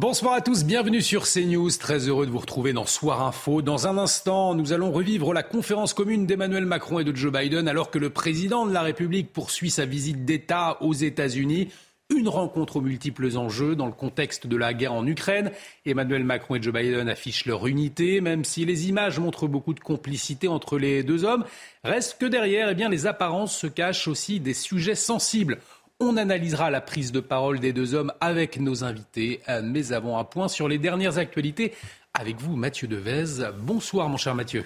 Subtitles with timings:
[0.00, 1.70] Bonsoir à tous, bienvenue sur CNews.
[1.70, 3.62] Très heureux de vous retrouver dans Soir Info.
[3.62, 7.66] Dans un instant, nous allons revivre la conférence commune d'Emmanuel Macron et de Joe Biden
[7.66, 11.70] alors que le président de la République poursuit sa visite d'État aux États-Unis.
[12.16, 15.50] Une rencontre aux multiples enjeux dans le contexte de la guerre en Ukraine.
[15.84, 19.80] Emmanuel Macron et Joe Biden affichent leur unité, même si les images montrent beaucoup de
[19.80, 21.44] complicité entre les deux hommes.
[21.82, 25.58] Reste que derrière, eh bien, les apparences se cachent aussi des sujets sensibles.
[26.00, 30.16] On analysera la prise de parole des deux hommes avec nos invités, euh, mais avant
[30.18, 31.74] un point sur les dernières actualités
[32.14, 33.50] avec vous, Mathieu Devez.
[33.58, 34.64] Bonsoir, mon cher Mathieu.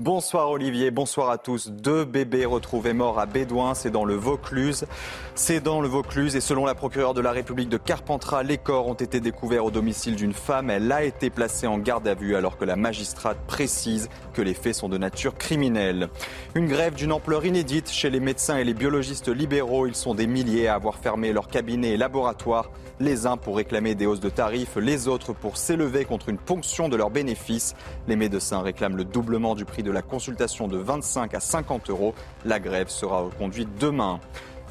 [0.00, 1.68] Bonsoir Olivier, bonsoir à tous.
[1.68, 4.86] Deux bébés retrouvés morts à Bédouin, c'est dans le Vaucluse.
[5.34, 8.86] C'est dans le Vaucluse et selon la procureure de la République de Carpentras, les corps
[8.86, 10.70] ont été découverts au domicile d'une femme.
[10.70, 14.54] Elle a été placée en garde à vue alors que la magistrate précise que les
[14.54, 16.08] faits sont de nature criminelle.
[16.54, 19.86] Une grève d'une ampleur inédite chez les médecins et les biologistes libéraux.
[19.86, 22.70] Ils sont des milliers à avoir fermé leurs cabinets et laboratoires
[23.00, 26.88] les uns pour réclamer des hausses de tarifs, les autres pour s'élever contre une ponction
[26.88, 27.74] de leurs bénéfices.
[28.06, 32.14] Les médecins réclament le doublement du prix de la consultation de 25 à 50 euros.
[32.44, 34.20] La grève sera reconduite demain.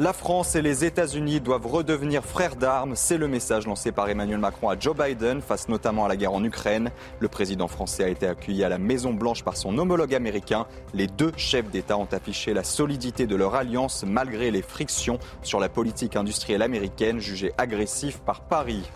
[0.02, 2.96] La France et les États-Unis doivent redevenir frères d'armes.
[2.96, 6.32] C'est le message lancé par Emmanuel Macron à Joe Biden face notamment à la guerre
[6.32, 6.90] en Ukraine.
[7.20, 10.68] Le président français a été accueilli à la Maison-Blanche par son homologue américain.
[10.94, 15.60] Les deux chefs d'État ont affiché la solidité de leur alliance malgré les frictions sur
[15.60, 18.90] la politique industrielle américaine jugée agressive par Paris.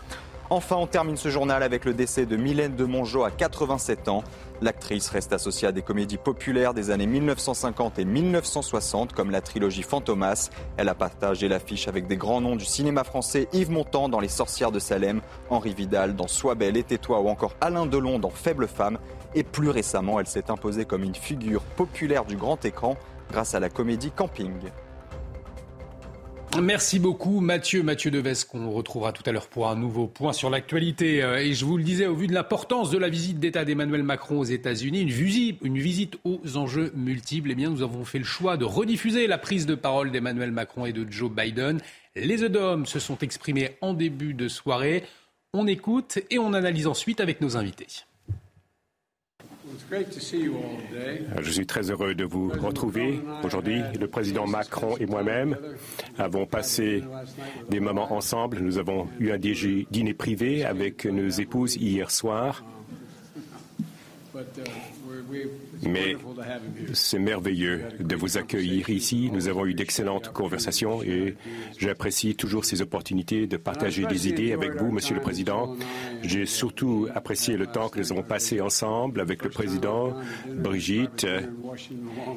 [0.50, 4.22] Enfin, on termine ce journal avec le décès de Mylène de Mongeau à 87 ans.
[4.62, 9.82] L'actrice reste associée à des comédies populaires des années 1950 et 1960 comme la trilogie
[9.82, 10.50] Fantomas.
[10.76, 14.28] Elle a partagé l'affiche avec des grands noms du cinéma français, Yves Montand dans Les
[14.28, 15.20] Sorcières de Salem,
[15.50, 18.98] Henri Vidal dans Sois belle et tais-toi ou encore Alain Delon dans Faible femme.
[19.34, 22.96] Et plus récemment, elle s'est imposée comme une figure populaire du grand écran
[23.32, 24.52] grâce à la comédie Camping.
[26.62, 30.50] Merci beaucoup Mathieu, Mathieu Deves, qu'on retrouvera tout à l'heure pour un nouveau point sur
[30.50, 31.22] l'actualité.
[31.22, 34.02] Euh, et je vous le disais, au vu de l'importance de la visite d'État d'Emmanuel
[34.02, 38.18] Macron aux États-Unis, une visite, une visite aux enjeux multiples, eh bien nous avons fait
[38.18, 41.80] le choix de rediffuser la prise de parole d'Emmanuel Macron et de Joe Biden.
[42.14, 45.04] Les œufs se sont exprimés en début de soirée.
[45.52, 47.86] On écoute et on analyse ensuite avec nos invités.
[51.40, 53.20] Je suis très heureux de vous retrouver.
[53.42, 55.56] Aujourd'hui, le président Macron et moi-même
[56.18, 57.02] avons passé
[57.70, 58.58] des moments ensemble.
[58.60, 62.64] Nous avons eu un dîner privé avec nos épouses hier soir.
[65.82, 66.16] Mais
[66.92, 69.30] c'est merveilleux de vous accueillir ici.
[69.32, 71.36] Nous avons eu d'excellentes conversations et
[71.78, 75.76] j'apprécie toujours ces opportunités de partager des idées avec vous, Monsieur le Président.
[76.22, 80.14] J'ai surtout apprécié le temps que nous avons passé ensemble avec le Président,
[80.48, 81.26] Brigitte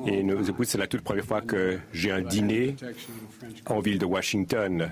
[0.08, 0.24] et.
[0.64, 2.76] C'est la toute première fois que j'ai un dîner
[3.68, 4.90] en ville de Washington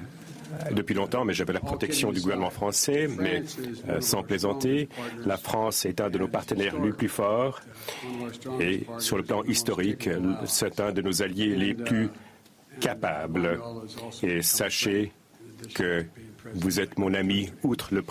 [0.72, 3.08] depuis longtemps, mais j'avais la protection du gouvernement français.
[3.20, 3.44] Mais
[3.90, 4.90] euh, sans plaisanter,
[5.26, 7.62] la France est un de nos partenaires les plus forts
[8.60, 10.10] et sur le plan historique,
[10.46, 12.10] c'est un de nos alliés les plus
[12.80, 13.60] capables.
[14.24, 15.12] Et sachez
[15.74, 16.06] que
[16.54, 18.04] vous êtes mon ami, outre le,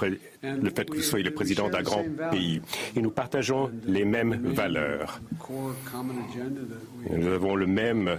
[0.42, 2.60] le, fait que vous soyez le président d'un grand pays.
[2.96, 5.20] Et nous partageons les mêmes valeurs.
[7.10, 8.18] Nous avons le même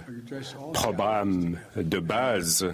[0.72, 2.66] programme de base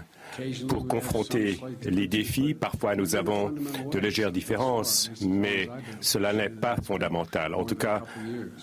[0.68, 2.54] pour confronter les défis.
[2.54, 3.54] Parfois, nous avons
[3.90, 5.68] de légères différences, mais
[6.00, 7.54] cela n'est pas fondamental.
[7.54, 8.02] En tout cas,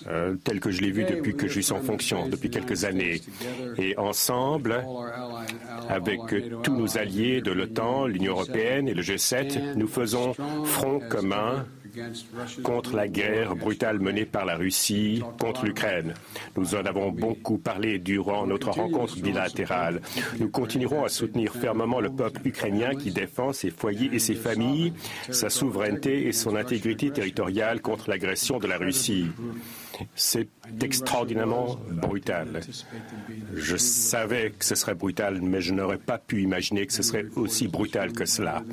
[0.07, 3.21] euh, tel que je l'ai vu depuis que je suis en fonction, depuis quelques années.
[3.77, 4.83] Et ensemble,
[5.87, 6.19] avec
[6.63, 10.33] tous nos alliés de l'OTAN, l'Union européenne et le G7, nous faisons
[10.65, 11.65] front commun
[12.63, 16.13] contre la guerre brutale menée par la Russie contre l'Ukraine.
[16.57, 20.01] Nous en avons beaucoup parlé durant notre rencontre bilatérale.
[20.39, 24.93] Nous continuerons à soutenir fermement le peuple ukrainien qui défend ses foyers et ses familles,
[25.29, 29.27] sa souveraineté et son intégrité territoriale contre l'agression de la Russie.
[30.81, 32.61] Extraordinairement brutal.
[33.55, 37.25] Je savais que ce serait brutal, mais je n'aurais pas pu imaginer que ce serait
[37.35, 38.63] aussi brutal que cela.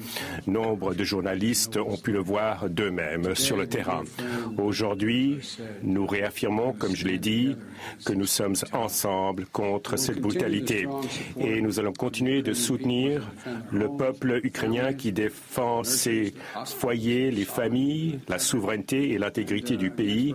[0.47, 4.05] Nombre de journalistes ont pu le voir d'eux-mêmes sur le terrain.
[4.59, 5.39] Aujourd'hui,
[5.83, 7.57] nous réaffirmons, comme je l'ai dit,
[8.05, 10.87] que nous sommes ensemble contre cette brutalité.
[11.39, 13.23] Et nous allons continuer de soutenir
[13.73, 16.35] le peuple ukrainien qui défend ses
[16.65, 20.35] foyers, les familles, la souveraineté et l'intégrité du pays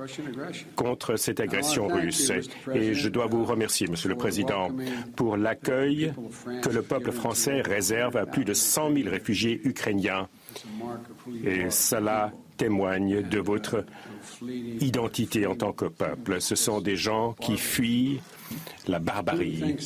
[0.75, 1.50] contre cette agression
[1.87, 2.31] russe.
[2.73, 4.69] Et je dois vous remercier, Monsieur le Président,
[5.15, 6.13] pour l'accueil
[6.61, 10.27] que le peuple français réserve à plus de 100 000 réfugiés ukrainiens.
[11.43, 13.85] Et cela témoigne de votre
[14.79, 16.41] identité en tant que peuple.
[16.41, 18.19] Ce sont des gens qui fuient
[18.91, 19.77] la barbarie.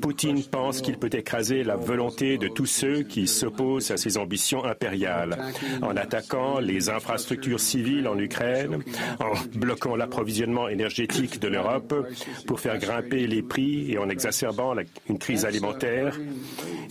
[0.00, 4.64] Poutine pense qu'il peut écraser la volonté de tous ceux qui s'opposent à ses ambitions
[4.64, 5.36] impériales
[5.82, 8.82] en attaquant les infrastructures civiles en Ukraine,
[9.20, 11.94] en bloquant l'approvisionnement énergétique de l'Europe
[12.46, 14.74] pour faire grimper les prix et en exacerbant
[15.08, 16.18] une crise alimentaire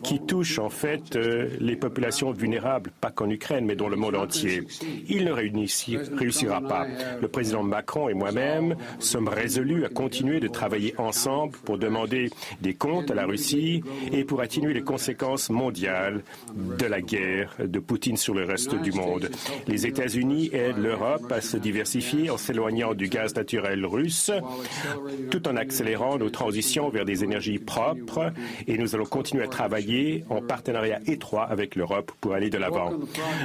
[0.03, 4.15] qui touche en fait euh, les populations vulnérables, pas qu'en Ukraine, mais dans le monde
[4.15, 4.63] entier.
[5.07, 6.85] Il ne réussira pas.
[7.21, 12.29] Le président Macron et moi-même sommes résolus à continuer de travailler ensemble pour demander
[12.61, 16.23] des comptes à la Russie et pour atténuer les conséquences mondiales
[16.55, 19.29] de la guerre de Poutine sur le reste du monde.
[19.67, 24.31] Les États-Unis aident l'Europe à se diversifier en s'éloignant du gaz naturel russe,
[25.31, 28.31] tout en accélérant nos transitions vers des énergies propres
[28.67, 32.93] et nous allons continuer à travailler en partenariat étroit avec l'Europe pour aller de l'avant.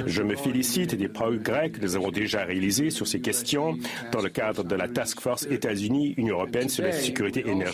[0.05, 3.77] Je me félicite des progrès que nous avons déjà réalisés sur ces questions
[4.11, 7.72] dans le cadre de la Task Force États-Unis-Union européenne sur la sécurité énergétique.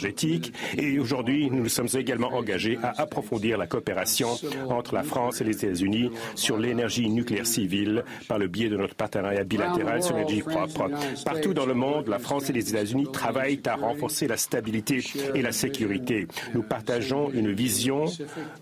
[0.77, 4.29] Et aujourd'hui, nous nous sommes également engagés à approfondir la coopération
[4.69, 8.95] entre la France et les États-Unis sur l'énergie nucléaire civile par le biais de notre
[8.95, 10.89] partenariat bilatéral sur l'énergie propre.
[11.25, 15.03] Partout dans le monde, la France et les États-Unis travaillent à renforcer la stabilité
[15.35, 16.27] et la sécurité.
[16.53, 18.05] Nous partageons une vision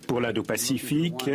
[0.08, 1.30] pour l'Indo-Pacifique.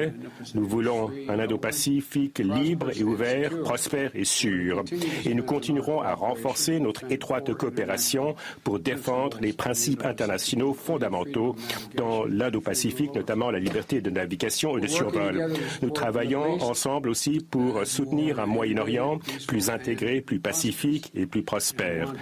[0.54, 4.84] Nous voulons un Indo-Pacifique libre et ouvert, prospère et sûr.
[5.24, 8.34] Et nous continuerons à renforcer notre étroite coopération
[8.64, 11.56] pour défendre les principes internationaux fondamentaux
[11.96, 15.52] dans l'Indo-Pacifique, notamment la liberté de navigation et de survol.
[15.82, 22.12] Nous travaillons ensemble aussi pour soutenir un Moyen-Orient plus intégré, plus pacifique et plus prospère.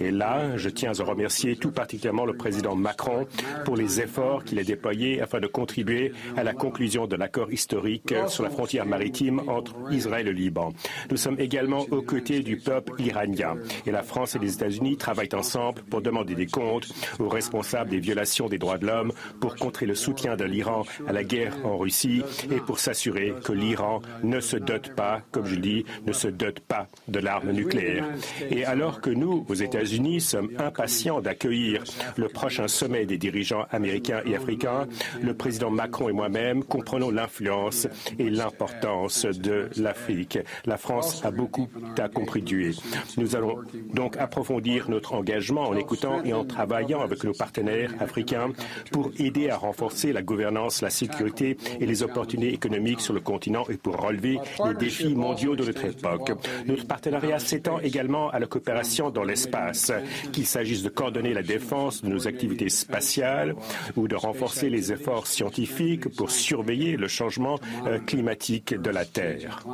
[0.00, 3.26] Et là, je tiens à remercier tout particulièrement le président Macron
[3.64, 8.14] pour les efforts qu'il a déployés afin de contribuer à la conclusion de l'accord historique
[8.28, 10.72] sur la frontière maritime entre Israël et le Liban.
[11.10, 13.56] Nous sommes également aux côtés du peuple iranien
[13.86, 16.88] et la France et les États-Unis travaillent ensemble pour demander des comptes
[17.18, 21.12] aux responsables des violations des droits de l'homme pour contrer le soutien de l'Iran à
[21.12, 25.56] la guerre en Russie et pour s'assurer que l'Iran ne se dote pas, comme je
[25.56, 28.04] dis, ne se dote pas de l'arme nucléaire.
[28.50, 31.82] Et alors que nous, aux États-Unis, sommes impatients d'accueillir
[32.16, 34.86] le prochain sommet des dirigeants américains et africains,
[35.22, 37.86] le président Macron et moi-même comprenons l'influence
[38.18, 40.38] et l'importance de l'Afrique.
[40.64, 41.68] La France a beaucoup
[41.98, 42.72] à contribuer.
[43.16, 43.58] Nous allons
[43.92, 48.52] donc approfondir notre engagement en écoutant et en travaillant avec nos partenaires africains
[48.90, 53.64] pour aider à renforcer la gouvernance, la sécurité et les opportunités économiques sur le continent
[53.68, 56.32] et pour relever les défis mondiaux de notre époque.
[56.66, 59.92] Notre partenariat s'étend également à la coopération dans l'espace,
[60.32, 63.54] qu'il s'agisse de coordonner la défense de nos activités spatiales
[63.96, 69.64] ou de renforcer les efforts scientifiques pour surveiller le changement euh, climatique de la Terre.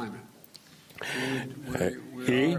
[1.81, 1.91] Euh,
[2.29, 2.55] et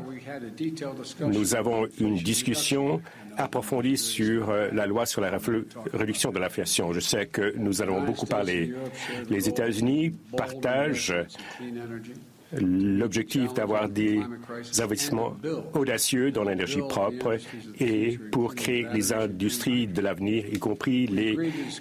[1.19, 3.01] nous avons une discussion
[3.37, 5.31] approfondie sur euh, la loi sur la
[5.93, 6.93] réduction de l'inflation.
[6.93, 8.73] Je sais que nous allons beaucoup parler.
[9.29, 11.13] Les États-Unis partagent
[12.53, 14.21] l'objectif d'avoir des
[14.79, 15.35] investissements
[15.73, 17.37] audacieux dans l'énergie propre
[17.79, 21.37] et pour créer les industries de l'avenir, y compris les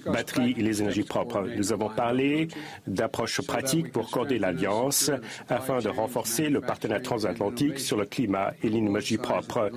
[0.07, 1.47] batteries et les énergies propres.
[1.57, 2.49] Nous avons parlé
[2.87, 5.11] d'approches pratiques pour coordonner l'Alliance
[5.49, 9.71] afin de renforcer le partenariat transatlantique sur le climat et l'énergie propre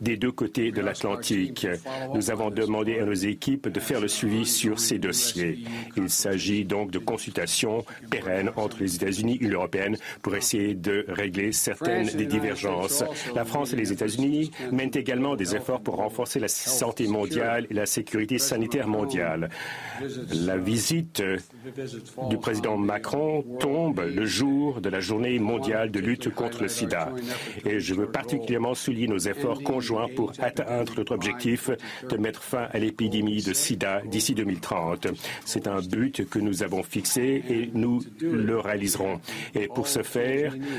[0.00, 1.66] des deux côtés de l'Atlantique.
[2.14, 5.58] Nous avons demandé à nos équipes de faire le suivi sur ces dossiers.
[5.96, 9.70] Il s'agit donc de consultations pérennes entre les États-Unis et l'Europe
[10.22, 13.04] pour essayer de régler certaines des divergences.
[13.34, 17.74] La France et les États-Unis mènent également des efforts pour renforcer la santé mondiale et
[17.74, 19.50] la sécurité sanitaire mondiale.
[20.46, 21.22] La visite
[22.28, 27.12] du président Macron tombe le jour de la journée mondiale de lutte contre le sida.
[27.66, 31.70] Et je veux particulièrement souligner nos efforts conjoints pour atteindre notre objectif
[32.08, 35.08] de mettre fin à l'épidémie de sida d'ici 2030.
[35.44, 39.20] C'est un but que nous avons fixé et nous le réaliserons.
[39.54, 40.29] Et pour ce faire,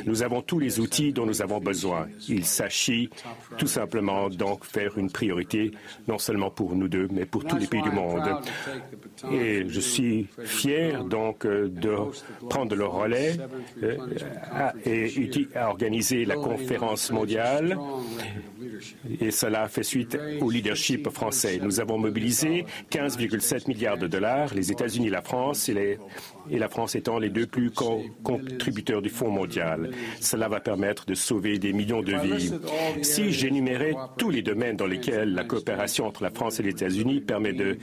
[0.06, 2.08] nous avons tous les outils dont nous avons besoin.
[2.28, 3.10] Il s'agit
[3.58, 5.72] tout simplement donc faire une priorité,
[6.08, 8.24] non seulement pour nous deux, mais pour tous les pays du monde.
[9.32, 11.96] Et je suis fier donc de
[12.50, 13.38] prendre le relais
[13.84, 13.98] euh,
[14.86, 17.78] et à organiser la conférence mondiale
[19.20, 21.60] et cela fait suite au leadership français.
[21.62, 25.98] Nous avons mobilisé 15,7 milliards de dollars, les États-Unis et la France, et,
[26.50, 29.92] la France étant les deux plus contributeurs du Fonds mondial.
[30.20, 32.52] Cela va permettre de sauver des millions de vies.
[33.02, 37.22] Si j'énumérais tous les domaines dans lesquels la coopération entre la France et les États-Unis
[37.22, 37.78] permet de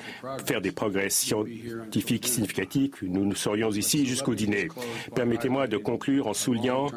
[0.46, 4.68] faire des progrès scientifiques significatifs, nous nous serions ici jusqu'au dîner.
[5.14, 6.88] Permettez-moi de conclure en soulignant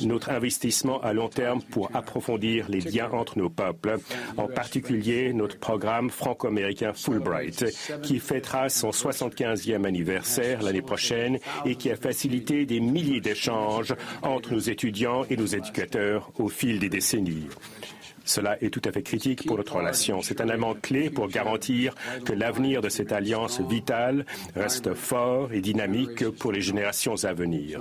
[0.00, 3.98] notre investissement à long terme pour approfondir les liens entre nos peuples,
[4.36, 7.66] en particulier notre programme franco-américain Fulbright,
[8.02, 14.52] qui fêtera son 75e anniversaire l'année prochaine et qui a facilité des milliers d'échanges entre
[14.52, 17.48] nos étudiants et nos éducateurs au fil des décennies.
[18.26, 20.20] Cela est tout à fait critique pour notre relation.
[20.20, 25.60] C'est un élément clé pour garantir que l'avenir de cette alliance vitale reste fort et
[25.60, 27.80] dynamique pour les générations à venir.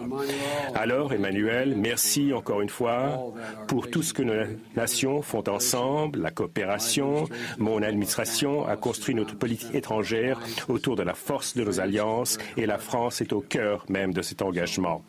[0.74, 3.34] Alors, Emmanuel, merci encore une fois
[3.68, 7.28] pour tout ce que nos nations font ensemble, la coopération.
[7.58, 12.66] Mon administration a construit notre politique étrangère autour de la force de nos alliances et
[12.66, 15.04] la France est au cœur même de cet engagement.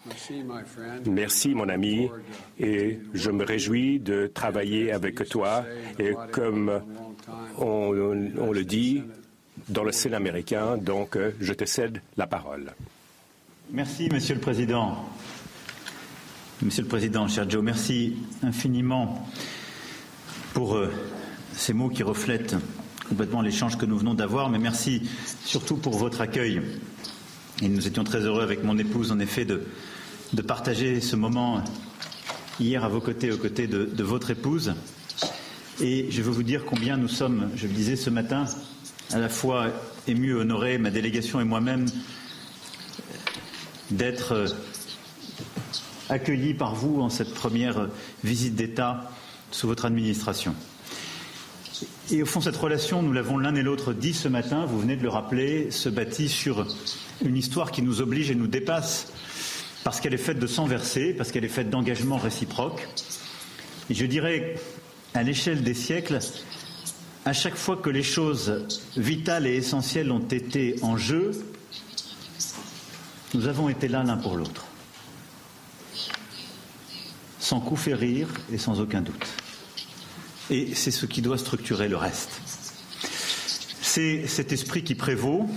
[1.06, 2.10] Merci, mon ami,
[2.58, 5.64] et je me réjouis de travailler avec toi.
[5.98, 6.80] Et comme
[7.58, 9.02] on, le dit
[9.68, 12.72] dans le Sénat américain, donc je te cède la parole.
[13.72, 15.04] Merci, Monsieur le Président.
[16.62, 19.28] Monsieur le Président, cher Joe, merci infiniment
[20.54, 20.90] pour euh,
[21.52, 22.56] ces mots qui reflètent
[23.08, 25.02] complètement l'échange que nous venons d'avoir, mais merci
[25.44, 26.62] surtout pour votre accueil.
[27.60, 29.66] Et nous étions très heureux avec mon épouse, en effet, de,
[30.46, 31.62] partager ce moment
[32.58, 34.74] hier à vos côtés, aux côtés de votre épouse.
[35.80, 38.46] Et je veux vous dire combien nous sommes, je le disais ce matin,
[39.12, 39.68] à la fois
[40.06, 41.86] émus, honorés, ma délégation et moi-même,
[43.90, 44.46] d'être
[46.08, 47.88] accueillis par vous en cette première
[48.24, 49.10] visite d'État
[49.50, 50.54] sous votre administration.
[52.10, 54.96] Et au fond, cette relation, nous l'avons l'un et l'autre dit ce matin, vous venez
[54.96, 56.66] de le rappeler, se bâtit sur
[57.24, 59.12] une histoire qui nous oblige et nous dépasse
[59.84, 62.88] parce qu'elle est faite de sang versé, parce qu'elle est faite d'engagements réciproques.
[63.90, 64.56] Et je dirais,
[65.14, 66.18] à l'échelle des siècles,
[67.24, 68.64] à chaque fois que les choses
[68.96, 71.32] vitales et essentielles ont été en jeu,
[73.34, 74.64] nous avons été là l'un pour l'autre,
[77.38, 79.26] sans coup férir et sans aucun doute.
[80.50, 82.40] Et c'est ce qui doit structurer le reste.
[83.82, 85.48] C'est cet esprit qui prévaut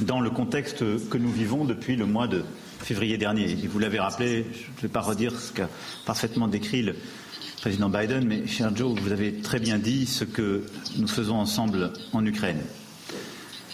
[0.00, 0.78] dans le contexte
[1.08, 2.44] que nous vivons depuis le mois de
[2.80, 3.50] février dernier.
[3.50, 5.68] Et vous l'avez rappelé, je ne vais pas redire ce qu'a
[6.04, 6.96] parfaitement décrit le
[7.66, 10.62] président Biden, mais cher Joe, vous avez très bien dit ce que
[10.98, 12.60] nous faisons ensemble en Ukraine.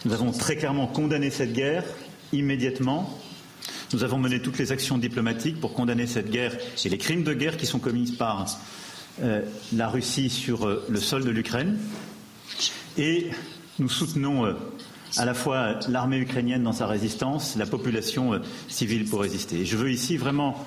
[0.06, 1.84] Nous avons très clairement condamné cette guerre
[2.32, 3.20] immédiatement.
[3.92, 7.34] Nous avons mené toutes les actions diplomatiques pour condamner cette guerre et les crimes de
[7.34, 8.46] guerre qui sont commis par
[9.20, 9.42] euh,
[9.74, 11.76] la Russie sur euh, le sol de l'Ukraine.
[12.96, 13.28] Et
[13.78, 14.54] nous soutenons euh,
[15.18, 19.66] à la fois l'armée ukrainienne dans sa résistance, la population civile pour résister.
[19.66, 20.66] Je veux ici vraiment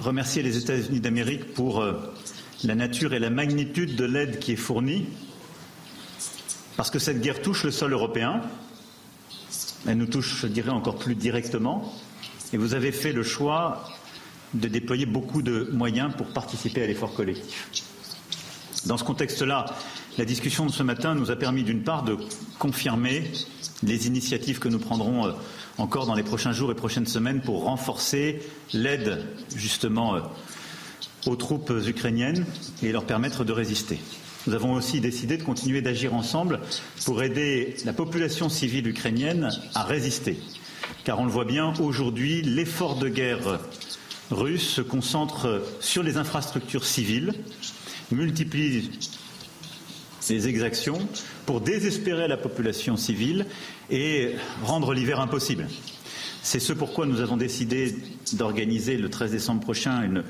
[0.00, 1.84] remercier les États-Unis d'Amérique pour
[2.64, 5.06] la nature et la magnitude de l'aide qui est fournie,
[6.76, 8.40] parce que cette guerre touche le sol européen,
[9.86, 11.92] elle nous touche, je dirais, encore plus directement,
[12.52, 13.84] et vous avez fait le choix
[14.54, 17.68] de déployer beaucoup de moyens pour participer à l'effort collectif.
[18.86, 19.66] Dans ce contexte-là,
[20.16, 22.16] la discussion de ce matin nous a permis d'une part de
[22.58, 23.30] confirmer
[23.82, 25.32] les initiatives que nous prendrons euh,
[25.76, 28.40] encore dans les prochains jours et prochaines semaines pour renforcer
[28.72, 29.24] l'aide
[29.54, 30.20] justement euh,
[31.28, 32.46] aux troupes ukrainiennes
[32.82, 33.98] et leur permettre de résister.
[34.46, 36.60] Nous avons aussi décidé de continuer d'agir ensemble
[37.04, 40.38] pour aider la population civile ukrainienne à résister.
[41.04, 43.60] Car on le voit bien, aujourd'hui, l'effort de guerre
[44.30, 47.34] russe se concentre sur les infrastructures civiles,
[48.10, 48.90] multiplie
[50.30, 50.98] les exactions
[51.46, 53.46] pour désespérer la population civile
[53.90, 54.32] et
[54.62, 55.66] rendre l'hiver impossible.
[56.42, 57.96] C'est ce pourquoi nous avons décidé
[58.34, 60.24] d'organiser le 13 décembre prochain une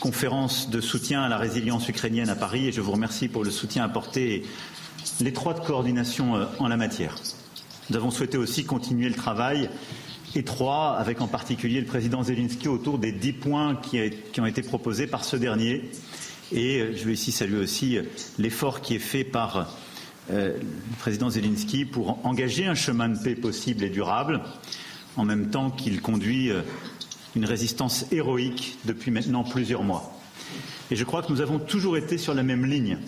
[0.00, 3.50] conférence de soutien à la résilience ukrainienne à Paris et je vous remercie pour le
[3.50, 4.46] soutien apporté et
[5.20, 7.16] l'étroite coordination euh, en la matière.
[7.90, 9.68] Nous avons souhaité aussi continuer le travail
[10.36, 14.00] étroit avec en particulier le président Zelensky autour des dix points qui,
[14.40, 15.90] ont été proposés par ce dernier
[16.52, 18.02] et euh, je veux ici saluer aussi euh,
[18.38, 19.74] l'effort qui est fait par
[20.30, 20.56] le
[20.98, 24.42] président Zelensky pour engager un chemin de paix possible et durable,
[25.16, 26.52] en même temps qu'il conduit
[27.38, 30.12] une résistance héroïque depuis maintenant plusieurs mois.
[30.90, 32.98] Et je crois que nous avons toujours été sur la même ligne.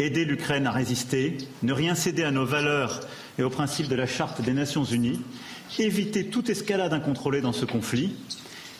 [0.00, 3.02] Aider l'Ukraine à résister, ne rien céder à nos valeurs
[3.38, 5.20] et aux principes de la Charte des Nations Unies,
[5.78, 8.16] éviter toute escalade incontrôlée dans ce conflit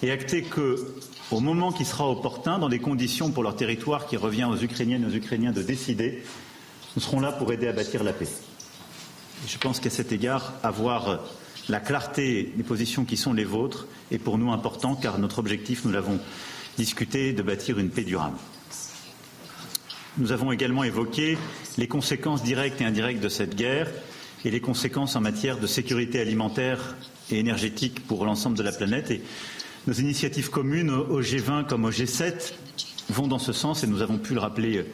[0.03, 0.97] et acter que,
[1.31, 5.05] au moment qui sera opportun, dans des conditions pour leur territoire qui revient aux Ukrainiennes
[5.05, 6.25] et aux Ukrainiens de décider,
[6.97, 8.27] nous serons là pour aider à bâtir la paix.
[9.47, 11.21] je pense qu'à cet égard, avoir
[11.71, 15.85] la clarté des positions qui sont les vôtres est pour nous important car notre objectif,
[15.85, 16.19] nous l'avons
[16.77, 18.37] discuté, de bâtir une paix durable.
[20.19, 21.39] Nous avons également évoqué
[21.79, 23.89] les conséquences directes et indirectes de cette guerre
[24.45, 26.97] et les conséquences en matière de sécurité alimentaire
[27.31, 29.13] et énergétique pour l'ensemble de la planète.
[29.87, 32.53] Nos initiatives communes au G20 comme au G7
[33.11, 34.85] vont dans ce sens et nous avons pu le rappeler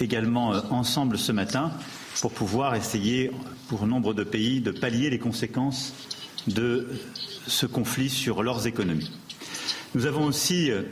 [0.00, 1.72] également euh, ensemble ce matin
[2.20, 3.30] pour pouvoir essayer,
[3.68, 5.92] pour nombre de pays, de pallier les conséquences
[6.46, 6.88] de
[7.46, 9.10] ce conflit sur leurs économies.
[9.94, 10.82] Nous avons aussi euh,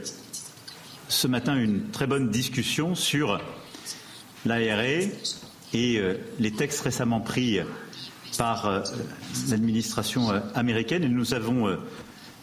[1.07, 3.39] ce matin une très bonne discussion sur
[4.45, 5.11] l'ARE et
[5.73, 7.59] euh, les textes récemment pris
[8.37, 8.83] par
[9.49, 11.77] l'administration américaine et nous avons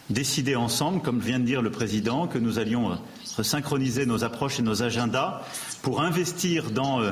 [0.09, 4.63] décidé ensemble, comme vient de dire le président, que nous allions synchroniser nos approches et
[4.63, 5.41] nos agendas
[5.81, 7.11] pour investir dans euh,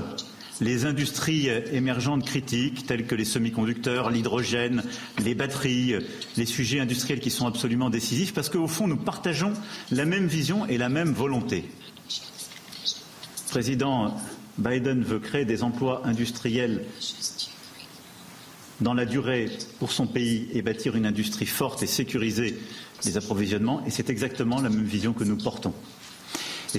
[0.62, 4.84] les industries émergentes critiques telles que les semi-conducteurs, l'hydrogène,
[5.24, 5.96] les batteries,
[6.38, 9.54] les sujets industriels qui sont absolument décisifs parce qu'au fond, nous partageons
[9.92, 11.66] la même vision et la même volonté.
[12.08, 14.16] Le président
[14.60, 16.86] Biden veut créer des emplois industriels
[18.80, 19.50] dans la durée
[19.80, 22.58] pour son pays et bâtir une industrie forte et sécuriser
[23.04, 23.84] les approvisionnements.
[23.86, 25.74] Et c'est exactement la même vision que nous portons.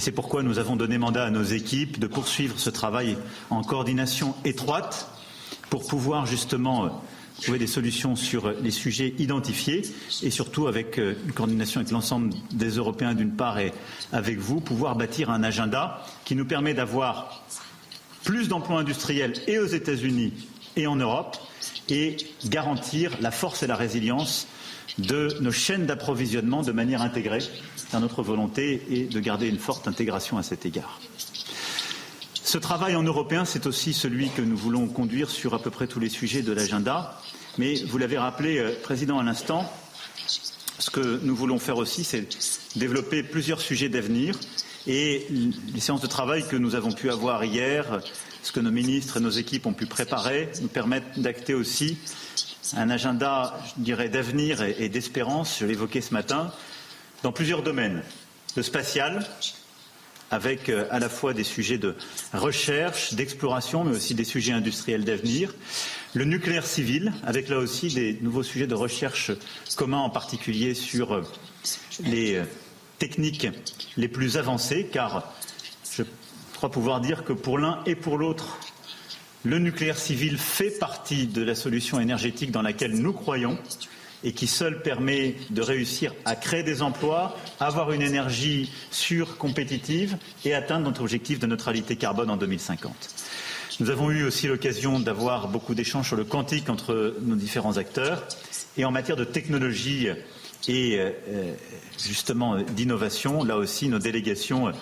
[0.01, 3.17] C'est pourquoi nous avons donné mandat à nos équipes de poursuivre ce travail
[3.51, 5.11] en coordination étroite
[5.69, 6.89] pour pouvoir justement euh,
[7.43, 9.83] trouver des solutions sur les sujets identifiés
[10.23, 13.73] et surtout avec euh, une coordination avec l'ensemble des Européens d'une part et
[14.13, 17.45] avec vous, pouvoir bâtir un agenda qui nous permet d'avoir
[18.25, 20.33] plus d'emplois industriels et aux États-Unis
[20.77, 21.37] et en Europe
[21.91, 24.47] et garantir la force et la résilience
[24.99, 27.43] de nos chaînes d'approvisionnement de manière intégrée
[28.01, 31.01] notre volonté est de garder une forte intégration à cet égard.
[32.45, 35.87] Ce travail en européen, c'est aussi celui que nous voulons conduire sur à peu près
[35.87, 37.21] tous les sujets de l'agenda.
[37.59, 39.71] Mais vous l'avez rappelé, euh, Président, à l'instant,
[40.79, 42.27] ce que nous voulons faire aussi, c'est
[42.77, 44.39] développer plusieurs sujets d'avenir.
[44.87, 45.27] Et
[45.73, 48.01] les séances de travail que nous avons pu avoir hier,
[48.43, 51.97] ce que nos ministres et nos équipes ont pu préparer, nous permettent d'acter aussi
[52.77, 56.53] un agenda, je dirais, d'avenir et d'espérance, je l'évoquais ce matin,
[57.23, 58.03] dans plusieurs domaines.
[58.57, 59.25] Le spatial,
[60.31, 61.95] avec euh, à la fois des sujets de
[62.33, 65.55] recherche, d'exploration, mais aussi des sujets industriels d'avenir.
[66.15, 69.31] Le nucléaire civil, avec là aussi des nouveaux sujets de recherche
[69.77, 71.23] communs, en particulier sur euh,
[72.05, 72.45] les euh,
[72.99, 73.49] techniques
[73.97, 75.33] les plus avancées, car
[75.97, 76.03] je
[76.55, 78.59] crois pouvoir dire que pour l'un et pour l'autre,
[79.45, 83.59] le nucléaire civil fait partie de la solution énergétique dans laquelle nous croyons
[84.25, 90.17] et qui seul permet de réussir à créer des emplois, avoir une énergie sûre, compétitive
[90.45, 92.93] et atteindre notre objectif de neutralité carbone en 2050.
[93.81, 98.23] Nous avons eu aussi l'occasion d'avoir beaucoup d'échanges sur le quantique entre nos différents acteurs
[98.77, 100.09] et en matière de technologie
[100.69, 101.55] et euh,
[101.99, 104.73] justement d'innovation, là aussi nos délégations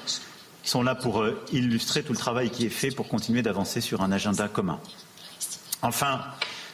[0.62, 4.02] sont là pour euh, illustrer tout le travail qui est fait pour continuer d'avancer sur
[4.02, 4.78] un agenda commun.
[5.82, 6.20] Enfin,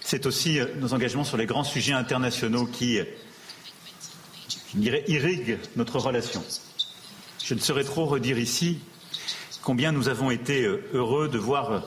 [0.07, 3.05] c'est aussi euh, nos engagements sur les grands sujets internationaux qui, euh,
[4.77, 6.45] irriguent notre relation.
[7.45, 8.79] Je ne saurais trop redire ici
[9.63, 11.83] combien nous avons été euh, heureux de voir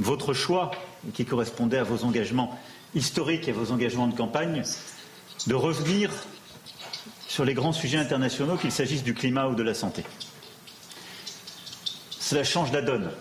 [0.00, 0.72] votre choix,
[1.14, 2.58] qui correspondait à vos engagements
[2.96, 4.64] historiques et à vos engagements de campagne,
[5.46, 6.10] de revenir
[7.28, 10.02] sur les grands sujets internationaux, qu'il s'agisse du climat ou de la santé.
[12.18, 13.12] Cela change la donne.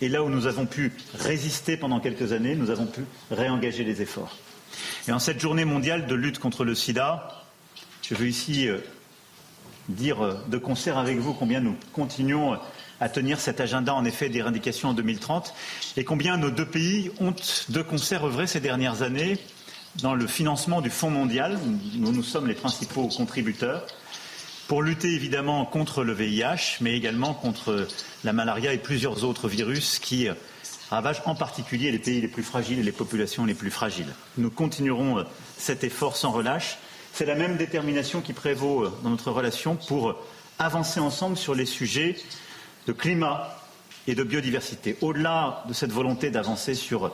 [0.00, 4.02] Et là où nous avons pu résister pendant quelques années, nous avons pu réengager les
[4.02, 4.36] efforts.
[5.08, 7.44] Et en cette journée mondiale de lutte contre le sida,
[8.02, 8.78] je veux ici euh,
[9.88, 12.58] dire euh, de concert avec vous combien nous continuons
[13.00, 15.54] à tenir cet agenda en effet d'éradication en 2030
[15.96, 17.34] et combien nos deux pays ont
[17.68, 19.38] de concert œuvré ces dernières années
[20.02, 23.86] dans le financement du Fonds mondial, où nous sommes les principaux contributeurs,
[24.70, 27.88] pour lutter évidemment contre le VIH, mais également contre
[28.22, 30.28] la malaria et plusieurs autres virus qui
[30.90, 34.14] ravagent en particulier les pays les plus fragiles et les populations les plus fragiles.
[34.38, 35.24] Nous continuerons
[35.58, 36.78] cet effort sans relâche.
[37.12, 40.14] C'est la même détermination qui prévaut dans notre relation pour
[40.60, 42.14] avancer ensemble sur les sujets
[42.86, 43.60] de climat
[44.06, 44.96] et de biodiversité.
[45.00, 47.10] Au-delà de cette volonté d'avancer sur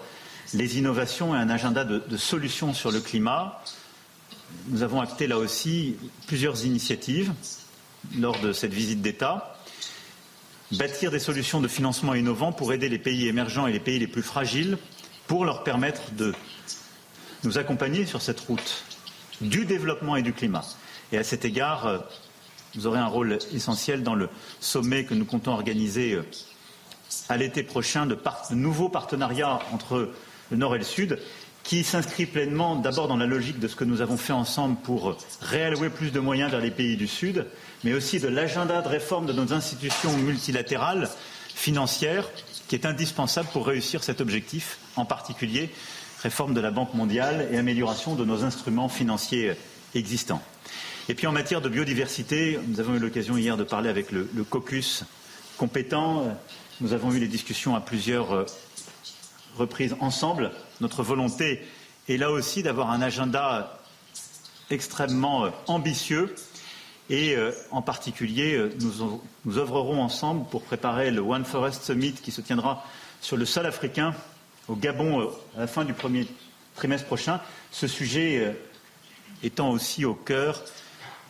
[0.52, 3.62] les innovations et un agenda de, de solutions sur le climat,
[4.68, 7.32] nous avons acté là aussi plusieurs initiatives
[8.18, 9.56] lors de cette visite d'État.
[10.72, 14.06] Bâtir des solutions de financement innovants pour aider les pays émergents et les pays les
[14.06, 14.78] plus fragiles
[15.26, 16.34] pour leur permettre de
[17.44, 18.84] nous accompagner sur cette route
[19.40, 20.64] du développement et du climat.
[21.12, 21.98] Et à cet égard, euh,
[22.74, 24.28] vous aurez un rôle essentiel dans le
[24.60, 26.24] sommet que nous comptons organiser euh,
[27.28, 28.18] à l'été prochain de,
[28.50, 30.10] nouveaux partenariats entre
[30.50, 31.18] le Nord et le Sud
[31.66, 35.16] qui s'inscrit pleinement d'abord dans la logique de ce que nous avons fait ensemble pour
[35.42, 37.44] réallouer plus de moyens vers les pays du Sud,
[37.82, 41.10] mais aussi de l'agenda de réforme de nos institutions multilatérales
[41.54, 42.30] financières
[42.68, 45.70] qui est indispensable pour réussir cet objectif, en particulier
[46.22, 49.52] réforme de la Banque mondiale et amélioration de nos instruments financiers
[49.94, 50.42] existants.
[51.08, 54.28] Et puis en matière de biodiversité, nous avons eu l'occasion hier de parler avec le,
[54.48, 55.04] caucus
[55.56, 56.36] compétent.
[56.80, 58.46] Nous avons eu des discussions à plusieurs
[59.56, 60.52] reprises ensemble.
[60.80, 61.62] Notre volonté
[62.08, 63.80] est là aussi d'avoir un agenda
[64.70, 66.34] extrêmement euh, ambitieux
[67.08, 72.14] et euh, en particulier, euh, nous, nous, œuvrerons ensemble pour préparer le One Forest Summit
[72.14, 72.84] qui se tiendra
[73.20, 74.14] sur le sol africain
[74.68, 76.26] au Gabon à la fin du premier
[76.74, 77.40] trimestre prochain.
[77.70, 78.56] Ce sujet
[79.42, 80.62] étant aussi au cœur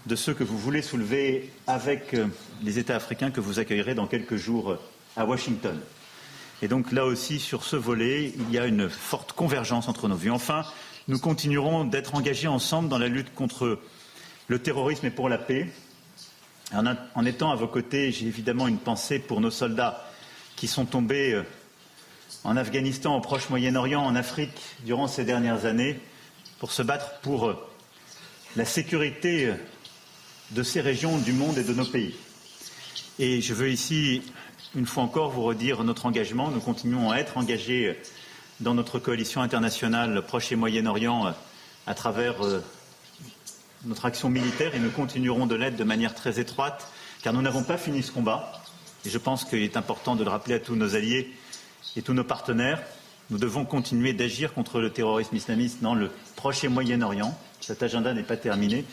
[0.07, 2.17] de ce que vous voulez soulever avec
[2.63, 4.79] les États africains que vous accueillerez dans quelques jours
[5.17, 5.79] à Washington.
[6.63, 10.17] Et donc là aussi, sur ce volet, il y a une forte convergence entre nos
[10.17, 10.31] vues.
[10.31, 10.65] Enfin,
[11.09, 13.79] nous continuerons d'être engagés ensemble dans la lutte contre
[14.49, 15.71] le terrorisme et pour la paix.
[16.73, 20.05] En, étant à vos côtés, j'ai évidemment une pensée pour nos soldats
[20.57, 21.45] qui sont tombés euh,
[22.43, 26.01] en Afghanistan, au Proche Moyen-Orient, en Afrique durant ces dernières années
[26.59, 27.69] pour se battre pour euh,
[28.57, 29.55] la sécurité euh,
[30.53, 32.17] de ces régions du monde et de nos pays.
[33.19, 34.23] Et je veux ici
[34.77, 36.51] une fois encore vous redire notre engagement.
[36.51, 37.99] Nous continuons à être engagés
[38.61, 41.35] dans notre coalition internationale Proche et Moyen-Orient
[41.87, 42.63] à travers euh,
[43.87, 47.63] notre action militaire et nous continuerons de l'aide de manière très étroite car nous n'avons
[47.63, 48.53] pas fini ce combat.
[49.07, 51.33] Et je pense qu'il est important de le rappeler à tous nos alliés
[51.97, 52.83] et tous nos partenaires.
[53.31, 57.37] Nous devons continuer d'agir contre le terrorisme islamiste dans le Proche et Moyen-Orient.
[57.61, 58.85] Cet agenda n'est pas terminé.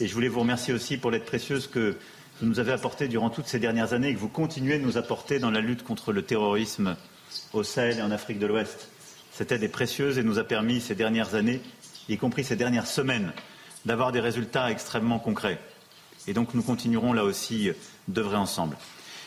[0.00, 1.96] Et je voulais vous remercier aussi pour l'aide précieuse que
[2.40, 4.96] vous nous avez apporté durant toutes ces dernières années et que vous continuez de nous
[4.96, 6.96] apporter dans la lutte contre le terrorisme
[7.52, 8.90] au Sahel et en Afrique de l'Ouest.
[9.32, 11.60] Cette aide est précieuse et nous a permis ces dernières années,
[12.08, 13.32] y compris ces dernières semaines,
[13.86, 15.58] d'avoir des résultats extrêmement concrets.
[16.28, 17.70] Et donc nous continuerons là aussi
[18.06, 18.76] d'œuvrer ensemble.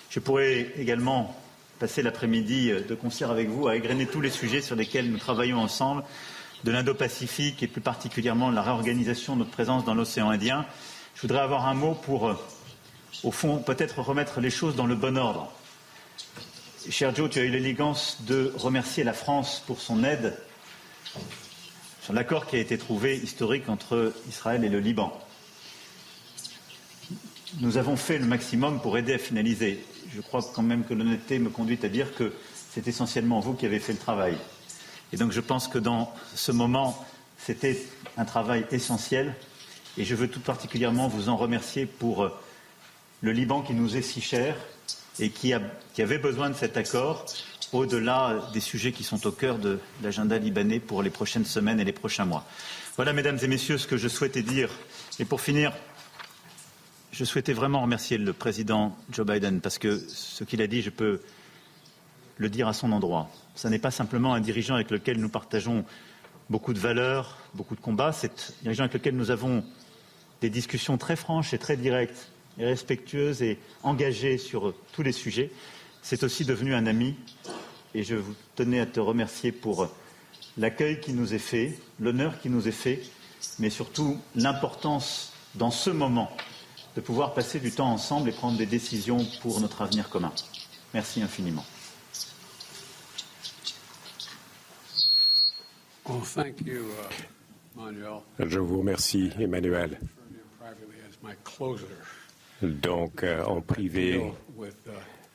[0.09, 1.35] Je pourrais également
[1.79, 5.59] passer l'après-midi de concert avec vous à égrener tous les sujets sur lesquels nous travaillons
[5.59, 6.03] ensemble,
[6.63, 10.65] de l'Indo-Pacifique et plus particulièrement de la réorganisation de notre présence dans l'océan Indien.
[11.15, 12.37] Je voudrais avoir un mot pour
[13.23, 15.51] au fond, peut-être remettre les choses dans le bon ordre.
[16.89, 20.35] Cher Joe, tu as eu l'élégance de remercier la France pour son aide
[22.01, 25.15] sur l'accord qui a été trouvé historique entre Israël et le Liban.
[27.59, 29.85] Nous avons fait le maximum pour aider à finaliser.
[30.15, 32.33] Je crois quand même que l'honnêteté me conduit à dire que
[32.71, 34.37] c'est essentiellement vous qui avez fait le travail.
[35.13, 37.05] Et donc je pense que dans ce moment,
[37.37, 37.85] c'était
[38.17, 39.35] un travail essentiel
[39.97, 42.31] et je veux tout particulièrement vous en remercier pour
[43.21, 44.55] le Liban qui nous est si cher
[45.19, 47.25] et qui, avait besoin de cet accord
[47.71, 51.85] au-delà des sujets qui sont au cœur de l'agenda libanais pour les prochaines semaines et
[51.85, 52.45] les prochains mois.
[52.95, 54.69] Voilà, mesdames et messieurs, ce que je souhaitais dire.
[55.19, 55.71] Et pour finir,
[57.11, 60.89] je souhaitais vraiment remercier le président Joe Biden parce que ce qu'il a dit, je
[60.89, 61.21] peux
[62.37, 63.29] le dire à son endroit.
[63.55, 65.85] Ce n'est pas simplement un dirigeant avec lequel nous partageons
[66.49, 68.11] beaucoup de valeurs, beaucoup de combats.
[68.11, 69.63] C'est un dirigeant avec lequel nous avons
[70.41, 72.31] des discussions très franches et très directes
[72.61, 75.51] et respectueuse et engagée sur tous les sujets.
[76.01, 77.15] C'est aussi devenu un ami
[77.93, 79.89] et je vous tenais à te remercier pour
[80.57, 83.01] l'accueil qui nous est fait, l'honneur qui nous est fait,
[83.59, 86.31] mais surtout l'importance dans ce moment
[86.95, 90.31] de pouvoir passer du temps ensemble et prendre des décisions pour notre avenir commun.
[90.93, 91.65] Merci infiniment.
[96.09, 96.43] Uh,
[98.39, 99.97] je vous remercie, Emmanuel.
[102.61, 104.21] Donc, euh, en privé,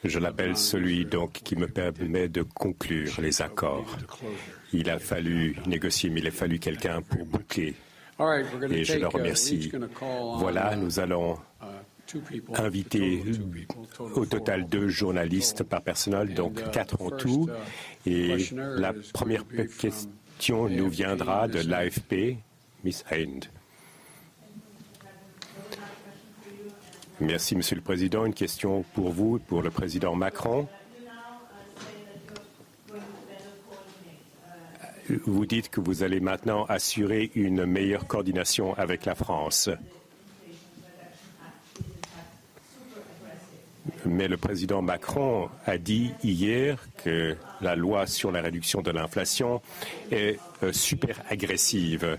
[0.05, 3.99] je l'appelle celui donc qui me permet de conclure les accords.
[4.73, 7.75] Il a fallu négocier, mais il a fallu quelqu'un pour boucler.
[8.71, 9.73] Et je le remercie.
[10.39, 11.39] Voilà, nous allons
[12.55, 13.23] inviter
[14.15, 17.49] au total deux journalistes par personnel, donc quatre en tout.
[18.07, 19.45] Et la première
[19.79, 22.37] question nous viendra de l'AFP,
[22.85, 23.47] Miss Hind.
[27.21, 28.27] Merci, Monsieur le Président.
[28.27, 30.69] Une question pour vous, pour le Président Macron.
[35.25, 39.71] vous dites que vous allez maintenant assurer une meilleure coordination avec la France.
[44.05, 49.63] Mais le président Macron a dit hier que la loi sur la réduction de l'inflation
[50.11, 52.19] est euh, super agressive.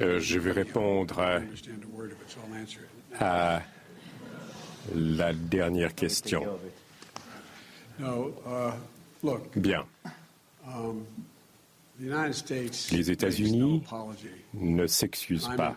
[0.00, 1.20] euh, je vais répondre
[3.20, 3.60] à,
[4.94, 6.44] la dernière question.
[8.00, 8.32] Uh,
[9.56, 9.84] Bien.
[12.00, 13.82] Les États-Unis
[14.54, 15.76] ne s'excusent pas.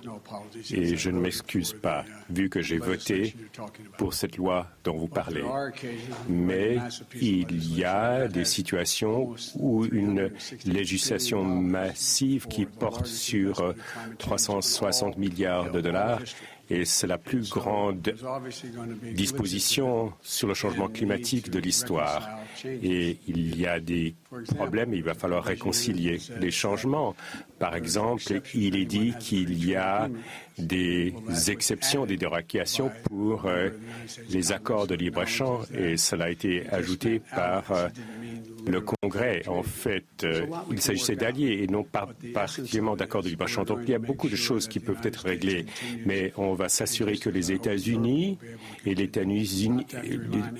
[0.72, 3.36] Et je ne m'excuse pas, vu que j'ai voté
[3.98, 5.44] pour cette loi dont vous parlez.
[6.30, 6.78] Mais
[7.20, 10.32] il y a des situations où une
[10.66, 13.74] législation massive qui porte sur
[14.20, 16.22] 360 milliards de dollars
[16.72, 18.14] et c'est la plus grande
[19.14, 22.30] disposition sur le changement climatique de l'histoire.
[22.66, 24.16] Et il y a des
[24.56, 27.14] problèmes, il va falloir réconcilier les changements.
[27.60, 30.10] Par exemple, il est dit qu'il y a
[30.58, 31.14] des
[31.48, 33.70] exceptions, des dérogations pour euh,
[34.30, 37.88] les accords de libre-échange et cela a été ajouté par euh,
[38.68, 39.44] le Congrès.
[39.48, 43.66] En fait, euh, il s'agissait d'alliés et non pas particulièrement d'accords de libre-échange.
[43.66, 45.66] Donc il y a beaucoup de choses qui peuvent être réglées,
[46.06, 48.38] mais on s'assurer que les États-Unis
[48.86, 48.95] et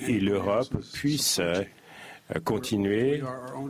[0.08, 1.62] et l'Europe puissent euh,
[2.44, 3.22] continuer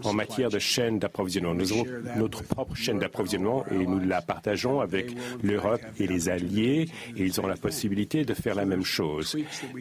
[0.05, 1.55] en matière de chaîne d'approvisionnement.
[1.55, 1.85] Nous avons
[2.17, 7.41] notre propre chaîne d'approvisionnement et nous la partageons avec l'Europe et les alliés et ils
[7.41, 9.37] ont la possibilité de faire la même chose.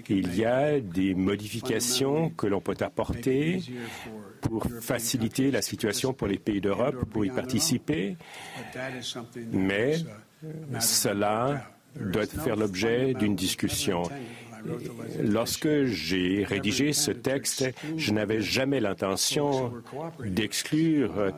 [0.10, 3.62] Il y a des modifications que l'on peut apporter
[4.42, 8.18] pour faciliter la situation pour les pays d'Europe pour y participer,
[9.52, 9.98] mais
[10.80, 11.68] cela
[12.00, 14.04] doit faire l'objet d'une discussion.
[15.20, 19.74] Lorsque j'ai rédigé ce texte, je n'avais jamais l'intention
[20.24, 21.32] d'exclure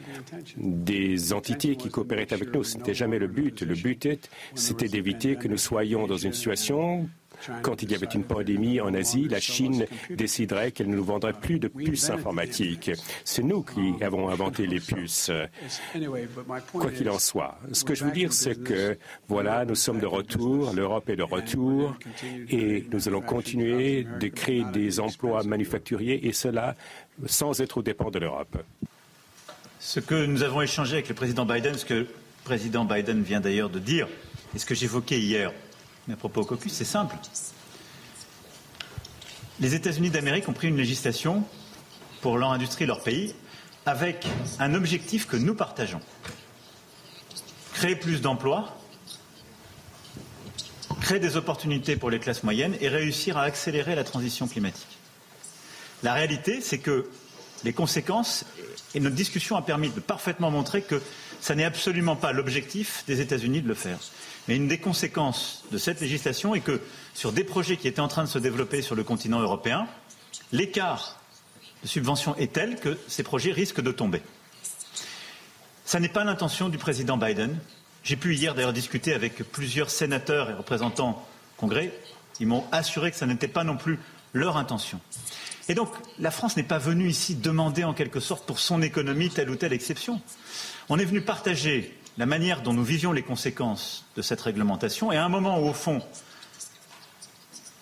[0.58, 2.63] des entités qui coopéraient avec nous.
[2.63, 3.62] Ce n'était jamais le but.
[3.62, 7.08] Le but, c'était d'éviter que nous soyons dans une situation
[7.62, 11.34] quand il y avait une pandémie en Asie, la Chine déciderait qu'elle ne nous vendrait
[11.34, 12.92] plus de puces informatiques.
[13.24, 15.32] C'est nous qui avons inventé les puces.
[16.74, 20.06] Quoi qu'il en soit, ce que je veux dire, c'est que voilà, nous sommes de
[20.06, 21.96] retour, l'Europe est de retour,
[22.50, 26.76] et nous allons continuer de créer des emplois manufacturiers, et cela
[27.26, 28.58] sans être au dépend de l'Europe.
[29.80, 32.08] Ce que nous avons échangé avec le président Biden, ce que le
[32.44, 34.08] président Biden vient d'ailleurs de dire,
[34.56, 35.52] et ce que j'évoquais hier,
[36.08, 37.16] mais à propos au caucus, c'est simple.
[39.60, 41.44] Les États-Unis d'Amérique ont pris une législation
[42.22, 43.36] pour leur industrie, leur pays,
[43.86, 44.26] avec
[44.60, 46.02] un objectif que nous partageons.
[47.74, 48.78] Créer plus d'emplois,
[51.02, 54.98] créer des opportunités pour les classes moyennes et réussir à accélérer la transition climatique.
[56.02, 57.10] La réalité, c'est que
[57.63, 58.46] les conséquences,
[58.94, 61.02] et notre discussion a permis de parfaitement montrer que
[61.42, 64.00] ce n'est absolument pas l'objectif des États-Unis de le faire.
[64.48, 66.82] Mais une des conséquences de cette législation est que
[67.14, 69.88] sur des projets qui étaient en train de se développer sur le continent européen,
[70.52, 71.20] l'écart
[71.84, 74.22] de subvention est tel que ces projets risquent de tomber.
[75.86, 77.58] Ce n'est pas l'intention du président Biden.
[78.04, 81.26] J'ai pu hier d'ailleurs discuter avec plusieurs sénateurs et représentants
[81.58, 81.94] Congrès.
[82.40, 84.00] Ils m'ont assuré que ce n'était pas non plus
[84.34, 85.00] leur intention.
[85.70, 89.30] Et donc, la France n'est pas venue ici demander en quelque sorte pour son économie
[89.30, 90.22] telle ou telle exception.
[90.90, 95.17] On est venu partager la manière dont nous vivions les conséquences de cette réglementation et
[95.17, 96.02] à un moment où, au fond,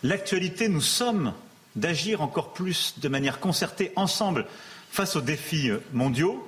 [0.04, 1.34] l'actualité nous somme
[1.76, 4.46] d'agir encore plus de manière concertée ensemble
[4.90, 6.48] face aux défis euh, mondiaux,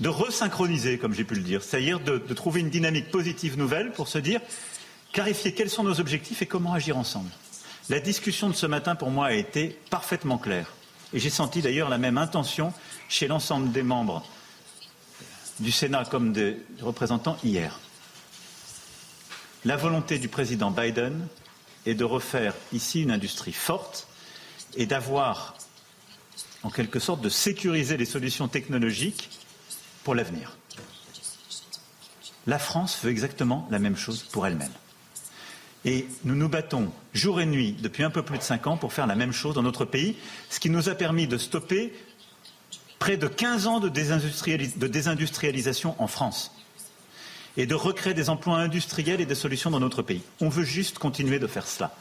[0.00, 4.08] de resynchroniser, comme j'ai pu le dire, c'est-à-dire de, trouver une dynamique positive nouvelle pour
[4.08, 4.40] se dire,
[5.12, 7.30] clarifier quels sont nos objectifs et comment agir ensemble.
[7.88, 10.74] La discussion de ce matin, pour moi, a été parfaitement claire.
[11.14, 12.74] Et j'ai senti d'ailleurs la même intention
[13.08, 14.26] chez l'ensemble des membres
[15.60, 17.78] du Sénat comme des représentants hier.
[19.64, 21.26] La volonté du président Biden
[21.86, 24.06] est de refaire ici une industrie forte
[24.76, 25.56] et d'avoir,
[26.62, 29.30] en quelque sorte, de sécuriser les solutions technologiques
[30.04, 30.56] pour l'avenir.
[32.46, 34.72] La France veut exactement la même chose pour elle-même.
[35.84, 38.92] Et nous nous battons jour et nuit depuis un peu plus de cinq ans pour
[38.92, 40.16] faire la même chose dans notre pays,
[40.50, 41.92] ce qui nous a permis de stopper
[42.98, 46.52] près de 15 ans de, désindustrialisation en France
[47.56, 50.22] et de recréer des emplois industriels et des solutions dans notre pays.
[50.40, 51.92] On veut juste continuer de faire cela.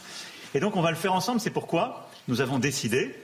[0.53, 1.39] Et donc on va le faire ensemble.
[1.39, 3.15] C'est pourquoi nous avons décidé,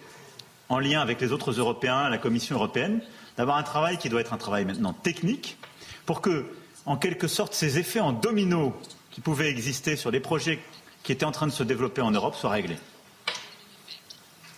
[0.69, 3.01] en lien avec les autres Européens, la Commission européenne,
[3.37, 5.57] d'avoir un travail qui doit être un travail maintenant technique,
[6.05, 6.45] pour que,
[6.85, 8.75] en quelque sorte, ces effets en domino
[9.11, 10.59] qui pouvaient exister sur les projets
[11.03, 12.77] qui étaient en train de se développer en Europe soient réglés.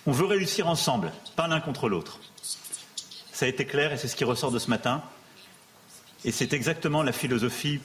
[0.06, 2.19] On veut réussir ensemble, pas l'un contre l'autre.
[3.34, 5.02] Ça a été clair et c'est ce qui ressort de ce matin.
[6.24, 7.82] Et c'est exactement la philosophie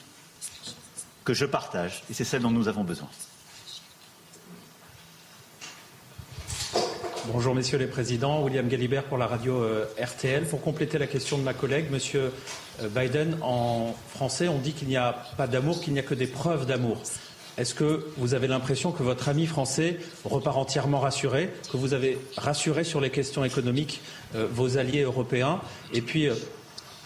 [1.25, 3.09] que je partage et c'est celle dont nous avons besoin.
[7.33, 10.47] Bonjour messieurs les présidents, William Galibert pour la radio euh, RTL.
[10.47, 12.33] Pour compléter la question de ma collègue, monsieur
[12.83, 16.15] euh, Biden, en français on dit qu'il n'y a pas d'amour, qu'il n'y a que
[16.15, 17.03] des preuves d'amour.
[17.59, 22.19] Est-ce que vous avez l'impression que votre ami français repart entièrement rassuré, que vous avez
[22.37, 24.01] rassuré sur les questions économiques
[24.35, 25.61] euh, vos alliés européens
[25.93, 26.29] Et puis,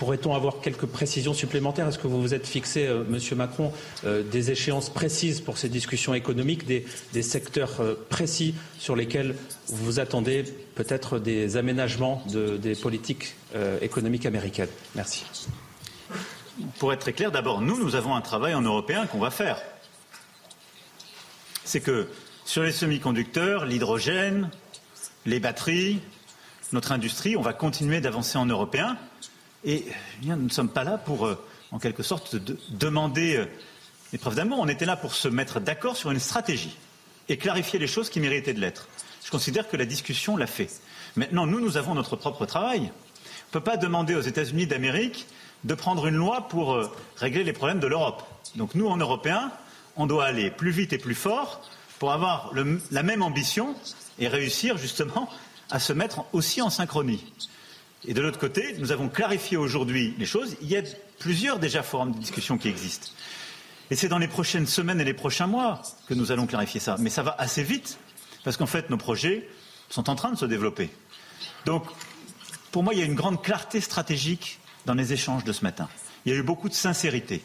[0.02, 3.72] Pourrait-on avoir quelques précisions supplémentaires Est-ce que vous vous êtes fixé, euh, Monsieur Macron,
[4.04, 9.36] euh, des échéances précises pour ces discussions économiques, des, secteurs euh, précis sur lesquels
[9.68, 10.42] vous attendez
[10.74, 13.36] peut-être des aménagements des politiques
[13.80, 14.70] économiques américaines?
[14.96, 15.24] Merci.
[16.80, 19.62] Pour être très clair, d'abord, nous, nous avons un travail en européen qu'on va faire.
[21.64, 22.08] C'est que
[22.44, 24.50] sur les semi-conducteurs, l'hydrogène,
[25.26, 26.00] les batteries,
[26.72, 28.96] notre industrie, on va continuer d'avancer en européen
[29.64, 31.38] et eh nous ne sommes pas là pour, euh,
[31.70, 32.36] en quelque sorte,
[32.70, 33.46] demander euh,
[34.10, 34.58] des preuves d'amour.
[34.60, 36.76] On était là pour se mettre d'accord sur une stratégie
[37.28, 38.88] et clarifier les choses qui méritaient de l'être.
[39.24, 40.68] Je considère que la discussion l'a fait.
[41.14, 42.80] Maintenant, nous, nous avons notre propre travail.
[42.80, 45.26] On ne peut pas demander aux États-Unis d'Amérique
[45.62, 48.24] de prendre une loi pour euh, régler les problèmes de l'Europe.
[48.56, 49.52] Donc nous, en Européens,
[49.96, 51.62] on doit aller plus vite et plus fort
[51.98, 52.52] pour avoir
[52.90, 53.74] la même ambition
[54.18, 55.28] et réussir justement
[55.70, 57.24] à se mettre aussi en synchronie.
[58.06, 60.56] Et de l'autre côté, nous avons clarifié aujourd'hui les choses.
[60.60, 60.82] Il y a
[61.18, 63.08] plusieurs déjà forums de discussion qui existent.
[63.90, 66.96] Et c'est dans les prochaines semaines et les prochains mois que nous allons clarifier ça.
[66.98, 67.98] Mais ça va assez vite,
[68.42, 69.48] parce qu'en fait, nos projets
[69.88, 70.90] sont en train de se développer.
[71.66, 71.84] Donc,
[72.72, 75.88] pour moi, il y a une grande clarté stratégique dans les échanges de ce matin.
[76.24, 77.44] Il y a eu beaucoup de sincérité,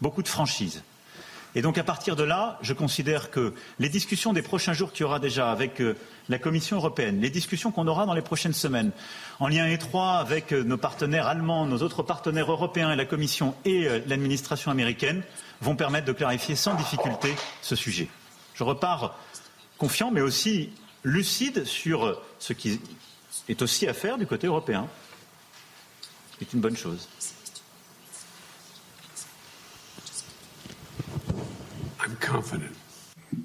[0.00, 0.82] beaucoup de franchise.
[1.56, 5.00] Et donc à partir de là, je considère que les discussions des prochains jours qu'il
[5.00, 5.96] y aura déjà avec euh,
[6.28, 8.90] la Commission européenne, les discussions qu'on aura dans les prochaines semaines,
[9.40, 13.54] en lien étroit avec euh, nos partenaires allemands, nos autres partenaires européens et la Commission
[13.64, 15.22] et euh, l'administration américaine,
[15.62, 18.08] vont permettre de clarifier sans difficulté ce sujet.
[18.52, 19.18] Je repars
[19.78, 20.68] confiant, mais aussi
[21.04, 22.78] lucide sur ce qui
[23.48, 24.86] est aussi à faire du côté européen.
[26.38, 27.08] C'est une bonne chose.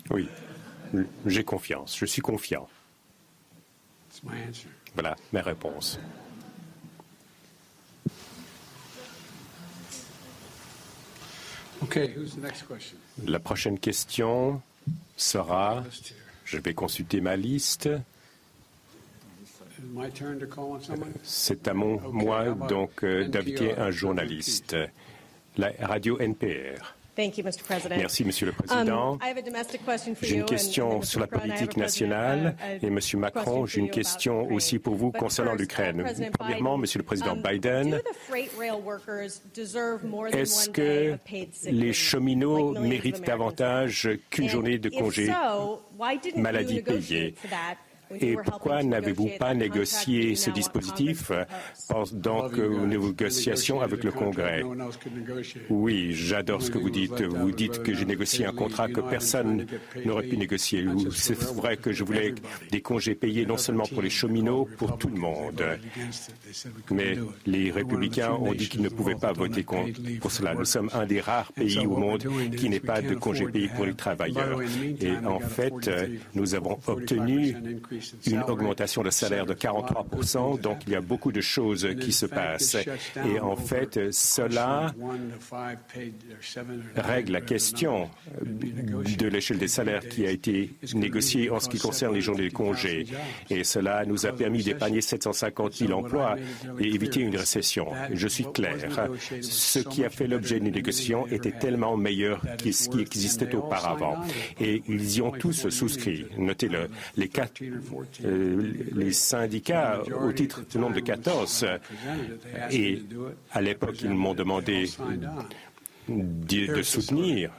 [0.10, 0.28] Oui,
[1.26, 2.68] j'ai confiance, je suis confiant.
[4.94, 6.00] Voilà ma réponse.
[13.26, 14.62] La prochaine question
[15.18, 15.84] sera,
[16.46, 17.90] je vais consulter ma liste.
[21.24, 24.76] C'est à mon, moi donc euh, d'inviter un journaliste.
[25.58, 26.96] La radio NPR.
[27.90, 29.14] Merci, Monsieur le Président.
[29.14, 29.20] Um,
[30.22, 34.96] j'ai une question sur la politique nationale et Monsieur Macron, j'ai une question aussi pour
[34.96, 36.04] vous concernant l'Ukraine.
[36.38, 38.02] Premièrement, Monsieur le Président um, Biden,
[40.34, 41.18] est-ce que
[41.66, 45.32] les cheminots méritent davantage qu'une journée de congé?
[46.36, 47.36] maladie payée
[48.20, 51.32] et pourquoi n'avez-vous pas négocié ce dispositif
[51.88, 54.64] pendant que vos négociations avec le Congrès
[55.70, 57.22] Oui, j'adore ce que vous dites.
[57.22, 59.66] Vous dites que j'ai négocié un contrat que personne
[60.06, 60.86] n'aurait pu négocier.
[61.12, 62.34] C'est vrai que je voulais
[62.72, 65.64] des congés payés non seulement pour les cheminots, pour tout le monde.
[66.92, 69.66] Mais les républicains ont dit qu'ils ne pouvaient pas voter
[70.20, 70.54] pour cela.
[70.54, 72.26] Nous sommes un des rares pays au monde
[72.58, 74.62] qui n'ait pas de congés payés pour les travailleurs.
[75.00, 75.90] Et en fait,
[76.34, 77.56] nous avons obtenu
[78.26, 80.06] une augmentation de salaire de 43
[80.62, 82.78] donc il y a beaucoup de choses qui se passent.
[83.28, 84.94] Et en fait, cela
[86.96, 88.10] règle la question
[88.42, 92.54] de l'échelle des salaires qui a été négociée en ce qui concerne les journées de
[92.54, 93.06] congé.
[93.50, 96.36] Et cela nous a permis d'épargner 750 000 emplois
[96.80, 97.88] et éviter une récession.
[98.14, 99.10] Je suis clair.
[99.42, 104.18] Ce qui a fait l'objet d'une négociation était tellement meilleur que ce qui existait auparavant.
[104.60, 106.26] Et ils y ont tous souscrit.
[106.38, 106.90] Notez-le.
[107.16, 107.62] Les quatre
[108.24, 111.66] les syndicats au titre du nombre de 14.
[112.72, 113.02] Et
[113.52, 114.90] à l'époque, ils m'ont demandé
[116.08, 117.52] de, soutenir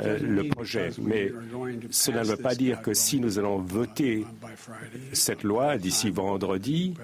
[0.00, 0.90] euh, le projet.
[1.00, 1.32] Mais
[1.90, 4.24] cela ne veut pas dire que si nous allons voter
[5.12, 6.94] cette loi d'ici vendredi,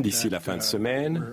[0.00, 1.24] d'ici la fin de semaine.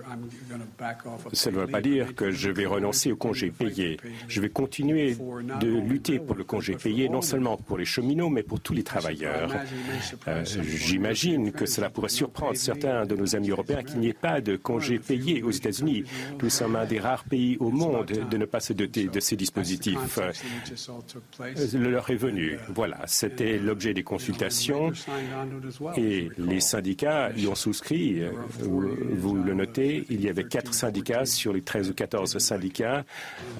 [1.32, 3.98] Cela ne veut pas dire que je vais renoncer au congé payé.
[4.28, 5.16] Je vais continuer
[5.60, 8.82] de lutter pour le congé payé, non seulement pour les cheminots, mais pour tous les
[8.82, 9.52] travailleurs.
[10.28, 14.40] Euh, j'imagine que cela pourrait surprendre certains de nos amis européens qu'il n'y ait pas
[14.40, 16.04] de congé payé aux États-Unis.
[16.42, 19.36] Nous sommes un des rares pays au monde de ne pas se doter de ces
[19.36, 20.18] dispositifs.
[20.18, 20.32] Euh,
[21.74, 22.58] L'heure est venue.
[22.74, 24.92] Voilà, c'était l'objet des consultations
[25.96, 28.30] et les syndicats y ont souscrit euh,
[28.60, 33.04] vous le notez, il y avait quatre syndicats sur les 13 ou 14 syndicats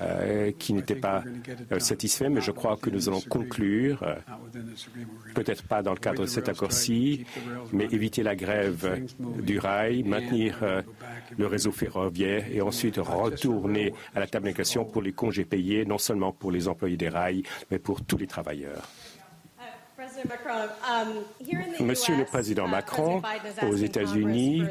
[0.01, 1.23] euh, qui n'étaient pas
[1.73, 4.15] euh, satisfaits, mais je crois que nous allons conclure, euh,
[5.35, 7.25] peut-être pas dans le cadre de cet accord-ci,
[7.73, 10.59] mais éviter la grève du rail, maintenir
[11.37, 15.99] le réseau ferroviaire et ensuite retourner à la table négociation pour les congés payés, non
[15.99, 18.89] seulement pour les employés des rails, mais pour tous les travailleurs.
[20.17, 23.21] Um, Monsieur le Président uh, Macron,
[23.62, 24.62] aux États-Unis,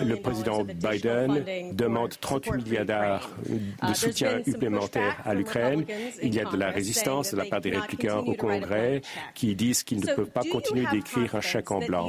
[0.00, 5.84] le président Biden demande 38 milliards uh, de soutien supplémentaire à l'Ukraine.
[6.22, 9.02] Il y a de la résistance de la part des républicains au Congrès
[9.34, 12.08] qui disent qu'ils ne peuvent pas continuer d'écrire un chèque en blanc?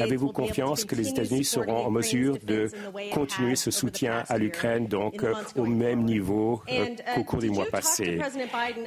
[0.00, 2.68] Avez-vous confiance que les États-Unis seront en mesure de
[3.12, 5.24] continuer ce soutien à l'Ukraine, donc
[5.56, 8.18] au même niveau euh, qu'au cours des mois passés?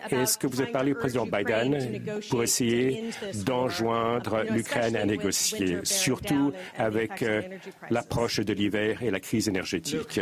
[0.10, 3.10] Est-ce que vous avez parlé au président Biden pour essayer
[3.46, 7.42] d'enjoindre l'Ukraine à négocier, surtout avec euh,
[7.90, 10.20] l'approche de l'hiver et la crise énergétique.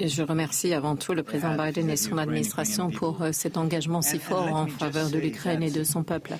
[0.00, 4.02] Et je remercie avant tout le président Biden et son administration pour euh, cet engagement
[4.02, 6.34] si fort en faveur de l'Ukraine et de son peuple.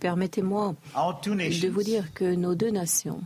[0.00, 3.20] Permettez-moi de vous dire que nos deux nations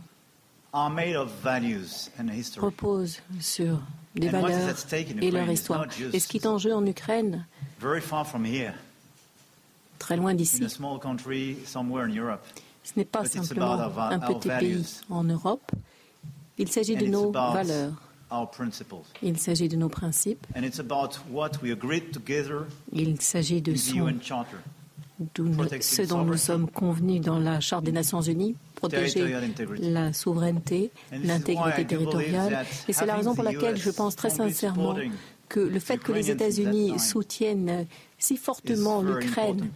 [2.57, 3.81] reposent sur
[4.15, 4.75] des valeurs
[5.21, 5.87] et leur histoire.
[6.13, 7.45] Et ce qui est en jeu en Ukraine,
[10.05, 10.63] très loin d'ici.
[10.69, 10.79] Ce
[12.95, 15.71] n'est pas simplement un petit pays en Europe.
[16.59, 17.93] Il s'agit de nos valeurs.
[19.23, 20.45] Il s'agit de nos principes.
[22.93, 23.95] Il s'agit de ce
[26.07, 29.35] dont nous sommes convenus dans la Charte des Nations Unies, protéger
[29.79, 32.63] la souveraineté, l'intégrité territoriale.
[32.87, 34.95] Et c'est la raison pour laquelle je pense très sincèrement
[35.49, 37.85] que le fait que les États-Unis soutiennent
[38.17, 39.69] si fortement l'Ukraine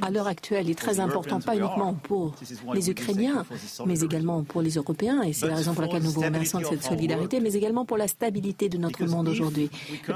[0.00, 2.34] à l'heure actuelle est très important, pas uniquement pour
[2.74, 3.44] les Ukrainiens,
[3.86, 6.64] mais également pour les Européens, et c'est la raison pour laquelle nous vous remercions de
[6.66, 9.70] cette solidarité, mais également pour la stabilité de notre monde aujourd'hui.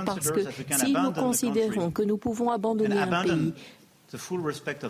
[0.04, 0.40] Parce que
[0.72, 3.52] si nous considérons que nous pouvons abandonner un pays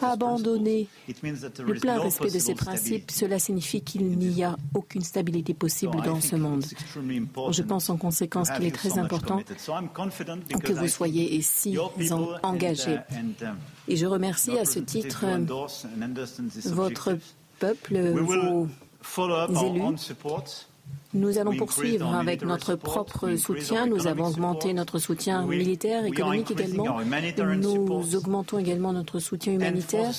[0.02, 6.02] Abandonner le plein respect de ces principes, cela signifie qu'il n'y a aucune stabilité possible
[6.02, 6.64] dans ce monde.
[7.50, 11.76] Je pense en conséquence qu'il est très important que vous soyez si
[12.42, 12.98] engagés.
[13.42, 13.56] Um,
[13.88, 15.24] Et je remercie à ce titre
[16.66, 17.16] votre
[17.58, 18.68] peuple, vos
[19.64, 19.96] élus
[21.16, 23.86] nous allons poursuivre avec notre propre soutien.
[23.86, 27.00] Nous avons augmenté notre soutien militaire, économique également.
[27.56, 30.12] Nous augmentons également notre soutien humanitaire.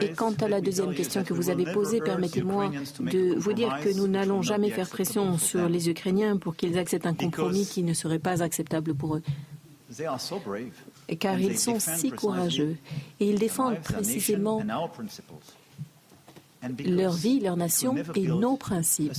[0.00, 2.70] Et quant à la deuxième question que vous avez posée, permettez-moi
[3.00, 7.06] de vous dire que nous n'allons jamais faire pression sur les Ukrainiens pour qu'ils acceptent
[7.06, 9.22] un compromis qui ne serait pas acceptable pour eux
[11.18, 12.76] car ils sont si courageux
[13.18, 14.62] et ils défendent précisément
[16.84, 19.12] leur vie, leur nation et nos principes.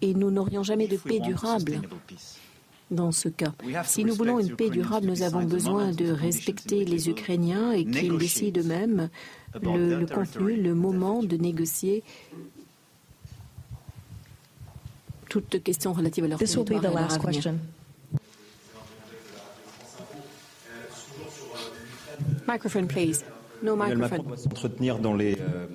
[0.00, 1.80] Et nous n'aurions jamais de paix durable
[2.90, 3.52] dans ce cas.
[3.84, 8.18] Si nous voulons une paix durable, nous avons besoin de respecter les Ukrainiens et qu'ils
[8.18, 9.08] décident eux-mêmes
[9.62, 12.02] le, contenu, le moment de négocier
[15.28, 17.54] toutes questions relatives à leur territoire et à leur avenir.
[22.46, 23.24] Microphone, please.
[23.62, 24.22] No microphone.
[24.28, 25.66] va s'entretenir dans les euh,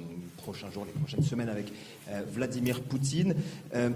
[0.48, 1.66] prochains jours, les prochaines semaines avec
[2.10, 3.36] euh, Vladimir Poutine.
[3.76, 3.90] Euh,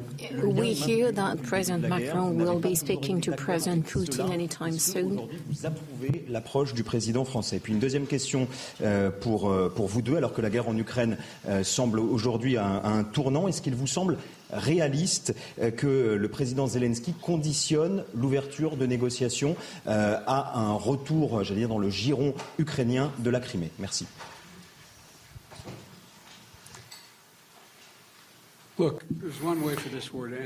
[0.43, 5.29] We hear that President Macron will be speaking to President Putin anytime soon?
[5.49, 7.59] Vous approuvez l'approche du président français?
[7.59, 8.49] Puis une deuxième question
[8.81, 11.17] euh, pour, pour vous deux, alors que la guerre en Ukraine
[11.63, 14.17] semble aujourd'hui à, à, un tournant, est-ce qu'il vous semble
[14.51, 15.33] réaliste
[15.77, 21.89] que le président Zelensky conditionne l'ouverture de négociations à un retour, j'allais dire, dans le
[21.89, 23.71] giron ukrainien de la Crimée?
[23.79, 24.05] Merci.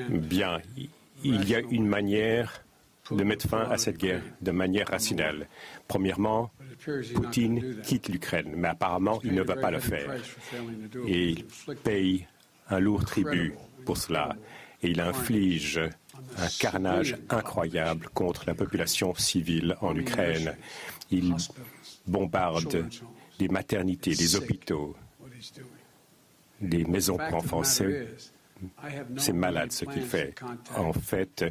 [0.10, 0.62] Bien,
[1.24, 2.66] il y a une manière
[3.12, 5.48] de mettre fin à cette guerre de manière rationnelle.
[5.88, 6.52] Premièrement,
[7.14, 10.16] Poutine quitte l'Ukraine, mais apparemment il ne va pas le faire.
[11.08, 11.46] Et il
[11.84, 12.28] paye
[12.70, 13.54] un lourd tribut
[13.86, 14.36] pour cela.
[14.82, 15.80] Et il inflige
[16.38, 20.56] un carnage incroyable contre la population civile en Ukraine.
[21.12, 21.36] Il
[22.08, 22.86] bombarde
[23.40, 24.96] des maternités, des hôpitaux,
[26.62, 27.64] des maisons pour enfants.
[29.18, 30.34] C'est malade ce qu'il fait.
[30.76, 31.46] En fait,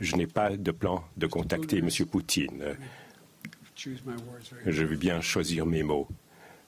[0.00, 1.88] je n'ai pas de plan de contacter M.
[2.10, 2.76] Poutine.
[3.76, 6.08] Je veux bien choisir mes mots.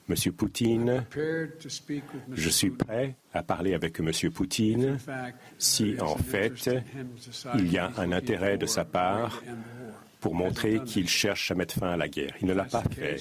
[0.08, 1.04] Monsieur Poutine,
[2.32, 4.98] je suis prêt à parler avec Monsieur Poutine
[5.58, 6.70] si, en fait,
[7.56, 9.42] il y a un intérêt de sa part
[10.20, 12.34] pour montrer qu'il cherche à mettre fin à la guerre.
[12.40, 13.18] Il ne l'a pas fait.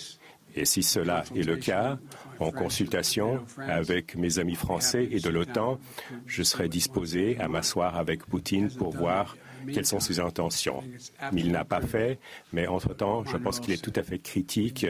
[0.57, 1.99] Et si cela est le cas,
[2.39, 5.79] en consultation avec mes amis français et de l'OTAN,
[6.25, 9.37] je serai disposé à m'asseoir avec Poutine pour voir
[9.71, 10.83] quelles sont ses intentions.
[11.33, 12.19] Il n'a pas fait,
[12.53, 14.85] mais entre-temps, je pense qu'il est tout à fait critique.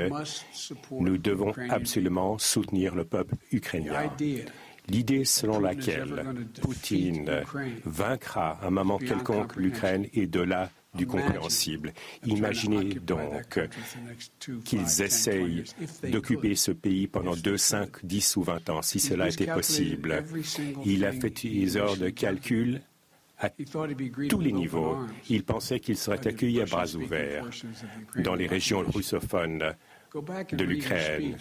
[0.92, 4.10] Nous devons absolument soutenir le peuple ukrainien.
[4.90, 6.26] L'idée selon laquelle
[6.62, 7.44] Poutine
[7.84, 11.94] vaincra à un moment quelconque l'Ukraine est de là du compréhensible.
[12.26, 13.60] Imaginez donc
[14.66, 15.64] qu'ils essayent
[16.10, 20.24] d'occuper ce pays pendant 2, 5, 10 ou 20 ans, si cela était possible.
[20.86, 22.82] Il a fait des heures de calcul
[23.40, 24.98] à tous les niveaux.
[25.30, 27.50] Il pensait qu'il serait accueilli à bras ouverts
[28.18, 29.76] dans les régions russophones
[30.52, 31.38] de l'Ukraine.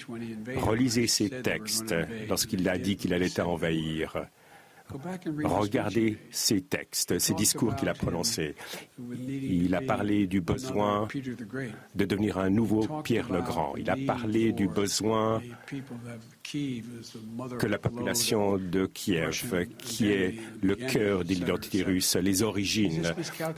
[0.57, 1.95] Relisez ces textes
[2.29, 4.27] lorsqu'il a dit qu'il allait envahir.
[5.45, 8.55] Regardez ces textes, ces discours qu'il a prononcés.
[8.99, 11.09] Il a parlé du besoin
[11.95, 13.75] de devenir un nouveau Pierre le Grand.
[13.77, 15.43] Il a parlé du besoin
[17.59, 23.13] que la population de Kiev, qui est le cœur de l'identité russe, les origines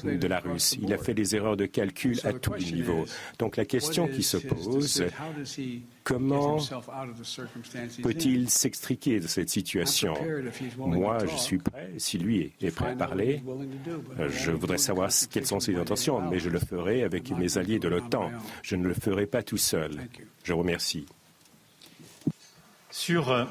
[0.05, 3.05] de la Russie, il a fait des erreurs de calcul à tous les niveaux.
[3.39, 5.05] Donc la question qui se pose,
[6.05, 6.59] comment
[8.03, 10.15] peut-il s'extriquer de cette situation?
[10.79, 13.43] Moi, je suis prêt, si lui est prêt à parler,
[14.29, 17.89] je voudrais savoir quelles sont ses intentions, mais je le ferai avec mes alliés de
[17.89, 18.31] l'OTAN.
[18.63, 19.93] Je ne le ferai pas tout seul.
[20.43, 21.07] Je vous remercie.
[22.99, 23.45] Sur euh,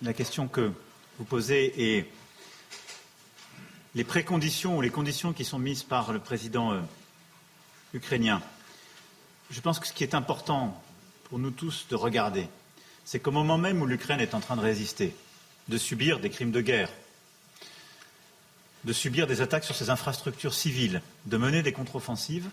[0.00, 0.72] la question que
[1.18, 2.10] vous posez et
[3.94, 6.80] les préconditions ou les conditions qui sont mises par le président euh,
[7.92, 8.40] ukrainien,
[9.50, 10.82] je pense que ce qui est important
[11.24, 12.48] pour nous tous de regarder,
[13.04, 15.14] c'est qu'au moment même où l'Ukraine est en train de résister,
[15.68, 16.90] de subir des crimes de guerre,
[18.84, 22.48] de subir des attaques sur ses infrastructures civiles, de mener des contre-offensives,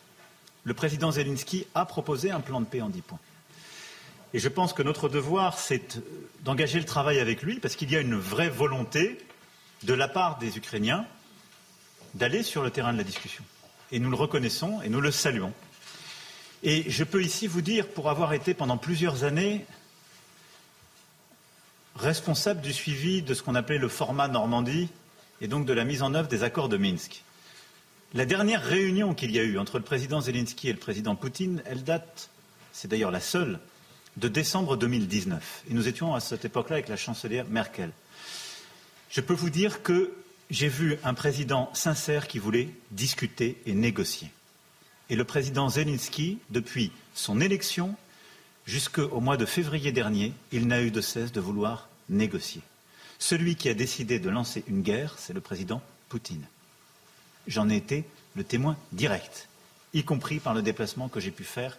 [0.65, 3.19] le président Zelensky a proposé un plan de paix en dix points.
[4.33, 6.01] Et je pense que notre devoir, c'est
[6.43, 9.17] d'engager le travail avec lui, parce qu'il y a une vraie volonté
[9.83, 11.05] de la part des Ukrainiens
[12.13, 13.43] d'aller sur le terrain de la discussion.
[13.91, 15.53] Et nous le reconnaissons et nous le saluons.
[16.63, 19.65] Et je peux ici vous dire, pour avoir été pendant plusieurs années
[21.95, 24.89] responsable du suivi de ce qu'on appelait le format Normandie
[25.41, 27.23] et donc de la mise en œuvre des accords de Minsk.
[28.13, 31.61] La dernière réunion qu'il y a eu entre le président Zelensky et le président Poutine,
[31.65, 32.29] elle date,
[32.71, 33.59] c'est d'ailleurs la seule,
[34.17, 35.63] de décembre 2019.
[35.69, 37.91] Et nous étions à cette époque-là avec la chancelière Merkel.
[39.09, 40.13] Je peux vous dire que
[40.49, 44.31] j'ai vu un président sincère qui voulait discuter et négocier.
[45.09, 47.95] Et le président Zelensky, depuis son élection
[48.65, 52.61] jusqu'au mois de février dernier, il n'a eu de cesse de vouloir négocier.
[53.19, 56.45] Celui qui a décidé de lancer une guerre, c'est le président Poutine.
[57.47, 58.03] J'en ai été
[58.35, 59.47] le témoin direct,
[59.93, 61.77] y compris par le déplacement que j'ai pu faire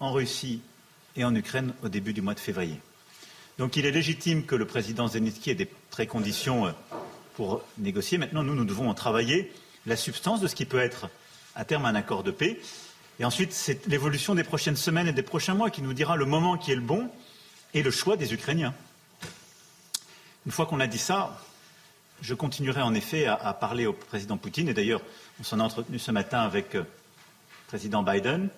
[0.00, 0.60] en Russie
[1.16, 2.80] et en Ukraine au début du mois de février.
[3.58, 6.72] Donc il est légitime que le président Zelensky ait des préconditions euh,
[7.34, 8.18] pour négocier.
[8.18, 9.52] Maintenant, nous, nous devons en travailler
[9.86, 11.08] la substance de ce qui peut être
[11.54, 12.60] à terme un accord de paix.
[13.18, 16.24] Et ensuite, c'est l'évolution des prochaines semaines et des prochains mois qui nous dira le
[16.24, 17.10] moment qui est le bon
[17.74, 18.74] et le choix des Ukrainiens.
[20.46, 21.42] Une fois qu'on a dit ça,
[22.20, 24.68] je continuerai en effet à, parler au président Poutine.
[24.68, 25.02] Et d'ailleurs,
[25.40, 28.48] on s'en a entretenu ce matin avec euh, le président Biden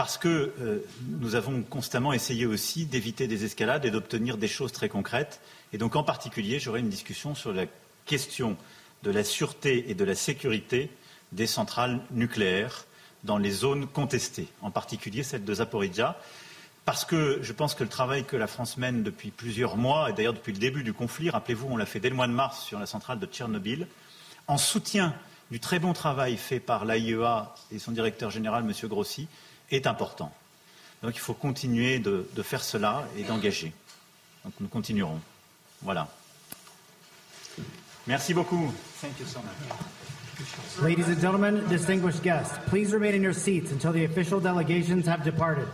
[0.00, 0.78] parce que euh,
[1.20, 5.42] nous avons constamment essayé aussi d'éviter des escalades et d'obtenir des choses très concrètes.
[5.74, 7.66] Et donc, en particulier, j'aurai une discussion sur la
[8.06, 8.56] question
[9.02, 10.88] de la sûreté et de la sécurité
[11.32, 12.86] des centrales nucléaires
[13.24, 16.16] dans les zones contestées, en particulier celle de Zaporizhia,
[16.86, 20.14] parce que je pense que le travail que la France mène depuis plusieurs mois, et
[20.14, 22.64] d'ailleurs depuis le début du conflit, rappelez-vous, on l'a fait dès le mois de mars
[22.64, 23.86] sur la centrale de Tchernobyl,
[24.46, 25.14] en soutien
[25.50, 28.88] du très bon travail fait par l'AIEA et son directeur général, M.
[28.88, 29.28] Grossi,
[29.70, 30.32] est important.
[31.02, 33.72] Donc il faut continuer de, de faire cela et d'engager.
[34.44, 35.20] Donc nous continuerons.
[35.82, 36.08] Voilà.
[38.06, 38.72] Merci beaucoup.
[39.00, 39.50] Thank you so much.
[40.82, 45.22] Ladies and gentlemen, distinguished guests, please remain in your seats until the official delegations have
[45.22, 45.66] departed.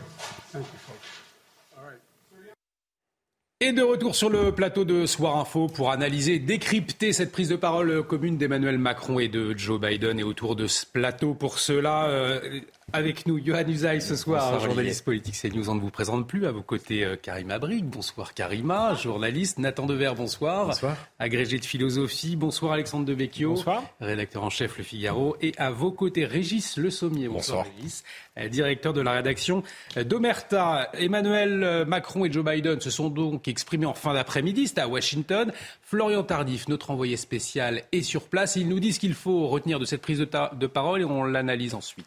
[3.60, 7.56] Et de retour sur le plateau de Soir Info pour analyser, décrypter cette prise de
[7.56, 10.18] parole commune d'Emmanuel Macron et de Joe Biden.
[10.18, 12.60] Et autour de ce plateau, pour cela, euh,
[12.92, 15.68] avec nous, Johan Usaï ce soir, journaliste politique CNews.
[15.68, 16.46] On ne vous présente plus.
[16.46, 17.84] À vos côtés, euh, Karima Brick.
[17.84, 19.58] Bonsoir Karima, journaliste.
[19.58, 20.68] Nathan Dever, bonsoir.
[20.68, 20.96] Bonsoir.
[21.18, 22.36] Agrégé de philosophie.
[22.36, 23.50] Bonsoir Alexandre Devecchio.
[23.50, 23.82] Bonsoir.
[24.00, 25.36] Rédacteur en chef Le Figaro.
[25.42, 27.28] Et à vos côtés, Régis Le Sommier.
[27.28, 27.66] Bonsoir.
[27.76, 28.02] Régis.
[28.38, 29.62] Euh, directeur de la rédaction
[29.96, 30.88] d'Omerta.
[30.94, 34.68] Emmanuel euh, Macron et Joe Biden se sont donc exprimés en fin d'après-midi.
[34.68, 35.52] C'était à Washington.
[35.82, 38.56] Florian Tardif, notre envoyé spécial, est sur place.
[38.56, 41.24] Il nous dit ce qu'il faut retenir de cette prise de, de parole et on
[41.24, 42.06] l'analyse ensuite.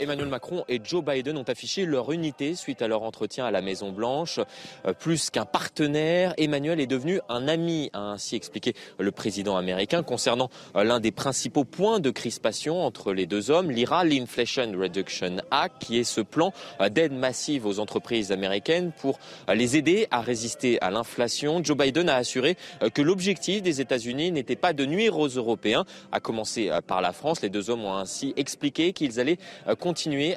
[0.00, 3.60] Emmanuel Macron et Joe Biden ont affiché leur unité suite à leur entretien à la
[3.60, 4.40] Maison Blanche.
[4.86, 10.02] Euh, plus qu'un partenaire, Emmanuel est devenu un ami, a ainsi expliqué le président américain
[10.02, 15.36] concernant euh, l'un des principaux points de crispation entre les deux hommes, l'IRA, l'Inflation Reduction
[15.50, 19.18] Act, qui est ce plan euh, d'aide massive aux entreprises américaines pour
[19.52, 21.62] les aider à résister à l'inflation.
[21.62, 22.56] Joe Biden a assuré
[22.94, 27.42] que l'objectif des États-Unis n'était pas de nuire aux Européens, à commencer par la France.
[27.42, 29.38] Les deux hommes ont ainsi expliqué qu'ils allaient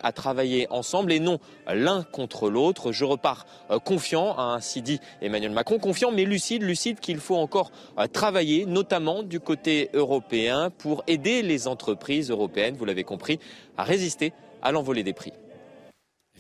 [0.03, 2.91] à travailler ensemble et non l'un contre l'autre.
[2.91, 7.35] Je repars euh, confiant, a ainsi dit Emmanuel Macron, confiant mais lucide, lucide qu'il faut
[7.35, 13.39] encore euh, travailler, notamment du côté européen, pour aider les entreprises européennes, vous l'avez compris,
[13.77, 15.33] à résister à l'envolée des prix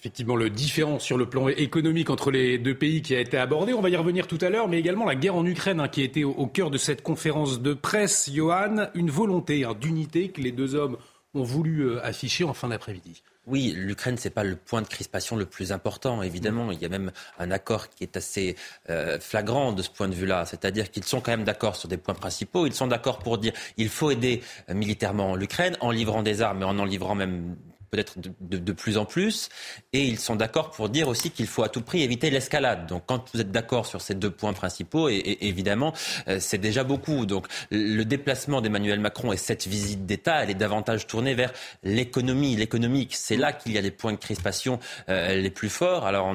[0.03, 3.73] effectivement le différent sur le plan économique entre les deux pays qui a été abordé.
[3.73, 6.01] On va y revenir tout à l'heure, mais également la guerre en Ukraine hein, qui
[6.01, 8.29] a été au, cœur de cette conférence de presse.
[8.29, 10.97] Johan, une volonté hein, d'unité que les deux hommes
[11.33, 13.23] ont voulu euh, afficher en fin d'après-midi.
[13.45, 16.71] Oui, l'Ukraine, c'est pas le point de crispation le plus important, évidemment.
[16.71, 18.55] Il y a même un accord qui est assez
[18.89, 20.45] euh, flagrant de ce point de vue-là.
[20.45, 22.65] C'est-à-dire qu'ils sont quand même d'accord sur des points principaux.
[22.67, 26.61] Ils sont d'accord pour dire qu'il faut aider euh, militairement l'Ukraine en livrant des armes
[26.61, 27.57] et en en livrant même
[27.93, 29.49] peut-être de, plus en plus.
[29.93, 32.87] Et ils sont d'accord pour dire aussi qu'il faut à tout prix éviter l'escalade.
[32.87, 35.93] Donc quand vous êtes d'accord sur ces deux points principaux, et, évidemment,
[36.27, 37.27] euh, c'est déjà beaucoup.
[37.27, 42.55] Donc le déplacement d'Emmanuel Macron et cette visite d'État, elle est davantage tournée vers l'économie,
[42.55, 43.13] l'économique.
[43.13, 44.79] C'est là qu'il y a les points de crispation
[45.09, 46.07] euh, les plus forts.
[46.07, 46.33] Alors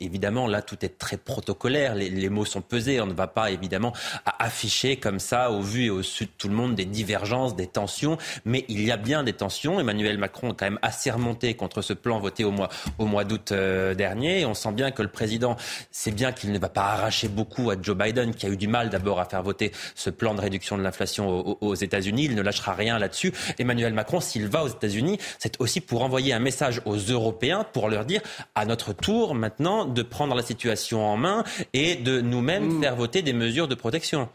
[0.00, 1.94] évidemment, là, tout est très protocolaire.
[1.94, 3.00] Les, les, mots sont pesés.
[3.00, 3.94] On ne va pas évidemment
[4.38, 7.68] afficher comme ça, au vu et au su de tout le monde, des divergences, des
[7.68, 8.18] tensions.
[8.44, 9.80] Mais il y a bien des tensions.
[9.80, 12.68] Emmanuel Macron, quand même, assez remonté contre ce plan voté au mois,
[12.98, 14.44] au mois d'août euh, dernier.
[14.46, 15.56] on sent bien que le président
[15.90, 18.68] sait bien qu'il ne va pas arracher beaucoup à Joe Biden, qui a eu du
[18.68, 22.24] mal d'abord à faire voter ce plan de réduction de l'inflation aux, aux États-Unis.
[22.26, 23.32] Il ne lâchera rien là-dessus.
[23.58, 27.88] Emmanuel Macron, s'il va aux États-Unis, c'est aussi pour envoyer un message aux Européens pour
[27.88, 28.20] leur dire
[28.54, 32.82] à notre tour maintenant de prendre la situation en main et de nous-mêmes mmh.
[32.82, 34.28] faire voter des mesures de protection.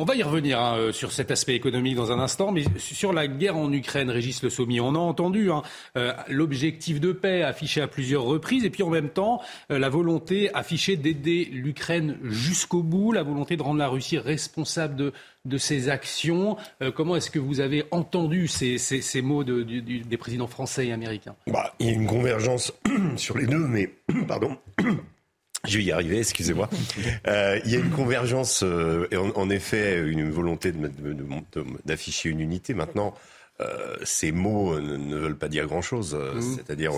[0.00, 3.12] On va y revenir hein, euh, sur cet aspect économique dans un instant, mais sur
[3.12, 5.64] la guerre en Ukraine, Régis Le Sommier, on a entendu hein,
[5.96, 9.40] euh, l'objectif de paix affiché à plusieurs reprises, et puis en même temps
[9.72, 14.94] euh, la volonté affichée d'aider l'Ukraine jusqu'au bout, la volonté de rendre la Russie responsable
[15.44, 16.58] de, ses actions.
[16.94, 18.78] comment est-ce que vous avez entendu ces,
[19.22, 21.34] mots des présidents français et américains?
[21.48, 22.72] Bah, Il y a une convergence
[23.16, 23.90] sur les deux, mais
[24.28, 24.58] pardon.
[25.66, 26.68] Je vais y arriver, excusez-moi.
[27.26, 30.72] Euh, il y a une convergence, euh, et en, effet, une volonté
[31.84, 32.74] d'afficher une unité.
[32.74, 33.14] Maintenant,
[33.60, 36.14] euh, ces mots ne, veulent pas dire grand-chose.
[36.14, 36.40] Mmh.
[36.56, 36.92] C'est-à-dire,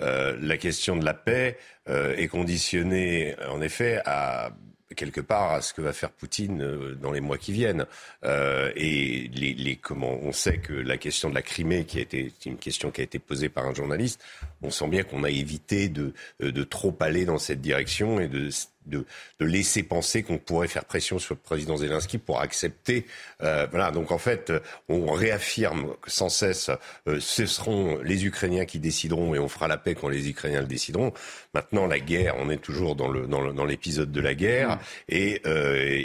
[0.00, 4.50] euh, la question de la paix est conditionnée, en effet, à
[4.94, 7.86] quelque part à ce que va faire Poutine euh, dans les mois qui viennent.
[8.24, 12.02] Euh, et les, les, comment on sait que la question de la Crimée, qui a
[12.02, 14.22] été une question qui a été posée par un journaliste,
[14.64, 18.50] on sent bien qu'on a évité de, de trop aller dans cette direction et de
[18.86, 19.04] de,
[19.40, 23.06] de laisser penser qu'on pourrait faire pression sur le président Zelensky pour accepter.
[23.42, 24.52] Euh, voilà, donc en fait,
[24.88, 26.70] on réaffirme sans cesse,
[27.08, 30.60] euh, ce seront les Ukrainiens qui décideront et on fera la paix quand les Ukrainiens
[30.60, 31.12] le décideront.
[31.54, 34.78] Maintenant, la guerre, on est toujours dans le dans l'épisode de la guerre mm.
[35.08, 36.02] et euh,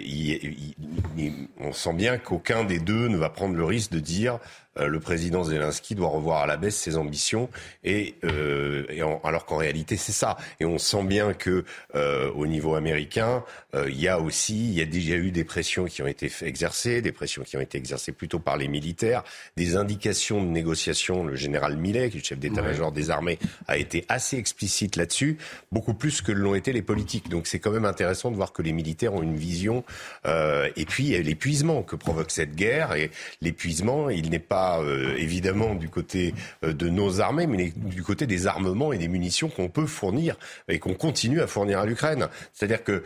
[1.60, 4.99] on sent bien qu'aucun des deux ne va prendre le risque de dire euh, le
[4.99, 7.49] président Zelensky doit revoir à la baisse ses ambitions,
[7.84, 8.86] et, euh,
[9.23, 10.38] alors qu'en réalité c'est ça.
[10.59, 11.65] Et on sent bien que
[11.95, 13.43] euh, au niveau américain,
[13.88, 17.01] il y a aussi, il y a déjà eu des pressions qui ont été exercées,
[17.01, 19.23] des pressions qui ont été exercées plutôt par les militaires,
[19.57, 21.23] des indications de négociation.
[21.23, 25.38] Le général Millet, qui est le chef d'état-major des armées, a été assez explicite là-dessus,
[25.71, 27.30] beaucoup plus que l'ont été les politiques.
[27.30, 29.84] Donc c'est quand même intéressant de voir que les militaires ont une vision.
[30.25, 33.11] et puis l'épuisement que provoque cette guerre, et
[33.41, 34.82] l'épuisement, il n'est pas pas
[35.17, 39.70] évidemment du côté de nos armées, mais du côté des armements et des munitions qu'on
[39.70, 40.36] peut fournir
[40.67, 42.28] et qu'on continue à fournir à l'Ukraine.
[42.53, 43.03] C'est-à-dire que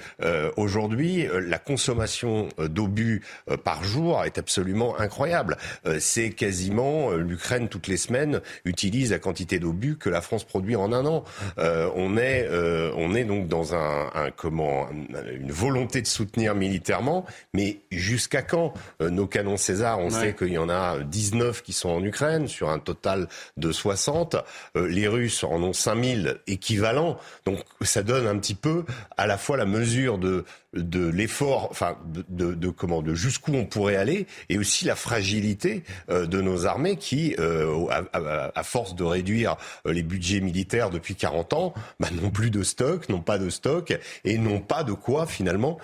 [0.57, 3.21] aujourd'hui, la consommation d'obus
[3.63, 5.57] par jour est absolument incroyable.
[5.99, 10.91] C'est quasiment l'Ukraine toutes les semaines utilise la quantité d'obus que la France produit en
[10.91, 11.23] un an.
[11.57, 12.49] on est
[12.95, 18.73] on est donc dans un, un comment une volonté de soutenir militairement, mais jusqu'à quand
[19.01, 22.47] euh, Nos canons César, on sait qu'il y en a 19 qui sont en Ukraine
[22.47, 23.27] sur un total
[23.57, 24.35] de 60.
[24.75, 27.17] Euh, les Russes en ont 5000 équivalents.
[27.45, 28.85] Donc ça donne un petit peu
[29.17, 33.95] à la fois la mesure de de l'effort, enfin de, comment, de jusqu'où on pourrait
[33.95, 39.55] aller, et aussi la fragilité euh, de nos armées qui, euh, à, force de réduire
[39.85, 43.95] les budgets militaires depuis 40 ans, bah, n'ont plus de stock, n'ont pas de stock,
[44.25, 45.77] et n'ont pas de quoi finalement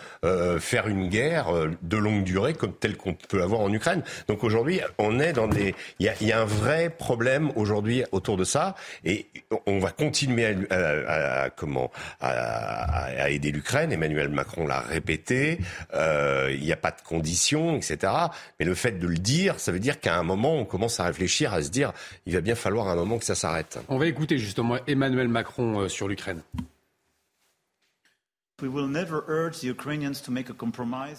[0.59, 1.47] faire une guerre
[1.81, 4.03] de longue durée comme telle qu'on peut avoir en Ukraine.
[4.27, 8.75] Donc aujourd'hui, on est dans il y a, un vrai problème aujourd'hui autour de ça,
[9.03, 9.27] et
[9.65, 13.91] on va continuer à, à comment à, aider l'Ukraine.
[13.91, 15.59] Emmanuel Macron l'a répéter,
[15.93, 18.13] euh, il n'y a pas de conditions, etc.
[18.59, 21.05] Mais le fait de le dire, ça veut dire qu'à un moment, on commence à
[21.05, 21.93] réfléchir, à se dire,
[22.25, 23.79] il va bien falloir un moment que ça s'arrête.
[23.89, 26.41] On va écouter justement Emmanuel Macron euh, sur l'Ukraine.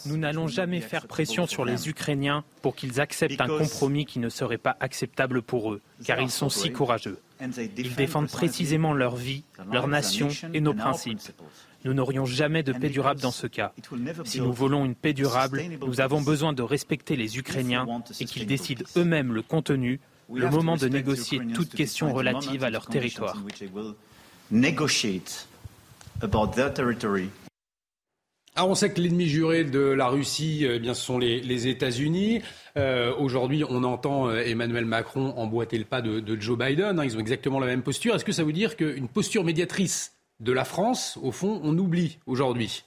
[0.06, 4.28] Nous n'allons jamais faire pression sur les Ukrainiens pour qu'ils acceptent un compromis qui ne
[4.28, 7.18] serait pas acceptable pour eux, car ils sont si courageux.
[7.40, 11.20] Ils défendent précisément leur vie, leur nation et nos principes.
[11.84, 13.72] Nous n'aurions jamais de paix durable dans ce cas.
[14.24, 17.86] Si nous voulons une paix durable, nous avons besoin de respecter les Ukrainiens
[18.20, 20.00] et qu'ils décident eux-mêmes le contenu,
[20.32, 23.36] le moment de négocier toute question relative à leur territoire.
[28.56, 32.42] Alors on sait que l'ennemi juré de la Russie, eh bien, ce sont les, États-Unis.
[32.76, 36.98] Euh, aujourd'hui, on entend euh, Emmanuel Macron emboîter le pas de, Joe Biden.
[36.98, 37.04] Hein.
[37.04, 38.14] ils ont exactement la même posture.
[38.14, 42.18] Est-ce que ça veut dire qu'une posture médiatrice de la France, au fond, on oublie
[42.26, 42.84] aujourd'hui?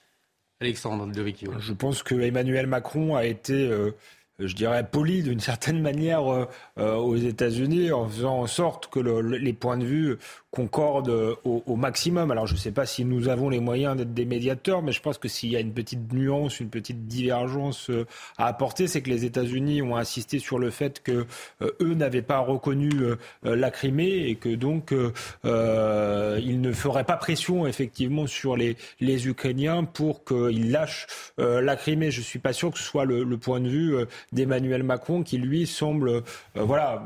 [0.63, 1.51] Alexandre de Vecchio.
[1.59, 3.91] Je pense que Emmanuel Macron a été, euh,
[4.39, 6.45] je dirais, poli d'une certaine manière euh,
[6.77, 10.17] euh, aux États-Unis en faisant en sorte que les points de vue
[10.53, 11.09] concorde
[11.43, 12.29] au, maximum.
[12.29, 15.01] Alors je ne sais pas si nous avons les moyens d'être des médiateurs, mais je
[15.01, 18.05] pense que s'il y a une petite nuance, une petite divergence euh,
[18.37, 21.25] à apporter, c'est que les États-Unis ont insisté sur le fait que
[21.63, 27.17] euh, eux n'avaient pas reconnu euh, la Crimée et que donc ils ne feraient pas
[27.17, 32.11] pression effectivement sur les, les Ukrainiens pour qu'ils lâchent la Crimée.
[32.11, 33.95] Je suis pas sûr que ce soit le point de vue
[34.31, 36.21] d'Emmanuel Macron qui lui semble
[36.55, 37.03] voilà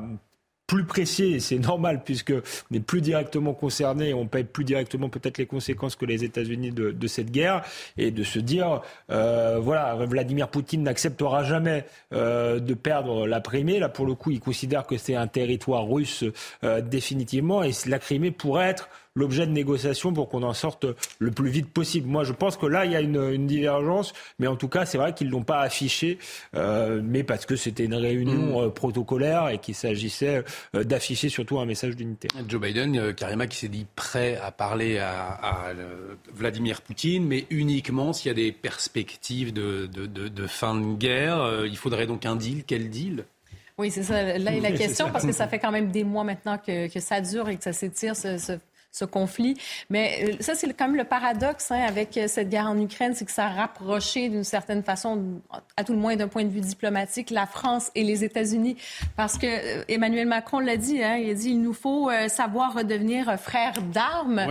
[0.68, 2.34] plus précis, c'est normal puisque
[2.72, 6.72] on est plus directement concerné on paye plus directement peut-être les conséquences que les États-Unis
[6.72, 7.64] de, de, cette guerre,
[7.98, 13.80] et de se dire, euh, voilà, Vladimir Poutine n'acceptera jamais euh, de perdre la Crimée.
[13.80, 16.24] Là, pour le coup, il considère que c'est un territoire russe
[16.64, 20.86] euh, définitivement, et la Crimée pourrait être l'objet de négociations pour qu'on en sorte
[21.18, 22.08] le plus vite possible.
[22.08, 24.98] Moi, je pense que là, il y a une, divergence, mais en tout cas, c'est
[24.98, 26.20] vrai qu'ils ne l'ont pas affiché,
[26.56, 28.66] euh, mais parce que c'était une réunion mm.
[28.66, 30.44] euh, protocolaire et qu'il s'agissait
[30.76, 32.28] euh, d'afficher surtout un message d'unité.
[32.48, 35.74] Joe Biden, carrément, qui s'est dit prêt à parler à,
[36.34, 39.90] Vladimir Poutine, mais uniquement s'il y a des perspectives de,
[40.48, 41.66] fin de guerre.
[41.66, 42.64] il faudrait donc un deal.
[42.66, 43.26] Quel deal?
[43.78, 44.38] Oui, c'est ça.
[44.38, 47.22] Là est la question, parce que ça fait quand même des mois maintenant que, ça
[47.22, 48.54] dure et que ça s'étire, ce, ce
[49.06, 49.56] conflit.
[49.90, 53.14] Mais euh, ça, c'est quand même le paradoxe hein, avec euh, cette guerre en Ukraine,
[53.16, 55.42] c'est que ça a rapproché d'une certaine façon,
[55.76, 58.78] à tout le moins d'un point de vue diplomatique, la France et les États-Unis.
[59.16, 62.74] Parce que euh, Emmanuel Macron l'a dit, hein, il a dit il nous faut savoir
[62.74, 64.42] redevenir frères d'armes.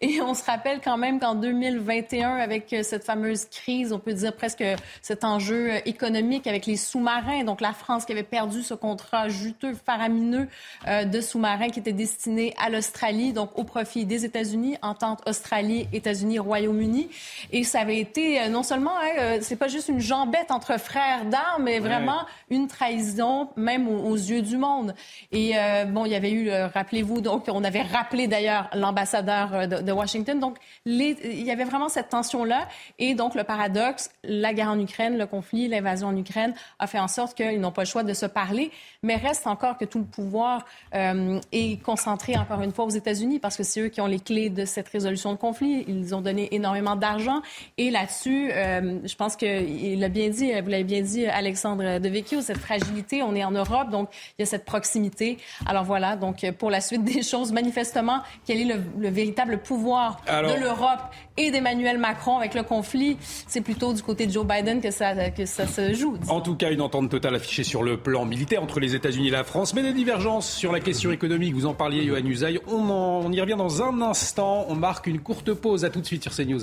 [0.00, 4.34] Et on se rappelle quand même qu'en 2021, avec cette fameuse crise, on peut dire
[4.34, 4.64] presque
[5.00, 9.74] cet enjeu économique avec les sous-marins, donc la France qui avait perdu ce contrat juteux,
[9.74, 10.48] faramineux
[10.86, 16.38] de sous-marins qui était destiné à l'Australie, donc au profit des États-Unis, entente Australie, États-Unis,
[16.38, 17.08] Royaume-Uni.
[17.50, 20.78] Et ça avait été euh, non seulement, hein, euh, c'est pas juste une jambette entre
[20.78, 24.94] frères d'armes, mais vraiment une trahison, même aux, yeux du monde.
[25.32, 29.92] Et euh, bon, il y avait eu, rappelez-vous, donc on avait rappelé d'ailleurs l'ambassadeur de,
[29.92, 30.38] Washington.
[30.38, 32.68] Donc les, il y avait vraiment cette tension-là.
[33.00, 37.00] Et donc le paradoxe, la guerre en Ukraine, le conflit, l'invasion en Ukraine a fait
[37.00, 38.70] en sorte qu'ils n'ont pas le choix de se parler.
[39.02, 43.56] Mais reste encore que tout le pouvoir est concentré encore une fois aux États-Unis parce
[43.56, 45.84] que c'est eux qui ont les clés de cette résolution de conflit.
[45.88, 47.40] Ils ont donné énormément d'argent.
[47.78, 52.42] Et là-dessus, euh, je pense qu'il l'a bien dit, vous l'avez bien dit, Alexandre Devecchio,
[52.42, 55.38] cette fragilité, on est en Europe, donc il y a cette proximité.
[55.64, 60.60] Alors voilà, donc pour la suite des choses, manifestement, quel est le, véritable pouvoir de
[60.60, 61.00] l'Europe
[61.38, 63.16] et d'Emmanuel Macron avec le conflit?
[63.46, 66.18] C'est plutôt du côté de Joe Biden que ça, que ça se joue.
[66.28, 69.32] En tout cas, une entente totale affichée sur le plan militaire entre les États-Unis et
[69.32, 71.54] la France, mais des divergences sur la question économique.
[71.54, 72.58] Vous en parliez, Johan Usaï.
[72.66, 74.66] On, on y revient dans un instant.
[74.68, 75.84] On marque une courte pause.
[75.84, 76.62] À tout de suite sur CNews.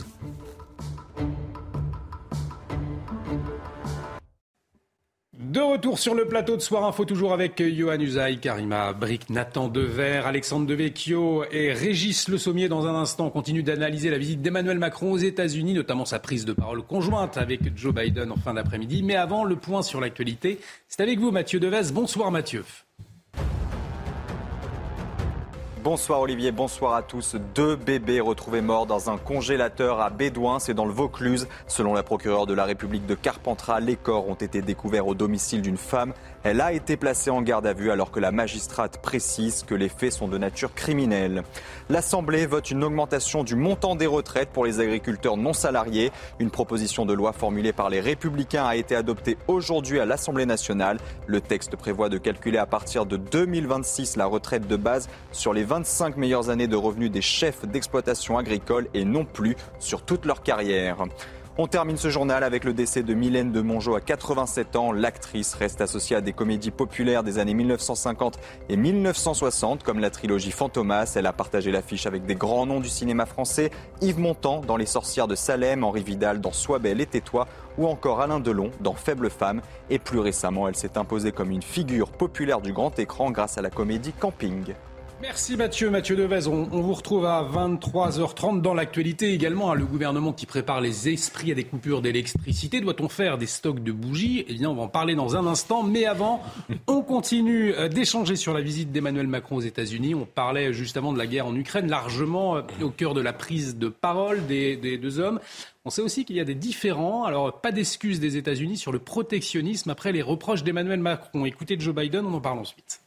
[5.49, 9.67] De retour sur le plateau de Soir Info, toujours avec Johan Usaï, Karima Brick, Nathan
[9.67, 12.69] Dever, Alexandre Devecchio et Régis Le Sommier.
[12.69, 16.45] Dans un instant, on continue d'analyser la visite d'Emmanuel Macron aux États-Unis, notamment sa prise
[16.45, 19.01] de parole conjointe avec Joe Biden en fin d'après-midi.
[19.01, 21.91] Mais avant, le point sur l'actualité, c'est avec vous, Mathieu Devez.
[21.91, 22.63] Bonsoir, Mathieu.
[25.81, 27.37] Bonsoir Olivier, bonsoir à tous.
[27.55, 31.47] Deux bébés retrouvés morts dans un congélateur à Bédouin, c'est dans le Vaucluse.
[31.67, 35.61] Selon la procureure de la République de Carpentras, les corps ont été découverts au domicile
[35.61, 36.13] d'une femme
[36.43, 39.89] elle a été placée en garde à vue alors que la magistrate précise que les
[39.89, 41.43] faits sont de nature criminelle.
[41.89, 46.11] L'Assemblée vote une augmentation du montant des retraites pour les agriculteurs non salariés.
[46.39, 50.97] Une proposition de loi formulée par les Républicains a été adoptée aujourd'hui à l'Assemblée nationale.
[51.27, 55.63] Le texte prévoit de calculer à partir de 2026 la retraite de base sur les
[55.63, 60.41] 25 meilleures années de revenus des chefs d'exploitation agricole et non plus sur toute leur
[60.41, 61.05] carrière.
[61.57, 64.93] On termine ce journal avec le décès de Mylène de Mongeau à 87 ans.
[64.93, 68.39] L'actrice reste associée à des comédies populaires des années 1950
[68.69, 71.13] et 1960, comme la trilogie Fantomas.
[71.15, 73.71] Elle a partagé l'affiche avec des grands noms du cinéma français,
[74.01, 77.45] Yves Montand dans Les Sorcières de Salem, Henri Vidal dans Sois belle et tais-toi,
[77.77, 79.61] ou encore Alain Delon dans Faible femme.
[79.89, 83.61] Et plus récemment, elle s'est imposée comme une figure populaire du grand écran grâce à
[83.61, 84.75] la comédie Camping.
[85.21, 85.89] Merci Mathieu.
[85.89, 89.69] Mathieu Devez, on, vous retrouve à 23h30 dans l'actualité également.
[89.69, 92.79] Hein, le gouvernement qui prépare les esprits à des coupures d'électricité.
[92.79, 94.45] Doit-on faire des stocks de bougies?
[94.47, 95.83] Eh bien, on va en parler dans un instant.
[95.83, 96.41] Mais avant,
[96.87, 100.15] on continue euh, d'échanger sur la visite d'Emmanuel Macron aux États-Unis.
[100.15, 103.77] On parlait justement de la guerre en Ukraine, largement euh, au cœur de la prise
[103.77, 105.41] de parole des, des deux hommes.
[105.83, 107.25] On sait aussi qu'il y a des différends.
[107.25, 111.43] Alors, pas d'excuses des États-Unis sur le protectionnisme après les reproches d'Emmanuel Macron.
[111.43, 113.01] Écoutez Joe Biden, on en parle ensuite.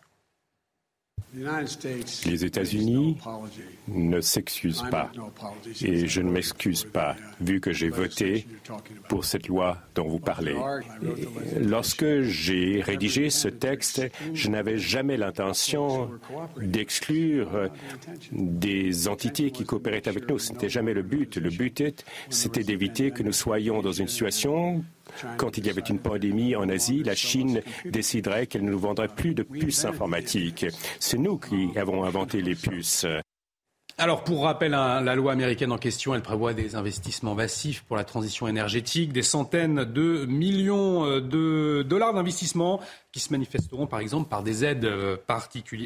[1.34, 3.16] Les États-Unis
[3.88, 5.10] ne s'excusent pas.
[5.80, 8.46] Et je ne m'excuse pas, vu que j'ai voté
[9.08, 10.56] pour cette loi dont vous parlez.
[11.58, 14.02] Lorsque j'ai rédigé ce texte,
[14.34, 16.10] je n'avais jamais l'intention
[16.58, 17.70] d'exclure
[18.32, 20.38] des entités qui coopéraient avec nous.
[20.38, 21.36] Ce n'était jamais le but.
[21.36, 21.82] Le but,
[22.28, 24.84] c'était d'éviter que nous soyons dans une situation
[25.36, 29.08] quand il y avait une pandémie en Asie, la Chine déciderait qu'elle ne nous vendrait
[29.08, 30.66] plus de puces informatiques.
[30.98, 33.06] C'est nous qui avons inventé les puces.
[34.02, 37.96] Alors, pour rappel, hein, la loi américaine en question, elle prévoit des investissements massifs pour
[37.96, 42.80] la transition énergétique, des centaines de millions euh, de dollars d'investissements
[43.12, 45.18] qui se manifesteront, par exemple, par des aides euh,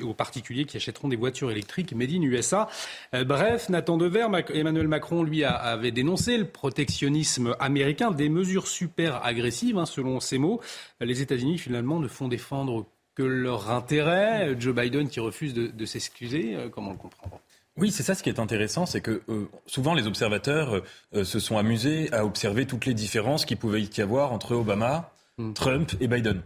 [0.02, 2.70] aux particuliers qui achèteront des voitures électriques made in USA.
[3.12, 9.26] Euh, bref, Nathan Dever, Emmanuel Macron, lui, avait dénoncé le protectionnisme américain, des mesures super
[9.26, 10.62] agressives, hein, selon ses mots.
[11.02, 14.56] Les États-Unis, finalement, ne font défendre que leur intérêt.
[14.58, 17.40] Joe Biden qui refuse de s'excuser, comment le comprendre
[17.78, 20.82] oui, c'est ça ce qui est intéressant, c'est que euh, souvent les observateurs
[21.14, 25.12] euh, se sont amusés à observer toutes les différences qu'il pouvait y avoir entre Obama,
[25.38, 25.52] hmm.
[25.52, 26.42] Trump et Biden.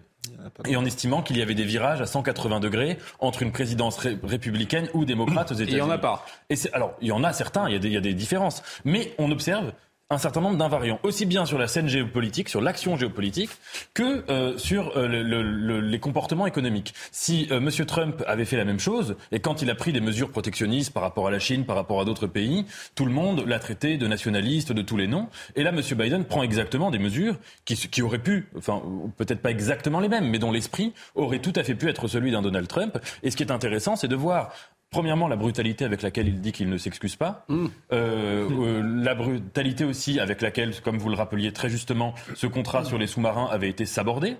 [0.66, 4.89] Et en estimant qu'il y avait des virages à 180 degrés entre une présidence républicaine
[4.93, 5.76] ou démocrate aux États-Unis.
[5.76, 6.26] il y en a pas.
[6.51, 8.14] Et alors, il y en a certains, il y a, des, il y a des
[8.14, 8.62] différences.
[8.85, 9.72] Mais on observe
[10.13, 13.51] un certain nombre d'invariants, aussi bien sur la scène géopolitique, sur l'action géopolitique,
[13.95, 16.95] que euh, sur euh, le, les comportements économiques.
[17.13, 17.71] Si euh, M.
[17.87, 21.05] Trump avait fait la même chose, et quand il a pris des mesures protectionnistes par
[21.05, 24.07] rapport à la Chine, par rapport à d'autres pays, tout le monde l'a traité de
[24.09, 25.29] nationaliste, de tous les noms.
[25.55, 25.81] Et là, M.
[25.81, 28.83] Biden prend exactement des mesures qui, qui auraient pu, enfin
[29.17, 32.33] peut-être pas exactement les mêmes, mais dont l'esprit aurait tout à fait pu être celui
[32.33, 32.99] d'un Donald Trump.
[33.23, 34.53] Et ce qui est intéressant, c'est de voir
[34.91, 37.45] Premièrement, la brutalité avec laquelle il dit qu'il ne s'excuse pas.
[37.49, 37.66] Mm.
[37.93, 42.84] Euh, euh, la brutalité aussi avec laquelle, comme vous le rappeliez très justement, ce contrat
[42.84, 44.36] sur les sous-marins avait été sabordé.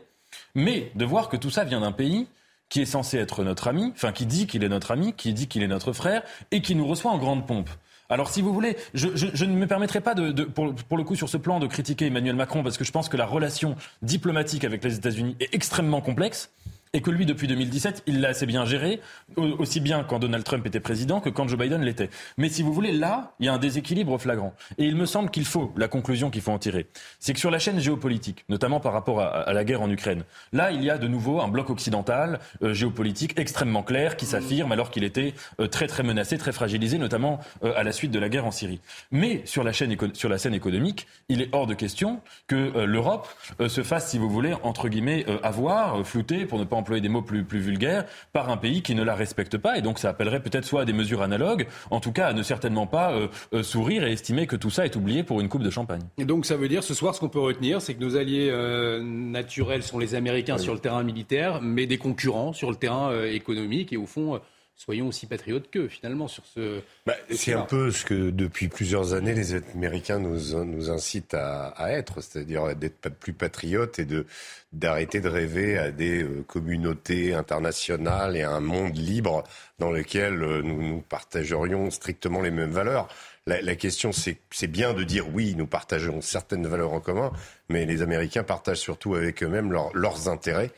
[0.57, 2.27] Mais de voir que tout ça vient d'un pays
[2.69, 5.47] qui est censé être notre ami, enfin qui dit qu'il est notre ami, qui dit
[5.47, 7.71] qu'il est notre frère, et qui nous reçoit en grande pompe.
[8.09, 9.07] Alors, si vous voulez, je,
[9.45, 12.35] ne me permettrai pas, de, pour, pour, le coup, sur ce plan, de critiquer Emmanuel
[12.35, 16.51] Macron, parce que je pense que la relation diplomatique avec les États-Unis est extrêmement complexe.
[16.93, 19.01] Et que lui, depuis 2017, il l'a assez bien géré,
[19.37, 22.11] aussi bien quand Donald Trump était président que quand Joe Biden l'était.
[22.37, 24.55] Mais si vous voulez, là, il y a un déséquilibre flagrant.
[24.77, 26.89] Et il me semble qu'il faut, la conclusion qu'il faut en tirer,
[27.21, 30.73] c'est que sur la chaîne géopolitique, notamment par rapport à, la guerre en Ukraine, là,
[30.73, 34.91] il y a de nouveau un bloc occidental euh, géopolitique extrêmement clair qui s'affirme alors
[34.91, 38.29] qu'il était euh, très très menacé, très fragilisé, notamment euh, à la suite de la
[38.29, 38.81] guerre en Syrie.
[39.13, 43.29] Mais sur la, chaîne sur la scène économique, il est hors de question que l'Europe
[43.69, 47.23] se fasse, si vous voulez, entre guillemets, avoir, flouter, pour ne pas employer des mots
[47.23, 49.79] plus, plus vulgaires, par un pays qui ne la respecte pas.
[49.79, 52.43] Et donc ça appellerait peut-être soit à des mesures analogues, en tout cas à ne
[52.43, 55.63] certainement pas euh, euh, sourire et estimer que tout ça est oublié pour une coupe
[55.63, 56.03] de champagne.
[56.19, 58.49] Et donc ça veut dire ce soir, ce qu'on peut retenir, c'est que nos alliés
[58.51, 63.11] euh, naturels sont les Américains sur le terrain militaire, mais des concurrents sur le terrain
[63.25, 63.93] économique.
[63.93, 64.41] Et au fond,
[64.81, 66.81] soyons aussi patriotes qu'eux, finalement, sur ce.
[67.05, 71.75] Bah, c'est un peu ce que depuis plusieurs années les Américains nous, nous incitent à,
[71.91, 74.27] être, c'est-à-dire d'être plus patriotes et de
[74.73, 79.43] d'arrêter de rêver à des euh, communautés internationales et à un monde libre
[79.81, 83.09] dans lequel euh, nous, nous partagerions strictement les mêmes valeurs.
[83.47, 87.33] La, la question, c'est bien de dire oui, nous partageons certaines valeurs en commun,
[87.69, 90.71] mais les Américains partagent surtout avec eux-mêmes leurs intérêts,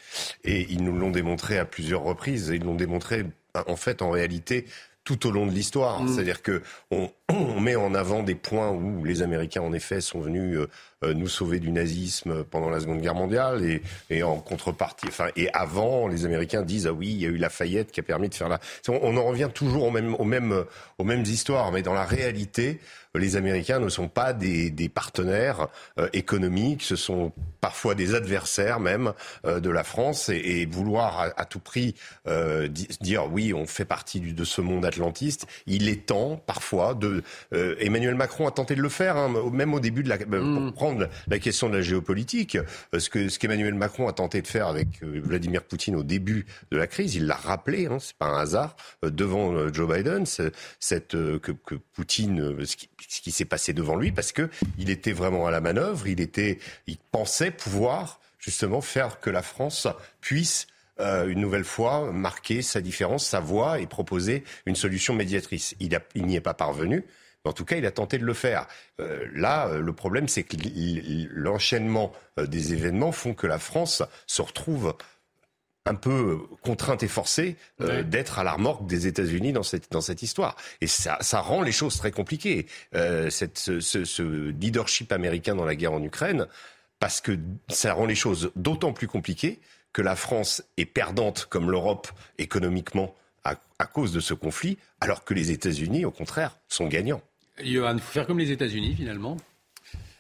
[0.43, 2.49] et ils nous l'ont démontré à plusieurs reprises.
[2.49, 4.67] Ils l'ont démontré en fait, en réalité,
[5.05, 6.03] tout au long de l'histoire.
[6.03, 6.09] Mm.
[6.09, 10.59] C'est-à-dire que on, met en avant des points où les Américains, en effet, sont venus
[10.59, 10.69] euh,
[11.05, 15.29] euh, nous sauver du nazisme pendant la Seconde Guerre mondiale et, et, en contrepartie, enfin,
[15.37, 18.29] et avant, les Américains disent ah oui, il y a eu Lafayette qui a permis
[18.29, 18.61] de faire la.
[18.89, 20.65] On, en revient toujours aux mêmes, aux mêmes,
[20.99, 22.81] aux mêmes histoires, mais dans la réalité,
[23.19, 28.81] les Américains ne sont pas des, des partenaires euh, économiques, ce sont parfois des adversaires
[28.81, 29.13] même
[29.45, 31.95] euh, de la France et, et vouloir à, à, tout prix
[32.27, 35.47] euh, dire oui, on fait partie du, de ce monde atlantiste.
[35.67, 37.23] Il est temps parfois de.
[37.53, 40.17] Emmanuel Macron a tenté de le faire, hein, même au début de la.
[40.17, 40.55] Mm.
[40.55, 42.59] Pour prendre la question de la géopolitique,
[42.97, 46.77] ce que ce qu'Emmanuel Macron a tenté de faire avec Vladimir Poutine au début de
[46.77, 51.53] la crise, il l'a rappelé, hein, c'est pas un hasard, devant Joe Biden, cette que,
[51.53, 54.49] que Poutine, ce qui, ce qui s'est passé devant lui parce que
[54.79, 59.43] il était vraiment à la manœuvre, il était, il pensait pouvoir justement faire que la
[59.43, 59.87] France
[60.21, 60.67] puisse
[61.01, 65.75] euh, une nouvelle fois marquer sa différence, sa voix et proposer une solution médiatrice.
[65.81, 67.05] Il, n'y est pas parvenu.
[67.45, 68.67] Mais en tout cas, il a tenté de le faire.
[69.01, 70.57] Euh, là, euh, le problème, c'est que
[71.33, 74.95] l'enchaînement des événements font que la France se retrouve
[75.85, 80.01] un peu contrainte et forcée euh, d'être à la remorque des États-Unis dans cette, dans
[80.01, 80.57] cette histoire.
[80.81, 82.67] Et ça, ça rend les choses très compliquées.
[82.95, 86.47] Euh, cette, ce, ce, leadership américain dans la guerre en Ukraine,
[87.01, 87.37] parce que
[87.69, 89.59] ça rend les choses d'autant plus compliquées
[89.93, 92.09] que la France est perdante comme l'Europe
[92.39, 93.15] économiquement
[93.45, 97.21] à, à, cause de ce conflit, alors que les États-Unis, au contraire, sont gagnants.
[97.63, 99.37] Johan, il faut faire comme les États-Unis finalement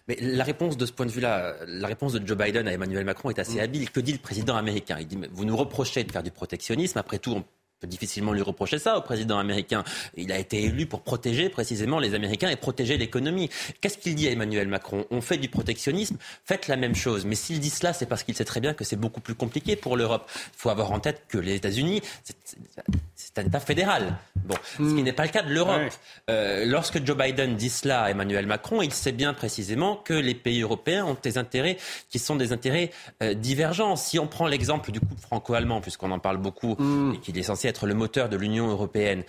[0.08, 3.04] mais la réponse de ce point de vue-là, la réponse de Joe Biden à Emmanuel
[3.04, 3.60] Macron est assez mm.
[3.60, 3.90] habile.
[3.90, 4.96] Que dit le président américain?
[5.00, 6.98] Il dit Vous nous reprochez de faire du protectionnisme.
[6.98, 7.44] Après tout, on
[7.82, 9.82] peut difficilement lui reprocher ça au président américain.
[10.16, 13.50] Il a été élu pour protéger précisément les Américains et protéger l'économie.
[13.80, 15.04] Qu'est-ce qu'il dit à Emmanuel Macron?
[15.10, 17.24] On fait du protectionnisme, faites la même chose.
[17.24, 19.74] Mais s'il dit cela, c'est parce qu'il sait très bien que c'est beaucoup plus compliqué
[19.74, 20.30] pour l'Europe.
[20.32, 22.02] Il faut avoir en tête que les États-Unis,
[23.16, 24.16] c'est un État fédéral.
[24.36, 25.02] Bon, ce qui hmm.
[25.02, 25.80] n'est pas le cas de l'Europe.
[26.30, 30.34] Euh, lorsque Joe Biden dit cela à Emmanuel Macron, il sait bien précisément que les
[30.34, 31.78] pays européens ont des intérêts
[32.10, 32.90] qui sont des intérêts
[33.22, 33.96] euh, divergents.
[33.96, 37.14] Si on prend l'exemple du couple franco-allemand, puisqu'on en parle beaucoup hmm.
[37.14, 39.24] et qu'il est censé être le moteur de l'Union européenne,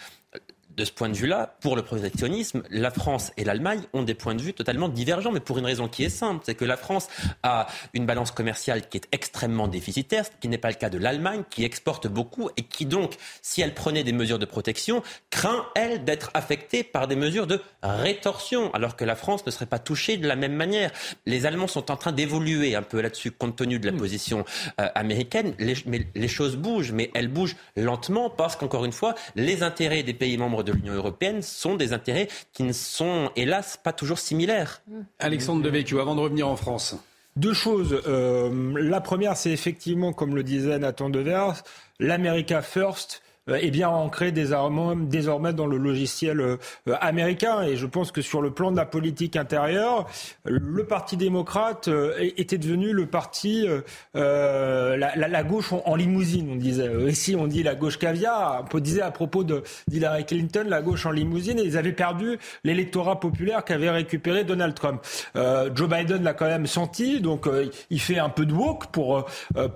[0.76, 4.36] de ce point de vue-là, pour le protectionnisme, la France et l'Allemagne ont des points
[4.36, 7.08] de vue totalement divergents, mais pour une raison qui est simple, c'est que la France
[7.44, 10.98] a une balance commerciale qui est extrêmement déficitaire, ce qui n'est pas le cas de
[10.98, 15.66] l'Allemagne, qui exporte beaucoup et qui donc, si elle prenait des mesures de protection, craint,
[15.76, 19.80] elle, d'être affectée par des mesures de rétorsion, alors que la France ne serait pas
[19.80, 20.92] touchée de la même manière.
[21.26, 23.98] Les Allemands sont en train d'évoluer un peu là-dessus, compte tenu de la hmm.
[23.98, 24.46] position
[24.80, 29.16] euh, américaine, les, mais les choses bougent, mais elles bougent lentement parce qu'encore une fois,
[29.36, 33.80] les intérêts des pays membres de l'Union européenne sont des intérêts qui ne sont, hélas,
[33.82, 34.82] pas toujours similaires.
[35.20, 36.96] Alexandre Devecchio, avant de revenir en France.
[37.36, 38.02] Deux choses.
[38.08, 41.64] Euh, la première, c'est effectivement, comme le disait Nathan Devers,
[42.00, 46.58] l'America First euh, est bien ancré désormais dans le logiciel euh,
[47.02, 47.64] américain.
[47.64, 50.08] Et je pense que sur le plan de la politique intérieure,
[50.46, 53.68] le Parti démocrate euh, était devenu le parti,
[54.14, 56.90] la, la, gauche en, limousine, on disait.
[57.08, 58.66] Ici, on dit la gauche caviar.
[58.74, 61.60] On disait à propos d'Hillary Clinton, la gauche en limousine.
[61.60, 65.02] Et ils avaient perdu l'électorat populaire qu'avait récupéré Donald Trump.
[65.36, 67.48] Joe Biden l'a quand même senti, donc
[67.90, 69.26] il fait un peu de woke pour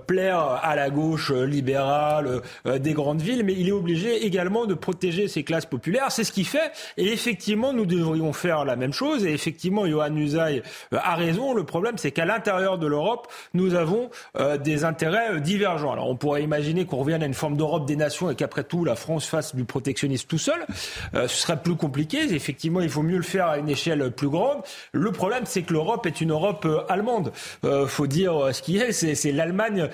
[0.06, 5.28] plaire à la gauche libérale des grandes villes, mais il est obligé également de protéger
[5.28, 6.10] ses classes populaires.
[6.10, 6.72] C'est ce qu'il fait.
[6.96, 9.24] Et effectivement, nous devrions faire la même chose.
[9.24, 11.54] Et effectivement, Johan Usaï euh, a raison.
[11.54, 15.92] Le problème, c'est qu'à l'intérieur de l'Europe, nous avons euh, des intérêts euh, divergents.
[15.92, 18.84] Alors, on pourrait imaginer qu'on revienne à une forme d'Europe des nations et qu'après tout,
[18.84, 20.66] la France fasse du protectionnisme tout seul.
[21.14, 22.18] ce serait plus compliqué.
[22.32, 24.58] Effectivement, il faut mieux le faire à une échelle plus grande.
[24.92, 27.32] Le problème, c'est que l'Europe est une Europe allemande.
[27.64, 28.92] Euh, faut dire ce qui est.
[28.92, 29.88] C'est l'Allemagne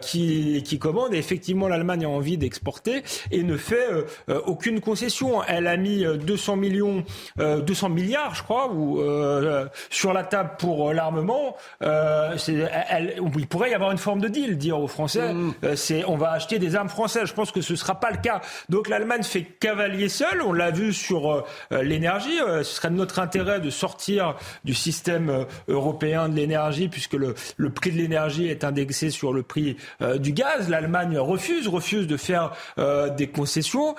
[0.00, 1.14] qui, qui commande.
[1.14, 2.91] Et effectivement, l'Allemagne a envie d'exporter
[3.30, 3.86] et ne fait
[4.46, 5.42] aucune concession.
[5.44, 7.04] Elle a mis 200 millions,
[7.38, 9.02] 200 milliards, je crois, ou,
[9.90, 11.56] sur la table pour l'armement.
[11.80, 15.54] il pourrait y avoir une forme de deal, dire aux Français, mm.
[15.76, 17.26] c'est on va acheter des armes françaises.
[17.26, 18.40] Je pense que ce sera pas le cas.
[18.68, 20.42] Donc l'Allemagne fait cavalier seul.
[20.42, 22.38] On l'a vu sur l'énergie.
[22.38, 27.70] ce serait de notre intérêt de sortir du système européen de l'énergie, puisque le, le
[27.70, 29.76] prix de l'énergie est indexé sur le prix
[30.16, 30.68] du gaz.
[30.68, 32.52] L'Allemagne refuse, refuse de faire
[33.16, 33.94] des concessions.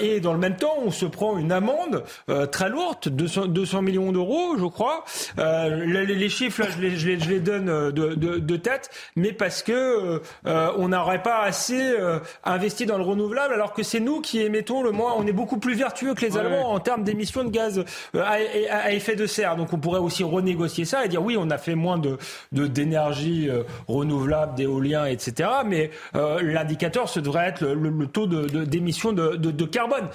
[0.00, 3.82] et dans le même temps, on se prend une amende euh, très lourde, 200, 200
[3.82, 5.04] millions d'euros, je crois.
[5.38, 8.56] Euh, les, chiffres, là, je les, je les, je les donne euh, de, de, de,
[8.56, 13.72] tête, mais parce que euh, on n'aurait pas assez euh, investi dans le renouvelable, alors
[13.72, 15.14] que c'est nous qui émettons le moins.
[15.16, 18.36] On est beaucoup plus vertueux que les Allemands en termes d'émissions de gaz à,
[18.70, 19.56] à, effet de serre.
[19.56, 22.18] Donc on pourrait aussi renégocier ça et dire oui, on a fait moins de
[22.52, 23.48] d'énergie
[23.88, 25.50] renouvelable, d'éolien, etc.
[25.66, 30.08] Mais l'indicateur, ce devrait être le, le, taux d'émission de, de, de, carbone.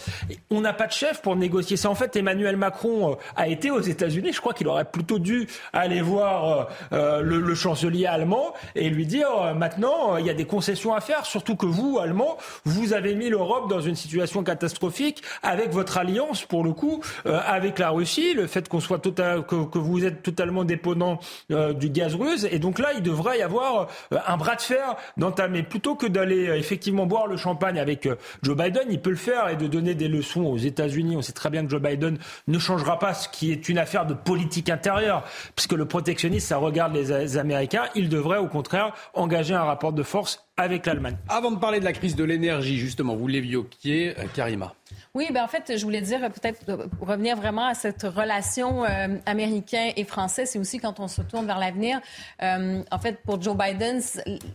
[0.50, 1.90] On n'a pas de chef pour négocier ça.
[1.90, 4.32] En fait, Emmanuel Macron euh, a été aux États-Unis.
[4.34, 8.90] Je crois qu'il aurait plutôt dû aller voir euh, euh, le, le, chancelier allemand et
[8.90, 12.94] lui dire maintenant, il y a des concessions à faire, surtout que vous, Allemands, vous
[12.94, 17.90] avez mis l'Europe dans une situation catastrophique avec votre alliance, pour le coup, avec la
[17.90, 21.20] Russie, le fait qu'on soit total, que, que, vous êtes totalement dépendant
[21.50, 22.48] du gaz russe.
[22.50, 23.88] Et donc là, il devrait y avoir
[24.26, 25.64] un bras de fer d'entamer.
[25.64, 27.89] Plutôt que d'aller effectivement boire le champagne avec
[28.44, 31.16] Joe Biden, il peut le faire et de donner des leçons aux États-Unis.
[31.18, 32.18] On sait très bien que Joe Biden
[32.48, 35.24] ne changera pas, ce qui est une affaire de politique intérieure,
[35.56, 37.86] puisque le protectionnisme, ça regarde les Américains.
[37.96, 41.18] Il devrait au contraire engager un rapport de force avec l'Allemagne.
[41.30, 44.74] Avant de parler de la crise de l'énergie, justement, vous l'évoquiez, euh, Karima.
[45.20, 49.18] Oui, ben en fait, je voulais dire peut-être euh, revenir vraiment à cette relation euh,
[49.26, 50.46] américain et français.
[50.46, 52.00] C'est aussi quand on se tourne vers l'avenir.
[52.42, 54.02] Euh, en fait, pour Joe Biden,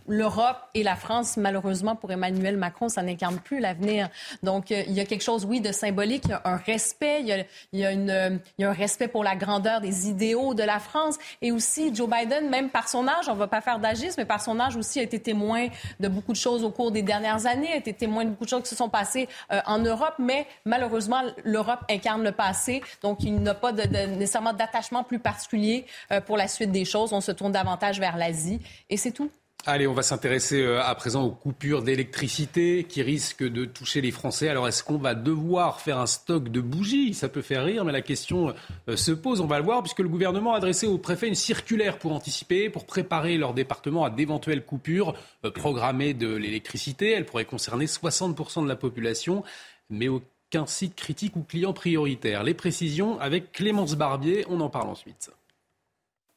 [0.07, 4.09] l'Europe et la France, malheureusement pour Emmanuel Macron, ça n'incarne plus l'avenir.
[4.41, 6.23] Donc, il y a quelque chose, oui, de symbolique.
[6.25, 7.21] Il y a un respect.
[7.21, 9.81] Il y a, il y a, une, il y a un respect pour la grandeur
[9.81, 11.19] des idéaux de la France.
[11.43, 14.41] Et aussi, Joe Biden, même par son âge, on va pas faire d'agisme, mais par
[14.41, 15.67] son âge aussi, a été témoin
[15.99, 18.49] de beaucoup de choses au cours des dernières années, a été témoin de beaucoup de
[18.49, 19.29] choses qui se sont passées
[19.67, 20.15] en Europe.
[20.17, 26.21] Mais malheureusement, l'Europe incarne le passé, donc il n'a pas nécessairement d'attachement plus particulier euh,
[26.21, 27.13] pour la suite des choses.
[27.13, 29.29] On se tourne davantage vers l'Asie et c'est tout.
[29.67, 34.11] Allez, on va s'intéresser euh, à présent aux coupures d'électricité qui risquent de toucher les
[34.11, 34.47] Français.
[34.47, 37.15] Alors, est-ce qu'on va devoir faire un stock de bougies?
[37.15, 38.53] Ça peut faire rire, mais la question
[38.89, 39.41] euh, se pose.
[39.41, 42.69] On va le voir, puisque le gouvernement a adressé au préfet une circulaire pour anticiper,
[42.69, 45.15] pour préparer leur département à d'éventuelles coupures
[45.55, 47.13] programmées de l'électricité.
[47.13, 49.43] Elle pourrait concerner 60% de la population,
[49.89, 50.21] mais au
[50.65, 52.43] site critique ou client prioritaire.
[52.43, 55.31] Les précisions avec Clémence Barbier, on en parle ensuite.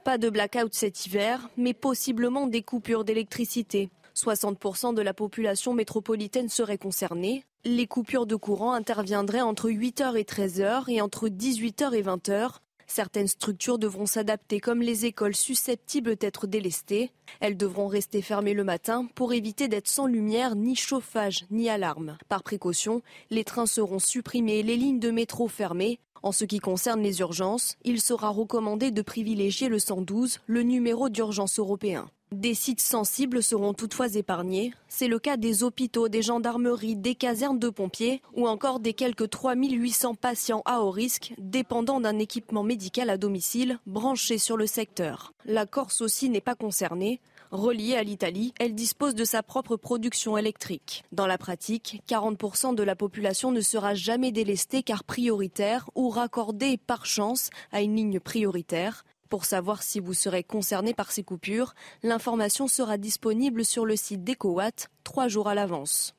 [0.04, 3.90] Pas de blackout cet hiver, mais possiblement des coupures d'électricité.
[4.16, 7.44] 60% de la population métropolitaine serait concernée.
[7.64, 12.56] Les coupures de courant interviendraient entre 8h et 13h et entre 18h et 20h.
[12.90, 17.12] Certaines structures devront s'adapter comme les écoles susceptibles d'être délestées.
[17.40, 22.16] Elles devront rester fermées le matin pour éviter d'être sans lumière, ni chauffage, ni alarme.
[22.28, 26.00] Par précaution, les trains seront supprimés les lignes de métro fermées.
[26.22, 31.10] En ce qui concerne les urgences, il sera recommandé de privilégier le 112, le numéro
[31.10, 32.10] d'urgence européen.
[32.32, 34.74] Des sites sensibles seront toutefois épargnés.
[34.86, 39.30] C'est le cas des hôpitaux, des gendarmeries, des casernes de pompiers ou encore des quelques
[39.30, 45.32] 3800 patients à haut risque dépendant d'un équipement médical à domicile branché sur le secteur.
[45.46, 47.20] La Corse aussi n'est pas concernée.
[47.50, 51.04] Reliée à l'Italie, elle dispose de sa propre production électrique.
[51.12, 56.76] Dans la pratique, 40% de la population ne sera jamais délestée car prioritaire ou raccordée
[56.76, 59.06] par chance à une ligne prioritaire.
[59.28, 64.24] Pour savoir si vous serez concerné par ces coupures, l'information sera disponible sur le site
[64.24, 66.14] d'EcoWatt trois jours à l'avance.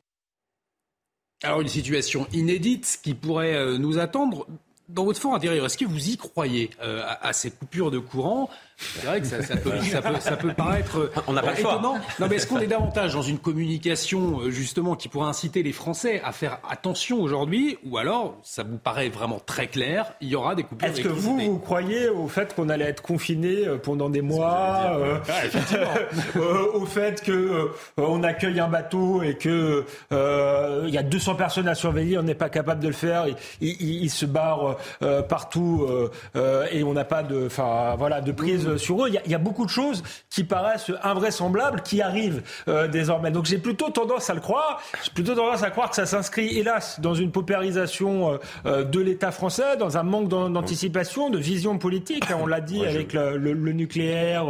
[1.41, 4.45] Alors une situation inédite qui pourrait euh, nous attendre
[4.89, 8.49] dans votre fort intérieur, est-ce que vous y croyez euh, à, ces coupures de courant?
[8.80, 9.72] C'est vrai que ça, peut,
[10.20, 11.98] ça, peut, paraître On n'a pas le étonnant.
[12.20, 15.72] Non, mais est-ce qu'on est davantage dans une communication euh, justement qui pourrait inciter les
[15.72, 20.36] Français à faire attention aujourd'hui, ou alors ça vous paraît vraiment très clair, il y
[20.36, 23.78] aura des coupures Est-ce que vous, vous croyez au fait qu'on allait être confiné euh,
[23.78, 26.40] pendant des mois, ah,
[26.74, 31.76] au fait que on accueille un bateau et que il y a 200 personnes à
[31.76, 33.26] surveiller, on n'est pas capable de le faire,
[33.62, 38.32] il se barre euh, partout euh, euh, et on n'a pas de, enfin voilà, de
[38.32, 39.10] prise sur eux.
[39.10, 42.44] Il y, a, il y, a, beaucoup de choses qui paraissent invraisemblables qui arrivent
[42.91, 43.32] désormais.
[43.32, 44.82] Donc j'ai plutôt tendance à le croire.
[45.04, 49.78] J'ai plutôt tendance à croire que ça s'inscrit, hélas, dans une paupérisation de l'État français,
[49.78, 52.26] dans un manque d'anticipation, de vision politique.
[52.38, 54.46] On l'a dit avec le, le, nucléaire,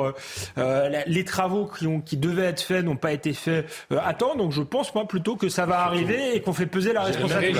[1.05, 4.35] les travaux qui, ont, qui devaient être faits n'ont pas été faits à temps.
[4.35, 7.59] Donc je pense moi plutôt que ça va arriver et qu'on fait peser la responsabilité.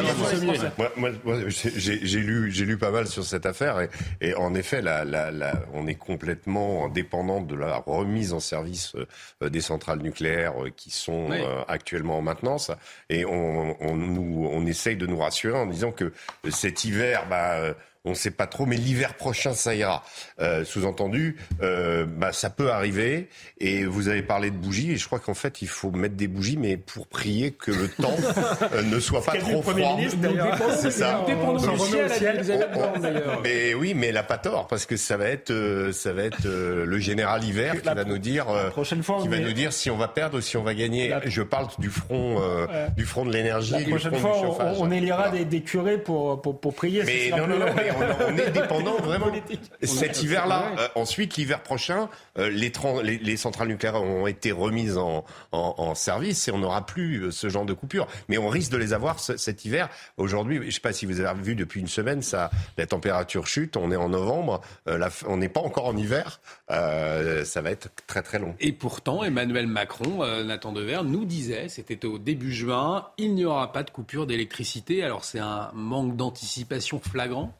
[0.77, 3.90] Moi, moi, moi j'ai lu, pas mal sur cette affaire et,
[4.22, 6.48] et en effet, la, la, la, on est complètement
[6.93, 8.93] dépendant de la remise en service
[9.41, 12.71] euh, des centrales nucléaires euh, qui sont euh, actuellement en maintenance.
[13.09, 16.13] Et on, on, nous, on essaye de nous rassurer en disant que
[16.49, 20.05] cet hiver, bah, on ne sait pas trop, mais l'hiver prochain, ça ira.
[20.39, 23.27] Euh, Sous-entendu, euh, bah, ça peut arriver.
[23.59, 26.30] Et vous avez parlé de bougies, et je crois qu'en fait, il faut mettre des
[26.30, 28.15] bougies, mais pour prier que le temps
[28.73, 29.97] euh, ne soit pas trop froid.
[30.80, 31.26] C'est ça.
[33.43, 36.23] Mais oui, mais elle n'a pas tort, parce que ça va être, euh, ça va
[36.23, 39.73] être euh, le général hiver qui va nous dire, prochaine fois, qui va nous dire
[39.73, 41.13] si on va perdre ou si on va gagner.
[41.26, 42.38] Je parle du front,
[42.95, 44.77] du front de l'énergie, du front fois, du chauffage.
[44.80, 47.03] On, élira des, curés pour, pour, pour prier.
[47.03, 47.65] Mais non, non, non,
[47.99, 49.31] on, est dépendant vraiment.
[49.84, 52.71] Cet hiver-là, euh, ensuite l'hiver prochain, euh, les,
[53.17, 57.49] les, centrales nucléaires ont été remises en, en, service et on n'aura plus euh, ce
[57.49, 58.07] genre de coupure.
[58.27, 59.89] Mais on risque de les avoir cet hiver.
[60.17, 63.47] Aujourd'hui, je ne sais pas si vous avez vu depuis une semaine, ça, la température
[63.47, 63.77] chute.
[63.77, 64.61] On est en novembre,
[65.27, 66.39] on n'est pas encore en hiver.
[66.69, 68.55] ça va être très très long.
[68.59, 73.71] Et pourtant, Emmanuel Macron, Nathan Dever, nous disait, c'était au début juin, il n'y aura
[73.71, 75.03] pas de coupure d'électricité.
[75.03, 77.53] Alors c'est un manque d'anticipation flagrant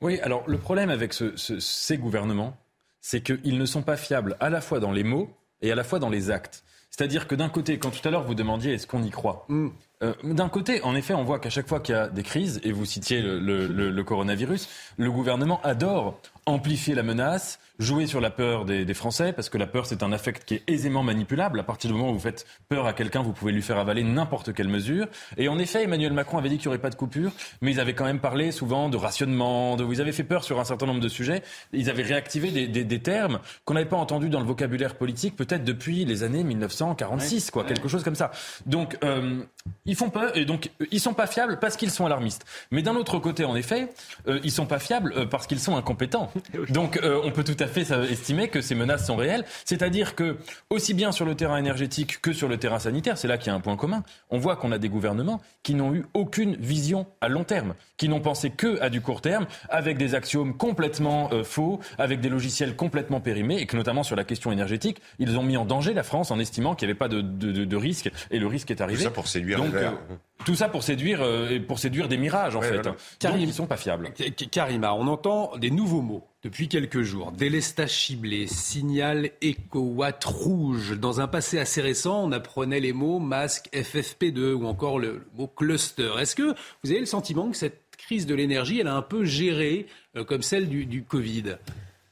[0.00, 2.56] oui, alors le problème avec ces gouvernements,
[3.00, 5.30] c'est qu'ils ne sont pas fiables à la fois dans les mots
[5.62, 6.64] et à la fois dans les actes.
[6.90, 9.46] C'est-à-dire que d'un côté, quand tout à l'heure vous demandiez est-ce qu'on y croit?
[9.48, 9.68] Mm.
[10.02, 12.60] Euh, D'un côté, en effet, on voit qu'à chaque fois qu'il y a des crises,
[12.64, 18.64] et vous citiez le, coronavirus, le gouvernement adore amplifier la menace, jouer sur la peur
[18.64, 21.60] des, des Français, parce que la peur, c'est un affect qui est aisément manipulable.
[21.60, 24.02] À partir du moment où vous faites peur à quelqu'un, vous pouvez lui faire avaler
[24.02, 25.06] n'importe quelle mesure.
[25.36, 27.80] Et en effet, Emmanuel Macron avait dit qu'il n'y aurait pas de coupure, mais ils
[27.80, 30.86] avaient quand même parlé souvent de rationnement, de, vous avez fait peur sur un certain
[30.86, 31.42] nombre de sujets.
[31.72, 35.36] Ils avaient réactivé des, des, des termes qu'on n'avait pas entendus dans le vocabulaire politique
[35.36, 38.30] peut-être depuis les années 1946, quoi, quelque chose comme ça.
[38.66, 39.42] Donc, euh,
[39.90, 42.46] ils font peur, et donc, ils sont pas fiables parce qu'ils sont alarmistes.
[42.70, 43.88] Mais d'un autre côté, en effet,
[44.28, 46.30] euh, ils sont pas fiables euh, parce qu'ils sont incompétents.
[46.68, 49.44] Donc, euh, on peut tout à fait estimer que ces menaces sont réelles.
[49.64, 50.36] C'est-à-dire que,
[50.70, 53.50] aussi bien sur le terrain énergétique que sur le terrain sanitaire, c'est là qu'il y
[53.50, 54.04] a un point commun.
[54.30, 58.08] On voit qu'on a des gouvernements qui n'ont eu aucune vision à long terme, qui
[58.08, 62.28] n'ont pensé que à du court terme, avec des axiomes complètement euh, faux, avec des
[62.28, 65.94] logiciels complètement périmés, et que notamment sur la question énergétique, ils ont mis en danger
[65.94, 68.70] la France en estimant qu'il n'y avait pas de, de, de, risque, et le risque
[68.70, 68.98] est arrivé.
[68.98, 71.22] Tout ça pour séduire Donc, euh, tout ça pour séduire,
[71.68, 72.88] pour séduire des mirages, en fait.
[73.18, 74.10] Car ils ne sont pas fiables.
[74.50, 80.98] Karima, on entend des nouveaux mots depuis quelques jours, délestage ciblé, signal éco-watt rouge.
[80.98, 85.46] Dans un passé assez récent, on apprenait les mots masque, FFP2 ou encore le mot
[85.46, 86.12] cluster.
[86.18, 89.24] Est-ce que vous avez le sentiment que cette crise de l'énergie, elle a un peu
[89.24, 89.86] géré
[90.16, 91.56] euh, comme celle du, du Covid?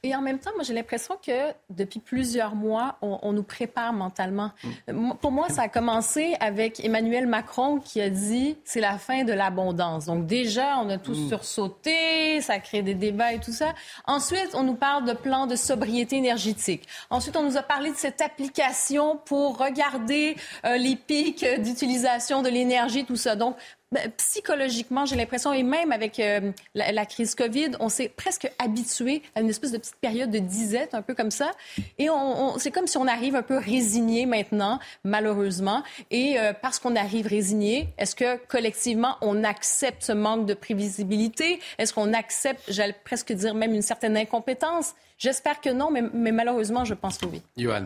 [0.01, 4.51] Et en même temps, moi, j'ai l'impression que depuis plusieurs mois, on, nous prépare mentalement.
[4.87, 5.13] Mm.
[5.21, 9.33] Pour moi, ça a commencé avec Emmanuel Macron qui a dit c'est la fin de
[9.33, 10.05] l'abondance.
[10.05, 11.27] Donc déjà, on a tous mm.
[11.27, 13.73] sursauté, ça crée des débats et tout ça.
[14.05, 16.87] Ensuite, on nous parle de plan de sobriété énergétique.
[17.09, 22.49] Ensuite, on nous a parlé de cette application pour regarder euh, les pics d'utilisation de
[22.49, 23.35] l'énergie, tout ça.
[23.35, 23.57] Donc,
[23.91, 29.23] ben, psychologiquement, j'ai l'impression, et même avec euh, la, crise COVID, on s'est presque habitué
[29.33, 31.51] à une espèce de petite période de disette, un peu comme ça.
[31.97, 35.83] Et on, c'est comme si on arrive un peu résigné maintenant, malheureusement.
[36.11, 41.59] Et euh, parce qu'on arrive résigné, est-ce que collectivement, on accepte ce manque de prévisibilité?
[41.79, 44.93] Est-ce qu'on accepte, j'allais presque dire même une certaine incompétence?
[45.17, 47.41] J'espère que non, mais, mais, malheureusement, je pense que oui.
[47.57, 47.85] Johan.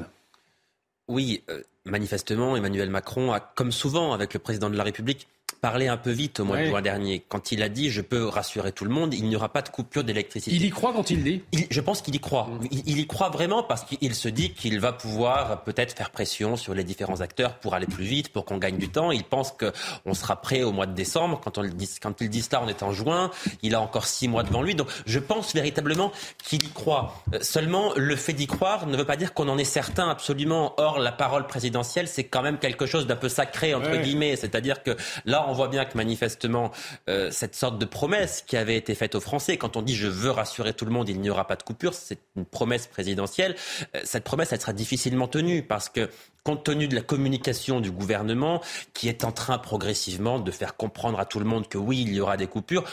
[1.08, 5.28] Oui, euh, manifestement, Emmanuel Macron a, comme souvent avec le président de la République,
[5.64, 7.24] parlé un peu vite au mois de juin dernier.
[7.26, 9.70] Quand il a dit je peux rassurer tout le monde, il n'y aura pas de
[9.70, 10.54] coupure d'électricité.
[10.54, 11.42] Il y croit quand il dit
[11.72, 12.50] Je pense qu'il y croit.
[12.50, 12.68] Mm.
[12.86, 16.74] Il, y croit vraiment parce qu'il se dit qu'il va pouvoir peut-être faire pression sur
[16.74, 19.12] les différents acteurs pour aller plus vite, pour qu'on gagne du temps.
[19.12, 21.40] Il pense qu'on sera prêt au mois de décembre.
[21.42, 23.32] Quand, on dit, quand il dit cela, on est en juin.
[23.62, 24.76] Il a encore six mois devant lui.
[24.76, 26.12] Donc je pense véritablement
[26.44, 27.24] qu'il y croit.
[27.34, 30.74] Euh, seulement, le fait d'y croire ne veut pas dire qu'on en est certain absolument.
[30.76, 34.36] Or, la parole présidentielle, c'est quand même quelque chose d'un peu sacré, entre guillemets.
[34.36, 36.72] C'est-à-dire que là, on voit bien que manifestement,
[37.10, 40.08] euh, cette sorte de promesse qui avait été faite aux Français, quand on dit je
[40.08, 43.56] veux rassurer tout le monde, il n'y aura pas de coupure, c'est une promesse présidentielle.
[43.96, 46.10] Euh, cette promesse, elle sera difficilement tenue parce que
[46.44, 48.62] compte tenu de la communication du gouvernement
[48.94, 52.14] qui est en train progressivement de faire comprendre à tout le monde que oui, il
[52.14, 52.84] y aura des coupures,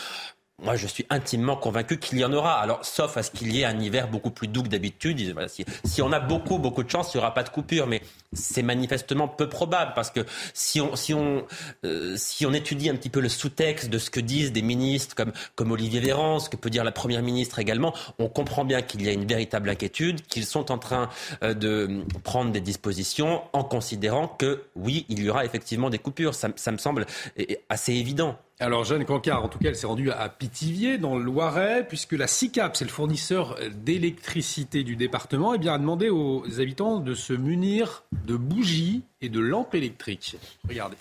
[0.62, 2.60] moi, je suis intimement convaincu qu'il y en aura.
[2.60, 5.34] Alors, sauf à ce qu'il y ait un hiver beaucoup plus doux que d'habitude.
[5.84, 7.86] si, on a beaucoup, beaucoup de chance, il n'y aura pas de coupure.
[7.86, 13.28] Mais c'est manifestement peu probable parce que euh, si on étudie un petit peu le
[13.28, 15.16] sous-texte de ce que disent des ministres
[15.56, 19.02] comme, Olivier Véran, ce que peut dire la première ministre également, on comprend bien qu'il
[19.02, 21.08] y a une véritable inquiétude, qu'ils sont en train
[21.42, 26.34] euh, de prendre des dispositions en considérant que oui, il y aura effectivement des coupures.
[26.34, 27.06] Ça me semble
[27.68, 28.38] assez évident.
[28.62, 32.12] Alors Jeanne Cancard, en tout cas, elle s'est rendue à Pithiviers, dans le Loiret, puisque
[32.12, 37.14] la SICAP, c'est le fournisseur d'électricité du département, eh bien, a demandé aux habitants de
[37.14, 40.36] se munir de bougies et de lampes électriques.
[40.68, 40.96] Regardez.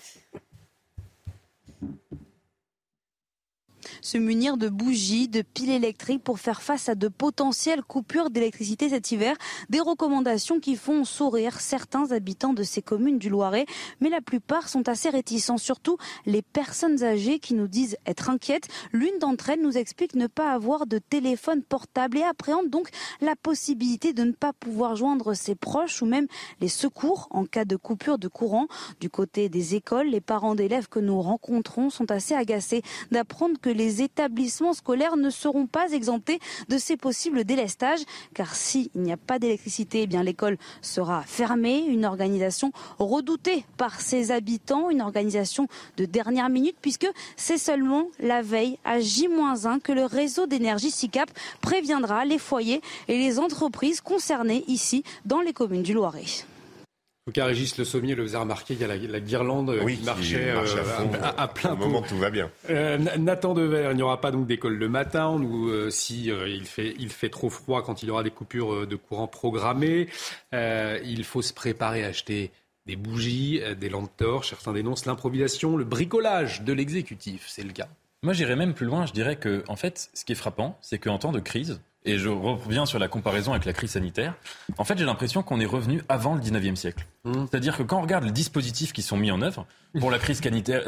[4.02, 8.90] Se munir de bougies, de piles électriques pour faire face à de potentielles coupures d'électricité
[8.90, 9.36] cet hiver.
[9.70, 13.66] Des recommandations qui font sourire certains habitants de ces communes du Loiret,
[14.00, 18.68] mais la plupart sont assez réticents, surtout les personnes âgées qui nous disent être inquiètes.
[18.92, 22.90] L'une d'entre elles nous explique ne pas avoir de téléphone portable et appréhende donc
[23.22, 26.28] la possibilité de ne pas pouvoir joindre ses proches ou même
[26.62, 28.68] les secours en cas de coupure de courant.
[29.00, 33.70] Du côté des écoles, les parents d'élèves que nous rencontrons sont assez agacés d'apprendre que
[33.80, 38.02] les établissements scolaires ne seront pas exemptés de ces possibles délestages,
[38.34, 44.32] car s'il n'y a pas d'électricité, eh l'école sera fermée, une organisation redoutée par ses
[44.32, 47.08] habitants, une organisation de dernière minute, puisque
[47.38, 51.32] c'est seulement la veille à J-1 que le réseau d'énergie SICAP
[51.62, 56.26] préviendra les foyers et les entreprises concernées ici dans les communes du Loiret
[57.30, 60.50] tout cas, Régis Le Sommier le faisait remarquer, il y a la, guirlande qui marchait
[60.50, 60.66] euh,
[61.38, 61.86] à, plein pot.
[61.86, 62.50] moment, tout va bien.
[62.72, 66.66] Euh, Nathan Dever, il n'y aura pas donc d'école le matin, ou euh, si il,
[66.66, 70.08] fait, il fait trop froid quand il y aura des coupures de courant programmées.
[70.52, 72.50] il faut se préparer à acheter
[72.88, 74.50] des bougies, des lampes torches.
[74.50, 77.46] Certains dénoncent l'improvisation, le bricolage de l'exécutif.
[77.48, 77.90] C'est le cas.
[78.24, 79.06] Moi, j'irais même plus loin.
[79.06, 82.18] Je dirais que, en fait, ce qui est frappant, c'est qu'en temps de crise, et
[82.18, 84.34] je reviens sur la comparaison avec la crise sanitaire,
[84.78, 87.06] en fait j'ai l'impression qu'on est revenu avant le 19e siècle.
[87.26, 87.46] Mmh.
[87.50, 89.66] C'est-à-dire que quand on regarde les dispositifs qui sont mis en œuvre,
[90.00, 90.40] pour la crise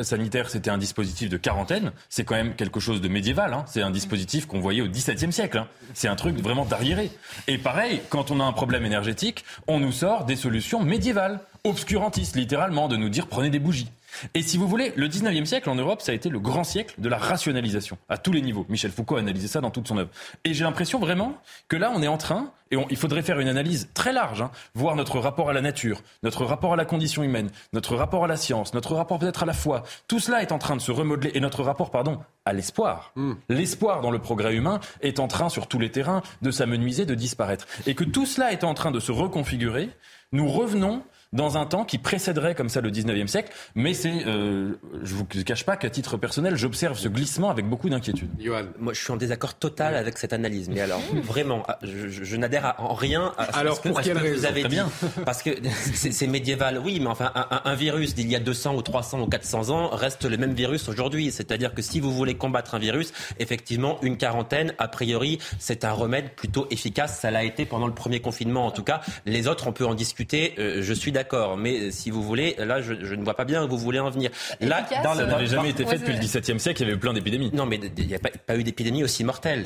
[0.04, 3.66] sanitaire, c'était un dispositif de quarantaine, c'est quand même quelque chose de médiéval, hein.
[3.68, 5.68] c'est un dispositif qu'on voyait au XVIIe siècle, hein.
[5.94, 7.12] c'est un truc vraiment d'arriéré.
[7.48, 12.36] Et pareil, quand on a un problème énergétique, on nous sort des solutions médiévales, obscurantistes
[12.36, 13.90] littéralement, de nous dire prenez des bougies.
[14.34, 16.96] Et si vous voulez, le 19e siècle en Europe, ça a été le grand siècle
[16.98, 18.66] de la rationalisation, à tous les niveaux.
[18.70, 20.10] Michel Foucault a analysé ça dans toute son œuvre.
[20.44, 23.48] Et j'ai l'impression vraiment que là, on est en train, et il faudrait faire une
[23.48, 27.24] analyse très large, hein, voir notre rapport à la nature, notre rapport à la condition
[27.24, 29.84] humaine, notre rapport à la science, notre rapport peut-être à la foi.
[30.08, 33.12] Tout cela est en train de se remodeler, et notre rapport, pardon, à l'espoir.
[33.16, 33.34] Hmm.
[33.50, 37.16] L'espoir dans le progrès humain est en train, sur tous les terrains, de s'amenuiser, de
[37.16, 37.68] disparaître.
[37.86, 39.90] Et que tout cela est en train de se reconfigurer,
[40.32, 43.54] nous revenons dans un temps qui précéderait comme ça le 19e siècle.
[43.76, 47.90] Mais c'est, euh, je vous cache pas qu'à titre personnel, j'observe ce glissement avec beaucoup
[47.90, 48.30] d'inquiétude.
[48.80, 50.68] Moi, je suis en désaccord total avec cette analyse.
[50.70, 54.66] Mais alors, vraiment, ah, je, n'adhère en rien à, alors, ce, pour que, vous avez
[54.66, 54.80] dit.
[55.26, 55.52] Parce que
[55.94, 59.70] c'est médiéval, oui, mais enfin, un, virus d'il y a 200 ou 300 ou 400
[59.70, 61.32] ans reste le même virus aujourd'hui.
[61.32, 65.94] C'est-à-dire que si vous voulez combattre un virus, effectivement, une quarantaine, a priori, c'est un
[65.94, 67.20] remède plutôt efficace.
[67.20, 69.00] Ça l'a été pendant le premier confinement, en tout cas.
[69.26, 70.56] Les autres, on peut en discuter.
[70.60, 73.64] Euh, je suis d'accord d'accord, mais si vous voulez, là, je, ne vois pas bien
[73.64, 74.32] où vous voulez en venir.
[74.60, 77.00] Là, dans, ça n'avait jamais été fait depuis le XVIIe siècle, il y avait eu
[77.00, 77.52] plein d'épidémies.
[77.54, 79.66] Non, mais il n'y a pas, eu d'épidémie aussi mortelle.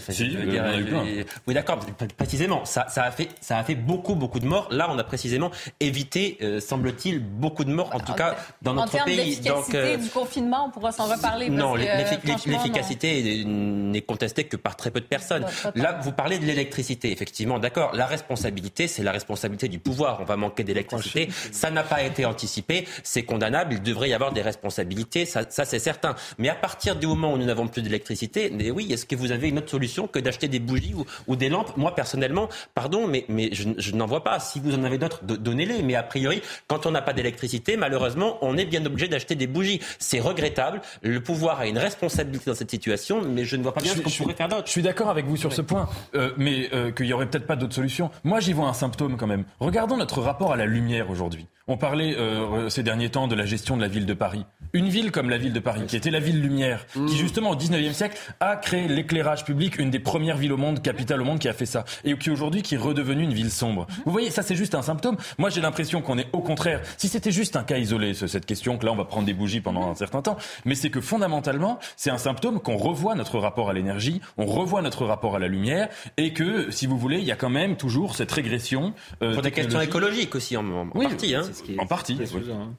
[1.48, 1.80] oui, d'accord,
[2.18, 4.68] précisément, ça, ça, a fait, ça a fait beaucoup, beaucoup de morts.
[4.70, 5.50] Là, on a précisément
[5.80, 9.38] évité, euh, semble-t-il, beaucoup de morts, en tout cas dans notre pays.
[9.38, 11.50] Donc, euh, du confinement, on pourra s'en reparler.
[11.50, 15.46] Non, l'efficacité n'est contestée que par très peu de personnes.
[15.76, 17.96] Là, vous parlez de l'électricité, effectivement, d'accord.
[17.96, 20.20] La responsabilité, c'est la responsabilité du pouvoir.
[20.22, 24.34] On va manquer d'électricité Ça n'a pas été anticipé, c'est condamnable, il devrait y avoir
[24.34, 26.16] des responsabilités, ça, ça c'est certain.
[26.38, 29.32] Mais à partir du moment où nous n'avons plus d'électricité, mais oui, est-ce que vous
[29.32, 31.76] avez une autre solution que d'acheter des bougies ou, ou, des lampes?
[31.78, 34.40] Moi, personnellement, pardon, mais, mais je, je n'en vois pas.
[34.40, 35.82] Si vous en avez d'autres, donnez-les.
[35.82, 39.48] Mais a priori, quand on n'a pas d'électricité, malheureusement, on est bien obligé d'acheter des
[39.48, 39.82] bougies.
[40.00, 40.82] C'est regrettable.
[41.02, 44.02] Le pouvoir a une responsabilité dans cette situation, mais je ne vois pas bien ce
[44.02, 44.68] qu'on pourrait faire d'autre.
[44.68, 47.48] Je suis d'accord avec vous sur ce point, euh, mais euh, qu'il y aurait peut-être
[47.48, 48.10] pas d'autres solutions.
[48.24, 49.44] Moi, j'y vois un symptôme quand même.
[49.60, 51.55] Regardons notre rapport à la lumière aujourd'hui aujourd'hui.
[51.68, 54.46] On parlait euh, ces derniers temps de la gestion de la ville de Paris.
[54.74, 57.08] Une ville comme la ville de Paris, qui était la ville lumière, qui mmh.
[57.10, 61.22] justement au 19e siècle a créé l'éclairage public, une des premières villes au monde, capitale
[61.22, 63.88] au monde qui a fait ça, et qui aujourd'hui qui est redevenue une ville sombre.
[64.06, 65.18] Vous voyez, ça c'est juste un symptôme.
[65.40, 68.78] Moi j'ai l'impression qu'on est au contraire, si c'était juste un cas isolé, cette question,
[68.78, 71.80] que là on va prendre des bougies pendant un certain temps, mais c'est que fondamentalement
[71.96, 75.48] c'est un symptôme qu'on revoit notre rapport à l'énergie, on revoit notre rapport à la
[75.48, 78.94] lumière, et que si vous voulez, il y a quand même toujours cette régression.
[79.24, 81.34] Euh, Pour des questions écologiques aussi en, en partie.
[81.34, 81.42] Hein.
[81.78, 82.18] En partie.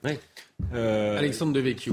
[0.05, 0.19] Oui.
[0.75, 1.93] Euh, Alexandre Devecchio.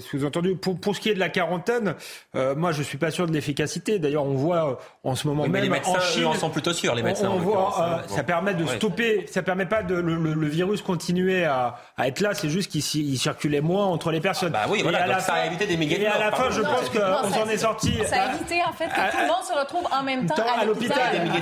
[0.00, 1.94] Sous-entendu, pour, pour ce qui est de la quarantaine,
[2.34, 3.98] euh, moi je suis pas sûr de l'efficacité.
[3.98, 4.74] D'ailleurs, on voit euh,
[5.04, 6.94] en ce moment même les médecins, en Chine, en sont plutôt sûrs.
[6.96, 10.82] Les médecins, on, voit, ça permet de stopper, ça permet pas de le, le, virus
[10.82, 12.34] continuer à, à être là.
[12.34, 14.52] C'est juste qu'il circulait moins entre les personnes.
[14.52, 16.90] bah oui, voilà, donc ça a évité des milliers Et à la fin, je pense
[16.90, 17.94] qu'on s'en est sorti.
[18.06, 20.64] Ça a évité en fait que tout le monde se retrouve en même temps à
[20.64, 20.98] l'hôpital.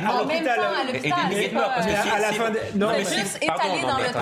[0.08, 1.18] En même temps à l'hôpital.
[1.28, 1.72] Et des milliers de morts.
[1.74, 4.12] À la fin, non, mais étalé dans le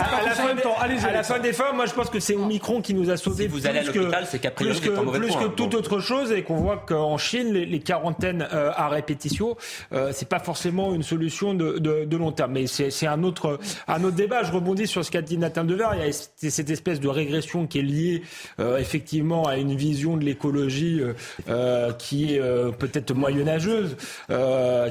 [0.62, 0.76] temps.
[0.78, 3.46] À la fin des fins, moi je pense que c'est Omicron qui nous a si
[3.46, 4.88] vous allez à l'hôpital, c'est plus que,
[5.18, 9.56] plus que toute autre chose et qu'on voit qu'en Chine, les, quarantaines euh, à répétition,
[9.92, 12.52] euh, c'est pas forcément une solution de, de, de long terme.
[12.52, 13.58] Mais c'est un autre,
[13.88, 14.42] un autre débat.
[14.42, 15.88] Je rebondis sur ce qu'a dit Nathan Dever.
[15.94, 18.22] Il y a cette espèce de régression qui est liée
[18.60, 21.00] euh, effectivement à une vision de l'écologie
[21.48, 22.40] euh, qui est
[22.78, 23.96] peut-être moyenâgeuse,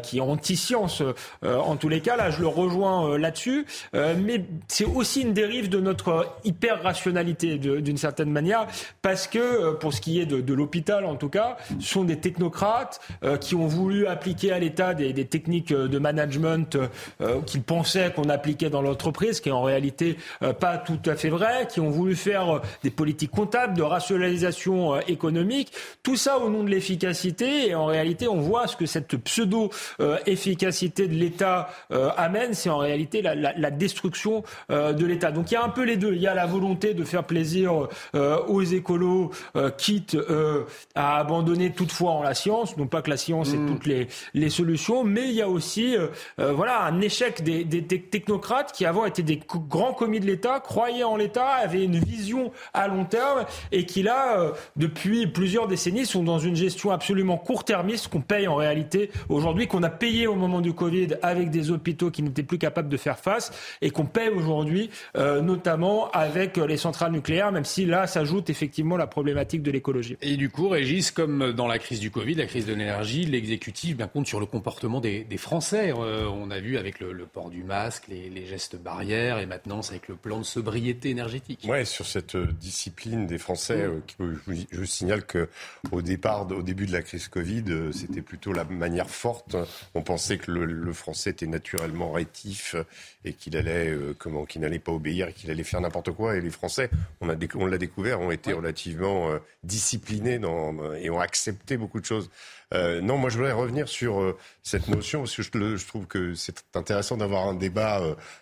[0.03, 1.03] qui est anti-science.
[1.43, 3.65] en tous les cas, là, je le rejoins là-dessus.
[3.93, 8.67] mais c'est aussi une dérive de notre hyper-rationalité d'une certaine manière,
[9.01, 12.17] parce que euh, pour ce qui est de, l'hôpital en tout cas, ce sont des
[12.17, 16.77] technocrates euh, qui ont voulu appliquer à l'État des, techniques euh, de management
[17.21, 20.17] euh, qu'ils pensaient qu'on appliquait dans l'entreprise, qui est en réalité
[20.59, 25.71] pas tout à fait vrai, qui ont voulu faire des politiques comptables, de rationalisation économique,
[26.03, 31.07] tout ça au nom de l'efficacité, et en réalité on voit ce que cette pseudo-efficacité
[31.07, 31.69] de l'État
[32.17, 35.31] amène, c'est en réalité la, la destruction de l'État.
[35.31, 37.23] Donc il y a un peu les deux, il y a la volonté de faire
[37.25, 40.63] plaisir euh, aux écolos, euh, quitte euh,
[40.95, 42.77] à abandonner toutefois en la science.
[42.77, 43.67] Non pas que la science ait mm.
[43.67, 45.95] toutes les, les solutions, mais il y a aussi
[46.37, 49.39] voilà un échec des, des, technocrates qui avant étaient des
[49.69, 54.03] grands commis de l'État, croyaient en l'État, avaient une vision à long terme et qui
[54.03, 59.67] là, depuis plusieurs décennies, sont dans une gestion absolument court-termiste qu'on paye en réalité aujourd'hui,
[59.67, 62.97] qu'on a payé au moment du Covid avec des hôpitaux qui n'étaient plus capables de
[62.97, 68.49] faire face et qu'on paye aujourd'hui, notamment avec les centrales nucléaires, même si là s'ajoute
[68.49, 70.17] effectivement la problématique de l'écologie.
[70.21, 73.97] Et du coup, Régis, comme dans la crise du Covid, la crise de l'énergie, l'exécutif
[73.97, 75.93] bien compte sur le comportement des, Français.
[75.95, 79.93] Euh, on a vu avec le, port du masque, les, gestes barrières, et maintenant c'est
[79.93, 81.65] avec le plan de sobriété énergétique.
[81.67, 84.01] Ouais, sur cette euh, discipline des Français, mm.
[84.21, 85.49] euh, je, je, signale que
[85.91, 89.55] au départ, au début de la crise Covid, c'était plutôt la manière forte.
[89.93, 92.75] On pensait que le, le Français était naturellement rétif
[93.23, 96.35] et qu'il allait, comment, qu'il n'allait pas obéir, qu'il allait faire n'importe quoi.
[96.37, 96.89] Et les Français,
[97.21, 101.99] on a, on l'a découvert ont été relativement euh, disciplinés dans, et ont accepté beaucoup
[101.99, 102.29] de choses.
[102.73, 105.43] Euh, non, moi je voudrais revenir sur euh, cette notion parce que
[105.77, 108.01] je, trouve que c'est intéressant d'avoir un débat,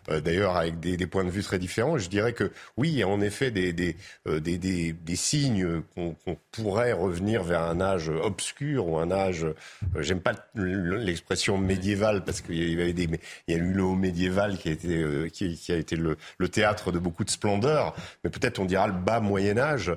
[0.10, 1.98] euh, d'ailleurs avec des, des, points de vue très différents.
[1.98, 5.82] Je dirais que oui, il y a en effet des, des, des, des, des signes
[5.94, 6.16] qu'on
[6.54, 9.46] pourrait revenir vers un âge obscur ou un âge.
[10.00, 13.18] J'aime pas l'expression médiévale parce qu'il y
[13.48, 16.48] y a eu le haut médiéval qui a été qui, qui, a été le, le,
[16.48, 17.94] théâtre de beaucoup de splendeur,
[18.24, 19.92] mais peut-être on dira le bas Moyen Âge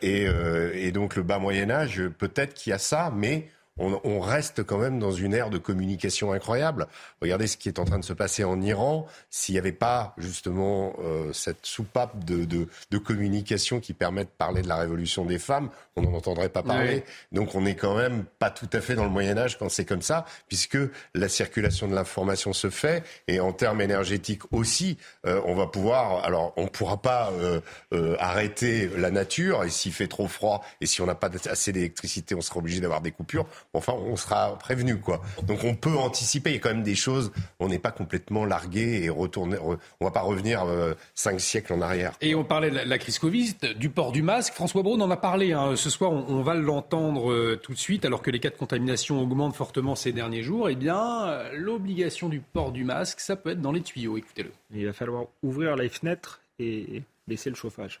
[0.00, 0.26] et,
[0.74, 3.48] et donc le bas Moyen Âge, peut-être qu'il y a ça, mais
[3.78, 6.86] on, reste quand même dans une ère de communication incroyable.
[7.22, 9.06] Regardez ce qui est en train de se passer en Iran.
[9.30, 12.68] S'il n'y avait pas justement euh, cette soupape de,
[12.98, 17.04] communication qui permet de parler de la révolution des femmes, on n'en entendrait pas parler.
[17.32, 19.84] Donc on n'est quand même pas tout à fait dans le Moyen Âge quand c'est
[19.84, 20.78] comme ça, puisque
[21.14, 26.24] la circulation de l'information se fait et en termes énergétiques aussi, euh, on va pouvoir.
[26.24, 30.86] Alors on ne pourra pas euh, arrêter la nature et s'il fait trop froid et
[30.86, 34.58] si on n'a pas assez d'électricité, on sera obligé d'avoir des coupures enfin, on sera
[34.58, 35.22] prévenu, quoi.
[35.42, 36.50] Donc on peut anticiper.
[36.50, 37.32] Il y a quand même des choses.
[37.58, 39.56] On n'est pas complètement largué et retourner.
[39.58, 42.12] On va pas revenir euh, cinq siècles en arrière.
[42.20, 44.54] Et on parlait de la, crise Covid, du port du masque.
[44.54, 45.52] François Braun en a parlé.
[45.52, 45.76] Hein.
[45.76, 49.20] Ce soir, on, va l'entendre euh, tout de suite, alors que les cas de contamination
[49.20, 50.68] augmentent fortement ces derniers jours.
[50.68, 54.16] Eh bien, euh, l'obligation du port du masque, ça peut être dans les tuyaux.
[54.16, 54.52] Écoutez-le.
[54.74, 58.00] Il va falloir ouvrir les fenêtres et baisser le chauffage.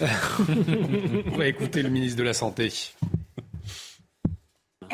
[0.00, 2.72] On va écouter le ministre de la Santé.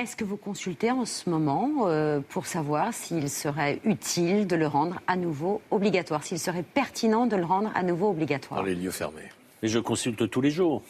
[0.00, 4.66] Est-ce que vous consultez en ce moment euh, pour savoir s'il serait utile de le
[4.66, 8.74] rendre à nouveau obligatoire, s'il serait pertinent de le rendre à nouveau obligatoire Dans les
[8.74, 9.28] lieux fermés.
[9.62, 10.82] Mais je consulte tous les jours.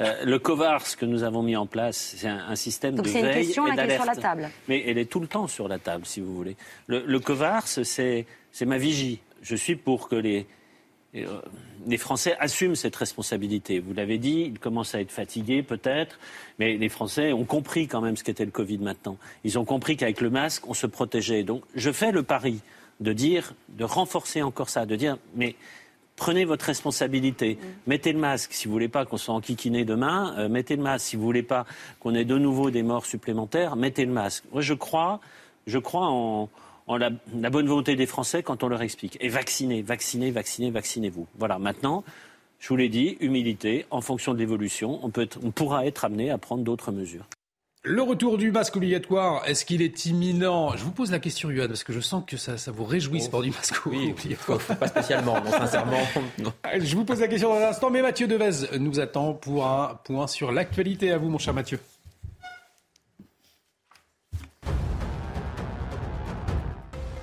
[0.00, 3.20] Euh, le COVARS que nous avons mis en place, c'est un, système Donc de veille
[3.20, 3.36] et d'alerte.
[3.36, 4.50] c'est une question qui est sur la table.
[4.66, 6.56] Mais elle est tout le temps sur la table, si vous voulez.
[6.88, 8.26] Le, le COVARS, c'est
[8.62, 9.20] ma vigie.
[9.42, 10.48] Je suis pour que les,
[11.12, 13.80] les Français assument cette responsabilité.
[13.80, 16.18] Vous l'avez dit, ils commencent à être fatigués peut-être,
[16.58, 19.16] mais les Français ont compris quand même ce qu'était le Covid maintenant.
[19.44, 21.42] Ils ont compris qu'avec le masque, on se protégeait.
[21.42, 22.60] Donc je fais le pari
[23.00, 25.56] de dire, de renforcer encore ça, de dire, mais
[26.16, 27.58] prenez votre responsabilité.
[27.86, 28.52] Mettez le masque.
[28.52, 31.06] Si vous voulez pas qu'on soit enquiquiné demain, euh, mettez le masque.
[31.06, 31.64] Si vous voulez pas
[31.98, 34.44] qu'on ait de nouveau des morts supplémentaires, mettez le masque.
[34.52, 35.20] Moi, je crois,
[35.66, 36.50] je crois en,
[36.90, 37.10] en la,
[37.40, 39.16] la, bonne volonté des Français quand on leur explique.
[39.20, 41.28] Et vaccinez, vaccinez, vaccinez, vaccinez-vous.
[41.38, 42.04] Voilà, maintenant,
[42.58, 46.30] je vous l'ai dit, humilité, en fonction de l'évolution, on, peut on pourra être amené
[46.30, 47.26] à prendre d'autres mesures.
[47.82, 50.76] Le retour du masque obligatoire, est-ce qu'il est imminent?
[50.76, 53.22] Je vous pose la question, Yuan, parce que je sens que ça, ça vous réjouit,
[53.22, 54.58] ce port du masque oui, obligatoire.
[54.58, 56.00] Pas spécialement, non, sincèrement.
[56.38, 56.52] Non.
[56.78, 59.98] Je vous pose la question dans un instant, mais Mathieu Devez nous attend pour un
[60.04, 61.10] point sur l'actualité.
[61.12, 61.78] À vous, mon cher Mathieu.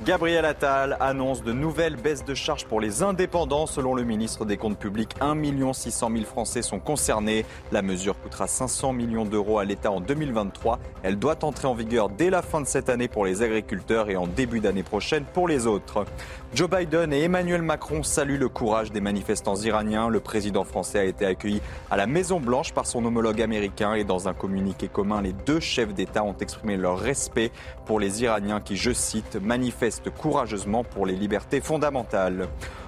[0.07, 3.67] Gabriel Attal annonce de nouvelles baisses de charges pour les indépendants.
[3.67, 7.43] Selon le ministre des Comptes publics, 1 600 000 Français sont concernés.
[7.73, 10.79] La mesure coûtera 500 millions d'euros à l'État en 2023.
[11.03, 14.15] Elle doit entrer en vigueur dès la fin de cette année pour les agriculteurs et
[14.15, 16.05] en début d'année prochaine pour les autres.
[16.53, 20.07] Joe Biden et Emmanuel Macron saluent le courage des manifestants iraniens.
[20.07, 21.61] Le président français a été accueilli
[21.91, 25.94] à la Maison-Blanche par son homologue américain et dans un communiqué commun, les deux chefs
[25.94, 27.52] d'État ont exprimé leur respect
[27.86, 32.48] pour les Iraniens qui, je cite, manifestent courageusement pour les libertés fondamentales.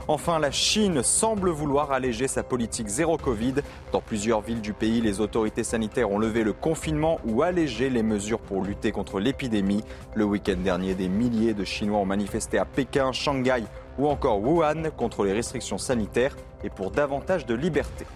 [0.10, 3.53] Enfin, la Chine semble vouloir alléger sa politique zéro Covid.
[3.91, 8.02] Dans plusieurs villes du pays, les autorités sanitaires ont levé le confinement ou allégé les
[8.02, 9.84] mesures pour lutter contre l'épidémie.
[10.15, 13.65] Le week-end dernier, des milliers de Chinois ont manifesté à Pékin, Shanghai
[13.99, 18.07] ou encore Wuhan contre les restrictions sanitaires et pour davantage de liberté.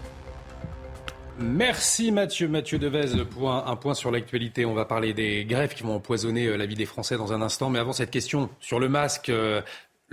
[1.38, 2.48] Merci Mathieu.
[2.48, 4.64] Mathieu Devez un point sur l'actualité.
[4.64, 7.40] On va parler des grèves qui vont empoisonner euh, la vie des Français dans un
[7.40, 7.70] instant.
[7.70, 9.60] Mais avant cette question sur le masque, euh,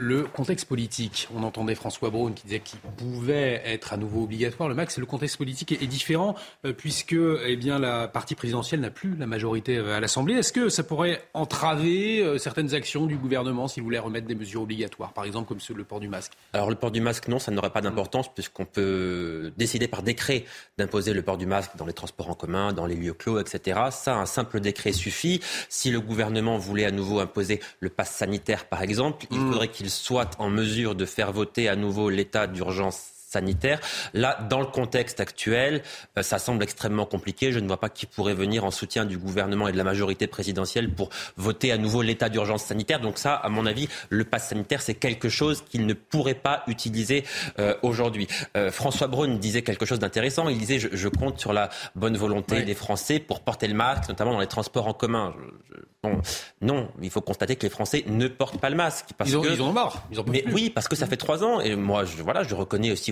[0.01, 1.27] le contexte politique.
[1.35, 4.67] On entendait François Braun qui disait qu'il pouvait être à nouveau obligatoire.
[4.67, 7.15] Le max, le contexte politique est, différent euh, puisque
[7.45, 10.33] eh bien, la partie présidentielle n'a plus la majorité euh, à l'Assemblée.
[10.33, 14.63] Est-ce que ça pourrait entraver euh, certaines actions du gouvernement s'il voulait remettre des mesures
[14.63, 16.31] obligatoires, par exemple comme le port du masque?
[16.53, 20.45] Alors le port du masque, non, ça n'aurait pas d'importance puisqu'on peut décider par décret
[20.79, 23.79] d'imposer le port du masque dans les transports en commun, dans les lieux clos, etc.
[23.91, 25.41] Ça, un simple décret suffit.
[25.69, 29.51] Si le gouvernement voulait à nouveau imposer le pass sanitaire, par exemple, il mmh.
[29.51, 33.79] faudrait qu'il soit en mesure de faire voter à nouveau l'état d'urgence sanitaire.
[34.13, 35.81] Là, dans le contexte actuel,
[36.17, 37.51] euh, ça semble extrêmement compliqué.
[37.51, 40.27] Je ne vois pas qui pourrait venir en soutien du gouvernement et de la majorité
[40.27, 42.99] présidentielle pour voter à nouveau l'état d'urgence sanitaire.
[42.99, 46.63] Donc ça, à mon avis, le pass sanitaire, c'est quelque chose qu'il ne pourrait pas
[46.67, 47.23] utiliser
[47.59, 48.27] euh, aujourd'hui.
[48.57, 50.49] Euh, François Braun disait quelque chose d'intéressant.
[50.49, 52.65] Il disait, je, je, compte sur la bonne volonté oui.
[52.65, 55.33] des Français pour porter le masque, notamment dans les transports en commun.
[55.37, 56.21] Je, je, bon,
[56.61, 59.07] non, il faut constater que les Français ne portent pas le masque.
[59.17, 60.03] Parce ils, ont, que, ils ont marre.
[60.11, 61.59] Ils ont mais oui, parce que ça fait trois ans.
[61.59, 63.11] Et moi, je, voilà, je reconnais aussi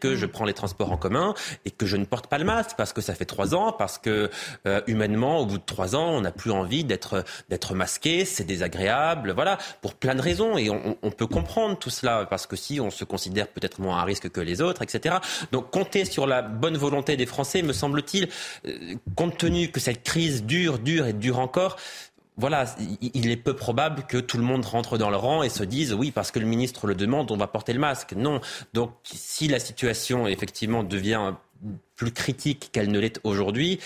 [0.00, 2.72] que je prends les transports en commun et que je ne porte pas le masque
[2.76, 4.30] parce que ça fait trois ans, parce que
[4.66, 7.24] euh, humainement, au bout de trois ans, on n'a plus envie d'être
[7.74, 12.26] masqué, c'est désagréable, voilà, pour plein de raisons et on, on, peut comprendre tout cela
[12.28, 15.16] parce que si on se considère peut-être moins à risque que les autres, etc.
[15.52, 18.28] Donc compter sur la bonne volonté des Français, me semble-t-il,
[18.66, 21.76] euh, compte tenu que cette crise dure, dure et dure encore,
[22.36, 22.64] voilà,
[23.00, 25.94] il est peu probable que tout le monde rentre dans le rang et se dise
[25.94, 28.12] oui, parce que le ministre le demande, on va porter le masque.
[28.14, 28.40] Non.
[28.72, 31.34] Donc, si la situation effectivement devient
[31.94, 33.78] plus critique qu'elle ne l'est aujourd'hui,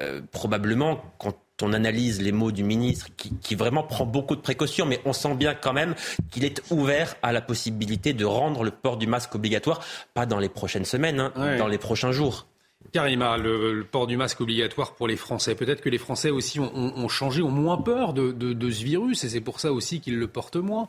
[0.00, 4.40] euh, probablement quand on analyse les mots du ministre, qui, qui, vraiment prend beaucoup de
[4.40, 5.94] précautions, mais on sent bien quand même
[6.30, 9.80] qu'il est ouvert à la possibilité de rendre le port du masque obligatoire,
[10.12, 11.58] pas dans les prochaines semaines, hein, ouais.
[11.58, 12.48] dans les prochains jours.
[12.92, 15.54] Karima, le, port du masque obligatoire pour les Français.
[15.54, 19.24] Peut-être que les Français aussi ont, changé, ont moins peur de, de, de ce virus
[19.24, 20.88] et c'est pour ça aussi qu'ils le portent moins.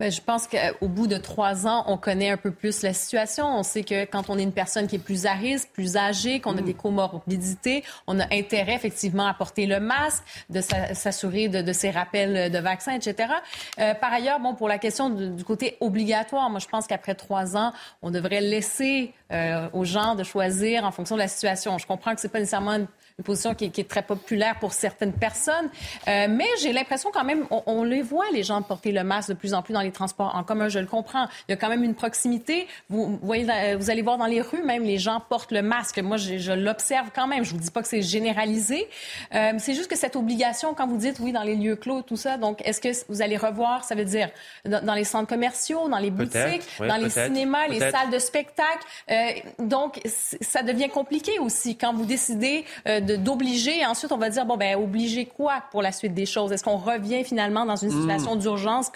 [0.00, 3.46] Bien, je pense qu'au bout de trois ans, on connaît un peu plus la situation.
[3.46, 6.40] On sait que quand on est une personne qui est plus à risque, plus âgée,
[6.40, 11.62] qu'on a des comorbidités, on a intérêt effectivement à porter le masque, de s'assurer de,
[11.62, 13.34] de, ces rappels de vaccins, etc.
[13.78, 17.14] Euh, par ailleurs, bon, pour la question du, du côté obligatoire, moi je pense qu'après
[17.14, 17.72] trois ans,
[18.02, 21.78] on devrait laisser euh, aux gens de choisir en fonction de la situation.
[21.78, 22.84] Je comprends que c'est pas nécessairement
[23.18, 25.70] une position qui, est très populaire pour certaines personnes.
[26.08, 29.34] Euh, mais j'ai l'impression quand même, on, les voit, les gens porter le masque de
[29.34, 31.28] plus en plus dans les transports en commun, je le comprends.
[31.48, 32.66] Il y a quand même une proximité.
[32.88, 35.98] Vous, voyez, vous allez voir dans les rues, même les gens portent le masque.
[36.00, 37.44] Moi, je, je l'observe quand même.
[37.44, 38.88] Je vous dis pas que c'est généralisé.
[39.32, 42.16] Euh, c'est juste que cette obligation, quand vous dites, oui, dans les lieux clos, tout
[42.16, 44.28] ça, donc est-ce que vous allez revoir, ça veut dire
[44.64, 48.84] dans, les centres commerciaux, dans les boutiques, dans les cinémas, les salles de spectacle?
[49.10, 49.30] Euh,
[49.60, 53.84] donc, ça devient compliqué aussi quand vous décidez euh, d'obliger.
[53.86, 56.52] Ensuite, on va dire, bon, ben, obliger quoi pour la suite des choses?
[56.52, 58.00] Est-ce qu'on revient finalement dans une hmm.
[58.00, 58.90] situation d'urgence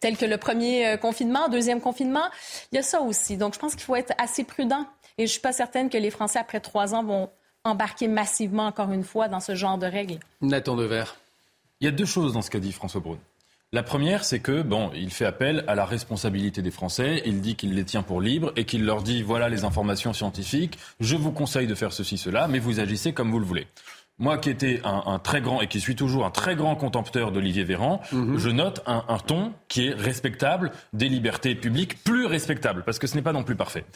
[0.00, 2.24] telle que le premier euh, confinement, deuxième confinement?
[2.72, 3.36] Il y a ça aussi.
[3.36, 4.86] Donc, je pense qu'il faut être assez prudent.
[5.18, 7.30] Et je suis pas certaine que les Français, après trois ans, vont
[7.64, 10.18] embarquer massivement, encore une fois, dans ce genre de règles.
[10.40, 11.16] Nathan Devers.
[11.80, 13.18] Il y a deux choses dans ce qu'a dit François Braun.
[13.74, 17.24] La première, c'est que bon, il fait appel à la responsabilité des Français.
[17.26, 20.78] Il dit qu'il les tient pour libres et qu'il leur dit voilà les informations scientifiques.
[21.00, 23.66] Je vous conseille de faire ceci, cela, mais vous agissez comme vous le voulez.
[24.20, 27.64] Moi qui étais un, très grand et qui suis toujours un très grand contempteur d'Olivier
[27.64, 28.38] Véran, mhm.
[28.38, 33.08] je note un, un, ton qui est respectable, des libertés publiques plus respectables, parce que
[33.08, 33.86] ce n'est pas non plus parfait.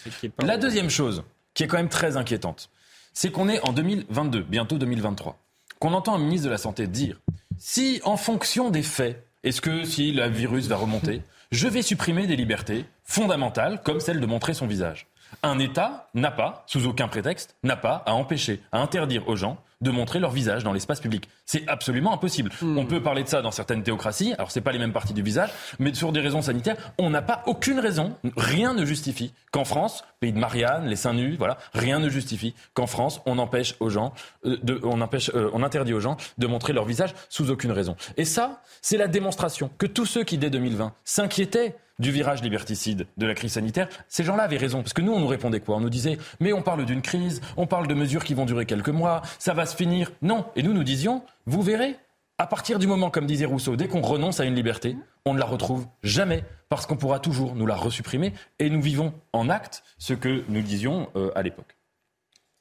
[0.43, 1.23] La deuxième chose,
[1.55, 2.69] qui est quand même très inquiétante,
[3.13, 5.39] c'est qu'on est en 2022, bientôt 2023,
[5.79, 7.21] qu'on entend un ministre de la Santé dire
[7.59, 12.27] si, en fonction des faits, est-ce que si le virus va remonter, je vais supprimer
[12.27, 15.07] des libertés fondamentales comme celle de montrer son visage?
[15.45, 19.59] Un État n'a pas, sous aucun prétexte, n'a pas à empêcher, à interdire aux gens
[19.81, 21.29] de montrer leur visage dans l'espace public.
[21.47, 22.51] C'est absolument impossible.
[22.61, 22.79] Hmm.
[22.79, 25.23] On peut parler de ça dans certaines théocraties, alors c'est pas les mêmes parties du
[25.23, 29.65] visage, mais sur des raisons sanitaires, on n'a pas aucune raison, rien ne justifie qu'en
[29.65, 33.77] France, pays de Marianne, les seins nus, voilà, rien ne justifie qu'en France, on empêche
[33.81, 34.13] aux gens,
[34.45, 37.73] euh, de, on empêche, euh, on interdit aux gens de montrer leur visage sous aucune
[37.73, 37.97] raison.
[38.17, 43.07] Et ça, c'est la démonstration que tous ceux qui dès 2020 s'inquiétaient du virage liberticide
[43.17, 44.83] de la crise sanitaire, ces gens-là avaient raison.
[44.83, 45.77] Parce que nous, on nous répondait quoi?
[45.77, 48.67] On nous disait, mais on parle d'une crise, on parle de mesures qui vont durer
[48.67, 50.13] quelques mois, ça va se finir.
[50.23, 50.47] Non.
[50.57, 51.97] Et nous, nous disions, vous verrez,
[52.39, 55.39] à partir du moment, comme disait Rousseau, dès qu'on renonce à une liberté, on ne
[55.39, 59.83] la retrouve jamais, parce qu'on pourra toujours nous la resupprimer, et nous vivons en acte
[59.99, 61.78] ce que nous disions euh, à l'époque.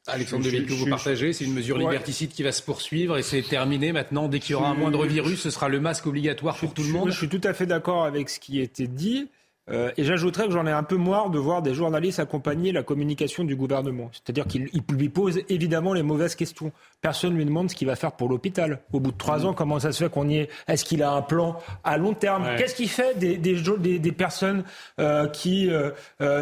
[0.07, 3.41] Alexandre Deville, que vous partagez, c'est une mesure liberticide qui va se poursuivre et c'est
[3.41, 4.27] terminé maintenant.
[4.27, 6.89] Dès qu'il y aura un moindre virus, ce sera le masque obligatoire pour tout le
[6.89, 7.09] monde.
[7.11, 9.29] Je suis tout à fait d'accord avec ce qui a été dit.
[9.69, 12.83] Euh, et j'ajouterais que j'en ai un peu marre de voir des journalistes accompagner la
[12.83, 14.09] communication du gouvernement.
[14.13, 16.71] C'est-à-dire qu'il lui pose évidemment les mauvaises questions.
[17.01, 18.79] Personne ne lui demande ce qu'il va faire pour l'hôpital.
[18.93, 20.49] Au bout de trois ans, comment ça se fait qu'on y est?
[20.67, 22.45] Est-ce qu'il a un plan à long terme?
[22.57, 24.63] Qu'est-ce qu'il fait des, des, des personnes
[24.99, 25.91] euh, qui euh,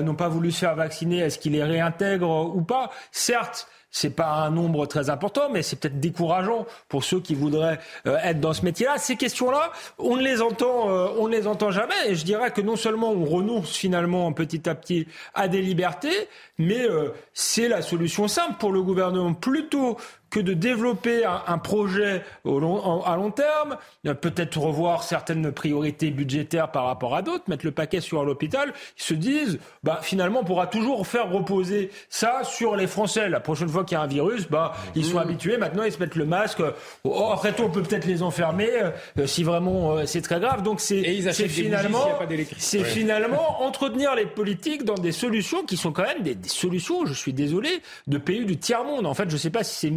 [0.01, 1.19] n'ont pas voulu se faire vacciner?
[1.19, 2.91] Est-ce qu'il les réintègre ou pas?
[3.11, 7.79] Certes, c'est pas un nombre très important, mais c'est peut-être décourageant pour ceux qui voudraient
[8.07, 8.97] euh, être dans ce métier-là.
[8.97, 11.95] Ces questions-là, on ne les entend, euh, on ne les entend jamais.
[12.07, 16.27] Et je dirais que non seulement on renonce finalement petit à petit à des libertés,
[16.57, 19.33] mais euh, c'est la solution simple pour le gouvernement.
[19.33, 19.95] Plutôt
[20.29, 26.71] que de développer un, projet au long, à long terme, peut-être revoir certaines priorités budgétaires
[26.71, 30.43] par rapport à d'autres, mettre le paquet sur l'hôpital, ils se disent, bah, finalement, on
[30.43, 33.29] pourra toujours faire reposer ça sur les Français.
[33.29, 35.19] La prochaine fois qu'il y a un virus, bah, ils sont mmh.
[35.19, 36.61] habitués, maintenant ils se mettent le masque.
[37.03, 38.69] Oh, après tout, on peut peut-être les enfermer
[39.17, 40.63] euh, si vraiment euh, c'est très grave.
[40.63, 41.03] Donc c'est
[41.47, 42.19] finalement,
[42.57, 47.05] c'est finalement entretenir les politiques dans des solutions qui sont quand même des, des solutions,
[47.05, 47.69] je suis désolé,
[48.07, 49.05] de pays du tiers-monde.
[49.05, 49.91] En fait, je ne sais pas si c'est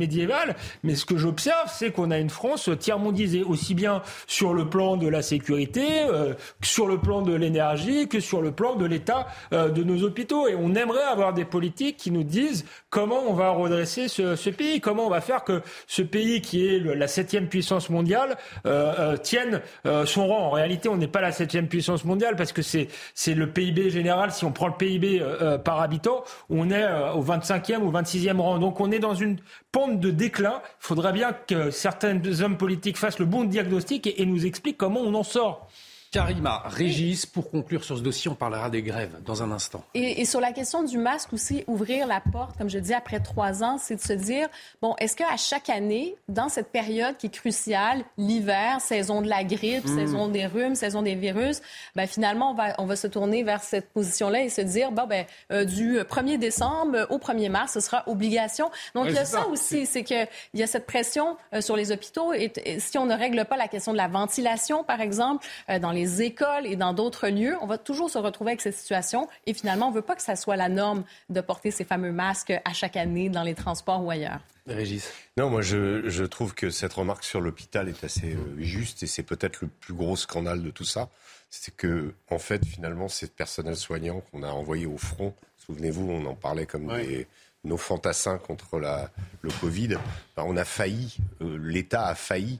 [0.82, 4.96] mais ce que j'observe, c'est qu'on a une France tiers-mondisée, aussi bien sur le plan
[4.96, 9.28] de la sécurité, euh, sur le plan de l'énergie, que sur le plan de l'état
[9.52, 10.48] euh, de nos hôpitaux.
[10.48, 14.80] Et on aimerait avoir des politiques qui nous disent comment on va redresser ce, pays,
[14.80, 18.36] comment on va faire que ce pays qui est la septième puissance mondiale
[18.66, 19.60] euh, tienne
[20.04, 20.46] son rang.
[20.46, 22.88] En réalité, on n'est pas la septième puissance mondiale parce que c'est
[23.34, 24.32] le PIB général.
[24.32, 25.22] Si on prend le PIB
[25.64, 28.58] par habitant, on est au 25e ou 26e rang.
[28.58, 29.36] Donc on est dans une
[29.72, 30.62] pente de déclin.
[30.64, 35.00] Il faudrait bien que certains hommes politiques fassent le bon diagnostic et nous expliquent comment
[35.00, 35.67] on en sort.
[36.10, 39.84] Karima, Régis, pour conclure sur ce dossier, on parlera des grèves dans un instant.
[39.92, 43.62] Et, sur la question du masque aussi, ouvrir la porte, comme je dis, après trois
[43.62, 44.48] ans, c'est de se dire,
[44.80, 49.44] bon, est-ce qu'à chaque année, dans cette période qui est cruciale, l'hiver, saison de la
[49.44, 49.98] grippe, hmm.
[49.98, 51.60] saison des rhumes, saison des virus,
[51.94, 55.06] ben, finalement, on va, on va se tourner vers cette position-là et se dire, bon,
[55.06, 58.70] ben, euh, du 1er décembre au 1er mars, ce sera obligation.
[58.94, 61.92] Donc, il y a ça, aussi, c'est qu'il y a cette pression euh, sur les
[61.92, 62.32] hôpitaux.
[62.32, 65.92] Et, si on ne règle pas la question de la ventilation, par exemple, euh, dans
[65.92, 69.28] les les écoles et dans d'autres lieux, on va toujours se retrouver avec cette situation.
[69.46, 72.12] Et finalement, on ne veut pas que ça soit la norme de porter ces fameux
[72.12, 74.40] masques à chaque année dans les transports ou ailleurs.
[74.66, 75.10] Régis.
[75.36, 79.22] Non, moi je, trouve que cette remarque sur l'hôpital est assez euh, juste et c'est
[79.22, 81.08] peut-être le plus gros scandale de tout ça.
[81.50, 85.34] C'est que, en fait, finalement, ces personnels soignants qu'on a envoyés au front,
[85.66, 87.26] souvenez-vous, on en parlait comme des
[87.64, 89.10] nos fantassins contre la,
[89.42, 89.98] le Covid,
[90.36, 92.56] ben, on a failli, l'État a failli euh,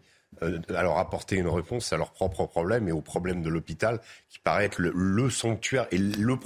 [0.75, 4.65] alors apporter une réponse à leurs propres problèmes et aux problèmes de l'hôpital, qui paraît
[4.65, 6.39] être le, sanctuaire et le,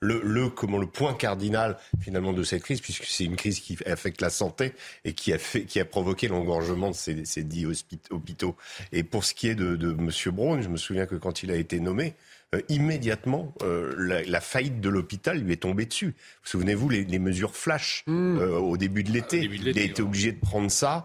[0.00, 4.20] le, comment, le point cardinal finalement de cette crise, puisque c'est une crise qui affecte
[4.20, 4.72] la santé
[5.04, 7.66] et qui a, fait, qui a provoqué l'engorgement de ces, ces dix
[8.10, 8.56] hôpitaux.
[8.92, 10.10] Et pour ce qui est de, de M.
[10.34, 12.14] Braun, je me souviens que quand il a été nommé,
[12.54, 13.94] euh, immédiatement, euh,
[14.26, 16.14] la, faillite de l'hôpital lui est tombée dessus.
[16.42, 18.38] Vous souvenez-vous les, les, mesures flash mmh.
[18.38, 21.04] euh, au début de l'été Il a été obligé de prendre ça.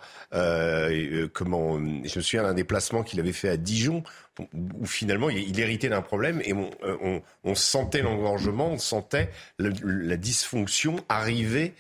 [1.34, 4.04] comment Je me souviens d'un déplacement qu'il avait fait à Dijon
[4.54, 9.30] où finalement il, héritait d'un problème et on, on sentait l'engorgement, on sentait
[9.60, 11.74] la dysfonction arriver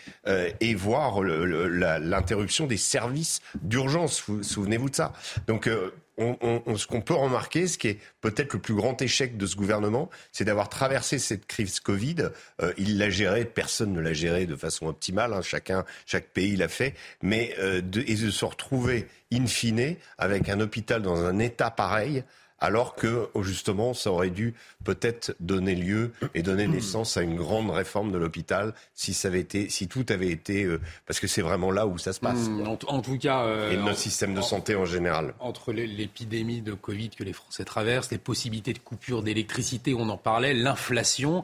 [0.59, 4.23] et voir l'interruption des services d'urgence.
[4.41, 5.13] Souvenez-vous de ça?
[5.47, 5.67] Donc
[6.17, 9.55] on, ce qu'on peut remarquer, ce qui est peut-être le plus grand échec de ce
[9.55, 12.29] gouvernement, c'est d'avoir traversé cette crise Covid.
[12.61, 16.67] Euh, il l'a géré, personne ne l'a géré de façon optimale, hein, chaque pays l'a
[16.67, 21.71] fait, mais euh, et de se retrouver in fine avec un hôpital dans un état
[21.71, 22.23] pareil
[22.59, 24.53] alors que justement ça aurait dû
[24.83, 29.39] peut-être donner lieu et donner naissance à une grande réforme de l'hôpital si ça avait
[29.39, 32.47] été, si tout avait été, euh, parce que c'est vraiment là où ça se passe.
[32.49, 35.33] Hmm, en, tout cas, euh, et notre système de santé en général.
[35.39, 40.17] Entre l'épidémie de Covid que les Français traversent, les possibilités de coupure d'électricité, on en
[40.17, 41.43] parlait, l'inflation.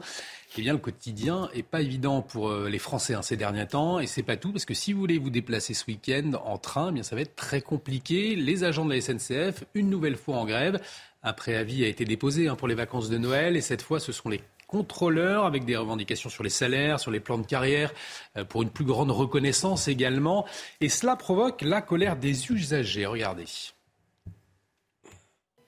[0.56, 4.00] Eh bien, le quotidien est pas évident pour euh, les Français hein, ces derniers temps.
[4.00, 6.88] Et c'est pas tout, parce que si vous voulez vous déplacer ce week-end en train,
[6.90, 8.34] eh bien, ça va être très compliqué.
[8.34, 10.80] Les agents de la SNCF, une nouvelle fois en grève,
[11.22, 14.10] un préavis a été déposé hein, pour les vacances de Noël et cette fois, ce
[14.10, 17.92] sont les contrôleurs avec des revendications sur les salaires, sur les plans de carrière,
[18.36, 20.46] euh, pour une plus grande reconnaissance également.
[20.80, 23.06] Et cela provoque la colère des usagers.
[23.06, 23.46] Regardez.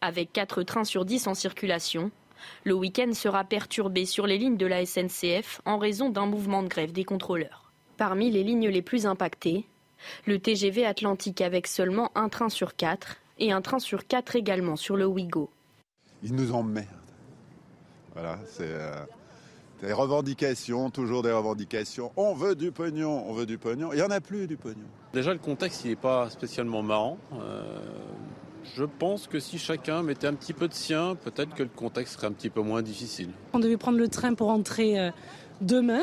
[0.00, 2.10] Avec 4 trains sur 10 en circulation,
[2.64, 6.68] le week-end sera perturbé sur les lignes de la SNCF en raison d'un mouvement de
[6.68, 7.72] grève des contrôleurs.
[7.96, 9.66] Parmi les lignes les plus impactées,
[10.26, 14.76] le TGV Atlantique avec seulement un train sur 4 et un train sur quatre également
[14.76, 15.50] sur le Ouigo.
[16.22, 16.86] Ils nous emmerdent.
[18.14, 19.04] Voilà, c'est euh,
[19.82, 22.12] des revendications, toujours des revendications.
[22.16, 23.92] On veut du pognon, on veut du pognon.
[23.92, 24.86] Il n'y en a plus du pognon.
[25.12, 27.18] Déjà, le contexte, il n'est pas spécialement marrant.
[27.34, 27.80] Euh,
[28.76, 32.14] je pense que si chacun mettait un petit peu de sien, peut-être que le contexte
[32.14, 33.30] serait un petit peu moins difficile.
[33.52, 35.10] On devait prendre le train pour entrer euh,
[35.60, 36.02] demain.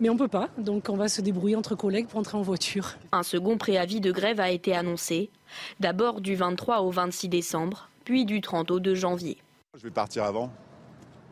[0.00, 2.42] Mais on ne peut pas, donc on va se débrouiller entre collègues pour entrer en
[2.42, 2.94] voiture.
[3.12, 5.30] Un second préavis de grève a été annoncé,
[5.78, 9.38] d'abord du 23 au 26 décembre, puis du 30 au 2 janvier.
[9.76, 10.50] Je vais partir avant.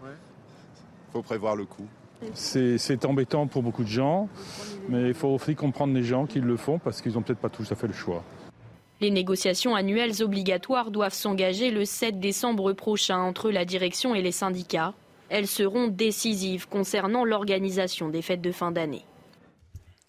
[0.04, 1.86] Il faut prévoir le coup.
[2.34, 4.28] C'est embêtant pour beaucoup de gens,
[4.88, 7.48] mais il faut aussi comprendre les gens qui le font parce qu'ils n'ont peut-être pas
[7.48, 8.22] tous à fait le choix.
[9.00, 14.32] Les négociations annuelles obligatoires doivent s'engager le 7 décembre prochain entre la direction et les
[14.32, 14.92] syndicats.
[15.30, 19.04] Elles seront décisives concernant l'organisation des fêtes de fin d'année.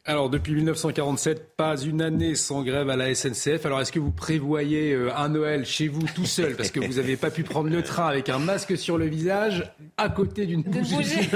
[0.03, 3.67] Alors, depuis 1947, pas une année sans grève à la SNCF.
[3.67, 6.55] Alors, est-ce que vous prévoyez euh, un Noël chez vous tout seul?
[6.55, 9.71] Parce que vous n'avez pas pu prendre le train avec un masque sur le visage
[9.97, 11.29] à côté d'une bougie.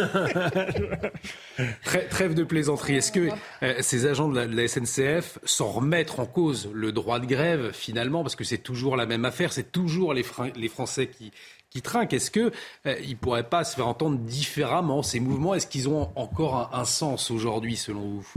[2.09, 2.95] Trêve de plaisanterie.
[2.95, 3.29] Est-ce que
[3.61, 8.23] euh, ces agents de la, SNCF, sans remettre en cause le droit de grève finalement,
[8.23, 10.25] parce que c'est toujours la même affaire, c'est toujours les,
[10.55, 11.31] les Français qui,
[11.75, 12.13] qui trinquent.
[12.13, 12.51] Est-ce qu'ils
[12.87, 16.85] euh, ne pourraient pas se faire entendre différemment Ces mouvements, est-ce qu'ils ont encore un,
[16.85, 18.27] sens aujourd'hui, selon vous?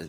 [0.00, 0.06] Euh,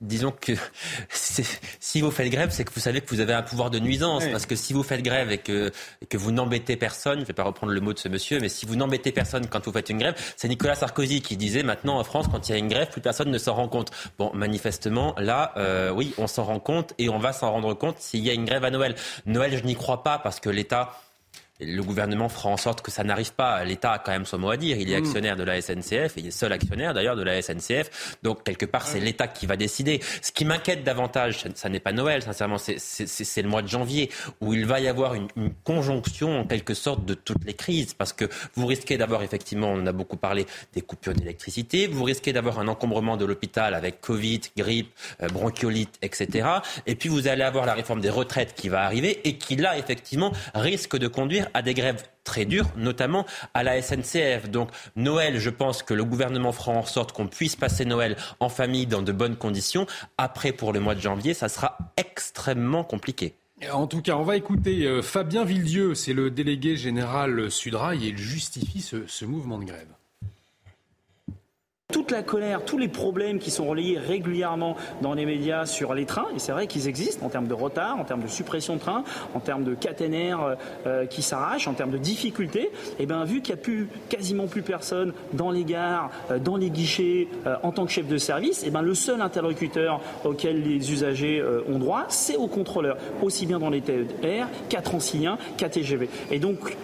[0.00, 0.52] disons que
[1.10, 4.24] si vous faites grève, c'est que vous savez que vous avez un pouvoir de nuisance.
[4.32, 5.70] Parce que si vous faites grève et que,
[6.08, 8.48] que vous n'embêtez personne, je ne vais pas reprendre le mot de ce monsieur, mais
[8.48, 11.98] si vous n'embêtez personne quand vous faites une grève, c'est Nicolas Sarkozy qui disait maintenant
[11.98, 13.90] en France, quand il y a une grève, plus personne ne s'en rend compte.
[14.18, 17.98] Bon, manifestement, là, euh, oui, on s'en rend compte et on va s'en rendre compte
[17.98, 18.94] s'il y a une grève à Noël.
[19.26, 20.98] Noël, je n'y crois pas parce que l'État
[21.64, 23.64] le gouvernement fera en sorte que ça n'arrive pas.
[23.64, 24.76] L'État a quand même son mot à dire.
[24.78, 25.04] Il est mm.
[25.04, 28.16] actionnaire de la SNCF, et il est seul actionnaire d'ailleurs de la SNCF.
[28.22, 30.00] Donc quelque part, c'est l'État qui va décider.
[30.20, 34.10] Ce qui m'inquiète davantage, ça, n'est pas Noël, sincèrement, c'est le mois de janvier
[34.40, 35.28] où il va y avoir une,
[35.64, 38.24] conjonction en quelque sorte de toutes les crises, parce que
[38.54, 42.58] vous risquez d'avoir effectivement, on en a beaucoup parlé, des coupures d'électricité, vous risquez d'avoir
[42.58, 46.48] un encombrement de l'hôpital avec Covid, grippe, euh, bronchiolite, etc.
[46.86, 49.78] Et puis vous allez avoir la réforme des retraites qui va arriver et qui là
[49.78, 54.48] effectivement risque de conduire à des grèves très dures, notamment à la SNCF.
[54.48, 58.48] Donc Noël, je pense que le gouvernement fera en sorte qu'on puisse passer Noël en
[58.48, 59.86] famille dans de bonnes conditions.
[60.18, 63.34] Après, pour le mois de janvier, ça sera extrêmement compliqué.
[63.72, 68.08] En tout cas, on va écouter euh, Fabien Villedieu, c'est le délégué général Sudrail et
[68.08, 69.88] il justifie ce mouvement de grève.
[71.92, 76.06] Toute la colère, tous les problèmes qui sont relayés régulièrement dans les médias sur les
[76.06, 78.80] trains, et c'est vrai qu'ils existent en termes de retard, en termes de suppression de
[78.80, 79.04] trains,
[79.34, 80.56] en termes de caténaires
[80.86, 82.70] euh, qui s'arrachent, en termes de difficultés, et
[83.00, 86.56] eh bien vu qu'il n'y a plus, quasiment plus personne dans les gares, euh, dans
[86.56, 90.00] les guichets, euh, en tant que chef de service, et eh bien le seul interlocuteur
[90.24, 95.36] auquel les usagers ont droit, c'est au contrôleur, aussi bien dans les TER qu'à Transilien,
[95.58, 96.08] qu'à TGV.
[96.30, 96.76] Et donc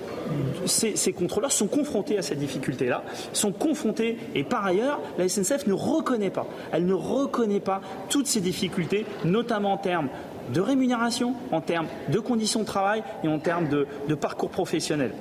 [0.66, 3.02] ces, contrôleurs sont confrontés à cette difficulté-là,
[3.32, 8.26] sont confrontés, et par ailleurs, la SNCF ne reconnaît pas, elle ne reconnaît pas toutes
[8.26, 10.08] ces difficultés, notamment en termes
[10.52, 15.12] de rémunération, en termes de conditions de travail et en termes de, parcours professionnel.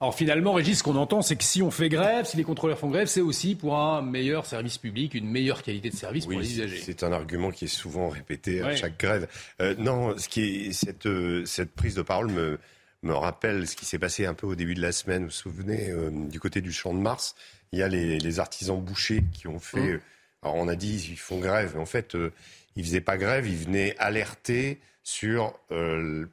[0.00, 2.78] Alors finalement, Régis, ce qu'on entend, c'est que si on fait grève, si les contrôleurs
[2.78, 6.40] font grève, c'est aussi pour un meilleur service public, une meilleure qualité de service pour
[6.40, 6.80] les usagers.
[6.82, 9.28] C'est un argument qui est souvent répété à chaque grève.
[9.60, 12.58] Euh, non, ce qui est, cette, euh, cette prise de parole me,
[13.02, 15.22] me rappelle ce qui s'est passé un peu au début de la semaine.
[15.22, 17.34] Vous vous souvenez, euh, du côté du Champ de Mars,
[17.72, 19.94] il y a les, artisans bouchers qui ont fait.
[19.94, 20.00] Mmh.
[20.42, 22.32] Alors on a dit ils font grève, mais en fait, euh,
[22.76, 26.26] ils faisaient pas grève, ils venaient alerter sur euh,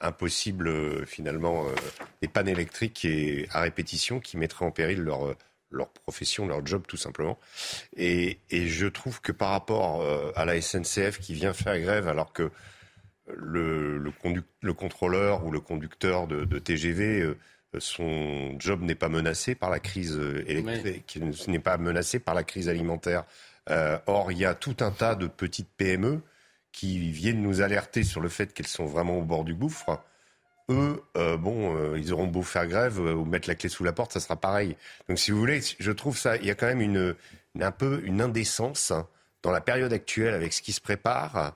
[0.00, 1.64] un possible, finalement,
[2.20, 5.34] des pannes électriques et, à répétition qui mettraient en péril leur
[5.72, 7.38] leur profession, leur job tout simplement.
[7.96, 10.04] Et, et je trouve que par rapport
[10.36, 12.50] à la SNCF qui vient faire grève alors que
[13.34, 17.36] le, le, contrôleur ou le conducteur de, TGV, euh,
[17.78, 22.68] son job n'est pas menacé par la crise électrique, n'est pas menacé par la crise
[22.68, 23.24] alimentaire.
[23.70, 26.20] Euh, or, il y a tout un tas de petites PME
[26.72, 30.02] qui viennent nous alerter sur le fait qu'elles sont vraiment au bord du gouffre.
[30.68, 34.12] Eux, euh, bon, ils auront beau faire grève ou mettre la clé sous la porte,
[34.12, 34.76] ça sera pareil.
[35.08, 37.14] Donc, si vous voulez, je trouve ça, il y a quand même une,
[37.60, 38.92] un peu une indécence
[39.42, 41.54] dans la période actuelle avec ce qui se prépare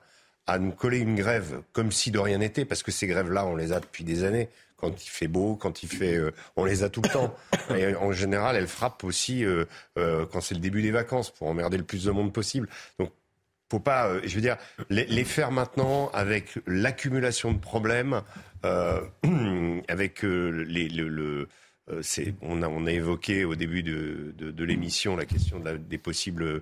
[0.51, 3.55] à nous coller une grève comme si de rien n'était, parce que ces grèves-là, on
[3.55, 4.49] les a depuis des années.
[4.75, 7.33] Quand il fait beau, quand il fait, euh, on les a tout le temps.
[7.75, 9.63] Et en général, elles frappent aussi euh,
[9.97, 12.67] euh, quand c'est le début des vacances pour emmerder le plus de monde possible.
[12.99, 13.11] Donc,
[13.69, 14.57] faut pas, je veux dire,
[14.89, 18.21] les, faire maintenant avec l'accumulation de problèmes,
[19.87, 21.47] avec les, le, le
[22.41, 25.77] on, a, on a évoqué au début de, de, de l'émission la question de la,
[25.77, 26.61] des possibles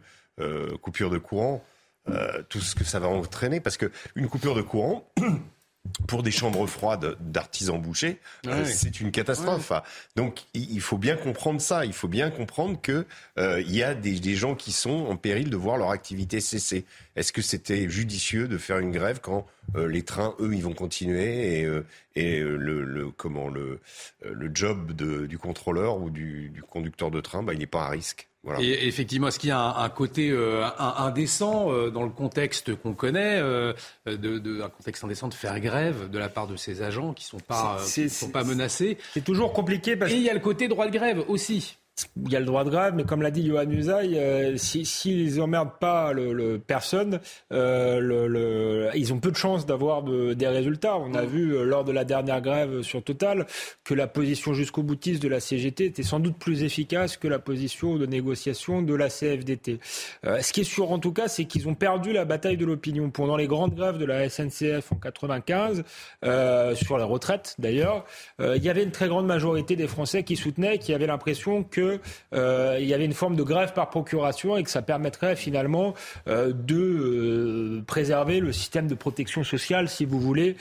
[0.84, 1.66] coupures de courant.
[2.08, 5.12] Euh, tout ce que ça va entraîner, parce qu'une coupure de courant,
[6.08, 9.72] pour des chambres froides d'artisans bouchers, euh, c'est une catastrophe.
[10.16, 11.86] Donc il faut bien comprendre ça.
[11.86, 13.06] Il faut bien comprendre que
[13.38, 16.86] euh, il y a des, gens qui sont en péril de voir leur activité cesser.
[17.16, 19.46] Est-ce que c'était judicieux de faire une grève quand
[19.76, 21.70] les trains, eux, ils vont continuer et,
[22.16, 23.80] et le, comment le,
[24.24, 28.29] le job du contrôleur ou du, conducteur de train, bah, il n'est pas à risque?
[28.60, 32.94] Et effectivement, est-ce qu'il y a un, côté euh, indécent euh, dans le contexte qu'on
[32.94, 33.74] connaît, euh,
[34.06, 37.40] de, un contexte indécent de faire grève de la part de ces agents qui ne
[37.40, 38.98] sont, pas, sont pas menacés?
[39.14, 39.98] C'est toujours compliqué.
[39.98, 40.12] Parce...
[40.12, 41.78] Et il y a le côté droit de grève aussi
[42.26, 44.86] il y a le droit de grève, mais comme l'a dit Johan Usaï, euh, s'ils
[44.86, 47.20] si, si emmerdent pas le, le personne,
[47.52, 50.98] euh, le, le, ils ont peu de chances d'avoir de, des résultats.
[50.98, 51.28] On a mm.
[51.28, 53.46] vu euh, lors de la dernière grève sur Total
[53.84, 57.40] que la position jusqu'au boutiste de la CGT était sans doute plus efficace que la
[57.40, 59.80] position de négociation de la CFDT.
[60.24, 63.10] Ce qui est sûr en tout cas, c'est qu'ils ont perdu la bataille de l'opinion.
[63.10, 65.84] Pendant les grandes grèves de la SNCF en 95,
[66.26, 68.06] euh, sur la retraite d'ailleurs,
[68.40, 71.89] il y avait une très grande majorité des Français qui soutenaient, qui avaient l'impression que
[72.34, 75.94] euh, il y avait une forme de grève par procuration et que ça permettrait finalement
[76.28, 80.56] euh, de euh, préserver le système de protection sociale, si vous voulez,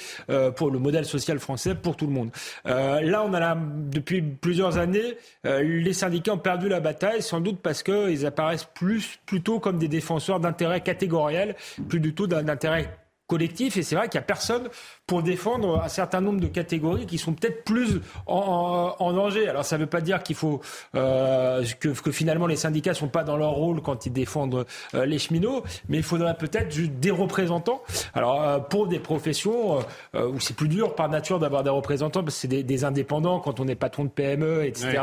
[0.57, 2.31] pour le modèle social français pour tout le monde.
[2.65, 3.59] là, on a là,
[3.91, 9.19] depuis plusieurs années, les syndicats ont perdu la bataille, sans doute parce qu'ils apparaissent plus
[9.27, 11.57] plutôt comme des défenseurs d'intérêts catégoriels,
[11.89, 12.91] plus du tout d'un intérêt
[13.29, 13.77] collectif.
[13.77, 14.69] Et c'est vrai qu'il n'y a personne
[15.07, 19.49] pour défendre un certain nombre de catégories qui sont peut-être plus en, danger.
[19.49, 20.61] Alors ça ne veut pas dire qu'il faut
[20.95, 25.07] euh, que, que, finalement les syndicats sont pas dans leur rôle quand ils défendent euh,
[25.07, 27.83] les cheminots, mais il faudrait peut-être des représentants.
[28.15, 29.79] Alors euh, pour des professions
[30.15, 32.85] euh, où c'est plus dur par nature d'avoir des représentants parce que c'est des, des,
[32.85, 35.01] indépendants quand on est patron de PME, etc.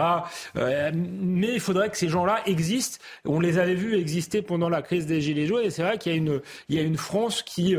[0.55, 2.99] mais il faudrait que ces gens-là existent.
[3.25, 6.11] On les avait vus exister pendant la crise des gilets jaunes et c'est vrai qu'il
[6.11, 7.75] y a une il y a une France qui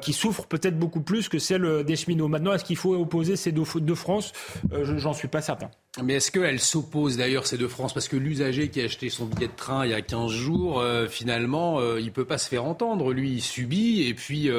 [0.00, 2.28] qui souffre peut-être beaucoup plus que celle des cheminots.
[2.28, 4.32] Maintenant, est-ce qu'il faut opposer ces deux, deux France?
[4.72, 5.70] Euh, J'en suis pas certain.
[6.02, 9.26] Mais est-ce qu'elles s'opposent d'ailleurs ces deux France Parce que l'usager qui a acheté son
[9.26, 12.48] billet de train il y a 15 jours, euh, finalement, euh, il peut pas se
[12.48, 13.12] faire entendre.
[13.12, 14.50] Lui, il subit et puis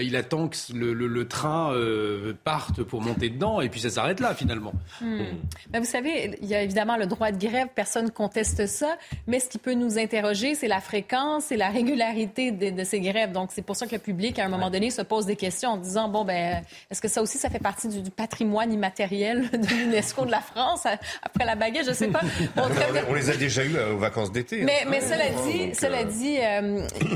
[0.00, 1.72] il attend que le, train
[2.44, 4.72] parte pour monter dedans et puis ça s'arrête là finalement.
[5.00, 5.20] Hmm.
[5.70, 8.96] Ben, vous savez, il y a évidemment le droit de grève, personne conteste ça,
[9.26, 13.32] mais ce qui peut nous interroger, c'est la fréquence et la régularité de, ces grèves.
[13.32, 15.70] Donc c'est pour ça que le public, à un moment donné, se pose des questions
[15.70, 19.66] en disant, bon, ben, est-ce que ça aussi, ça fait partie du, patrimoine immatériel de
[19.66, 20.71] l'UNESCO de la France?
[20.72, 22.20] Vacances après la baguette, je sais pas.
[23.08, 24.62] on, les a déjà eu aux vacances d'été.
[24.62, 24.66] Hein.
[24.66, 26.38] Mais, mais cela dit, cela dit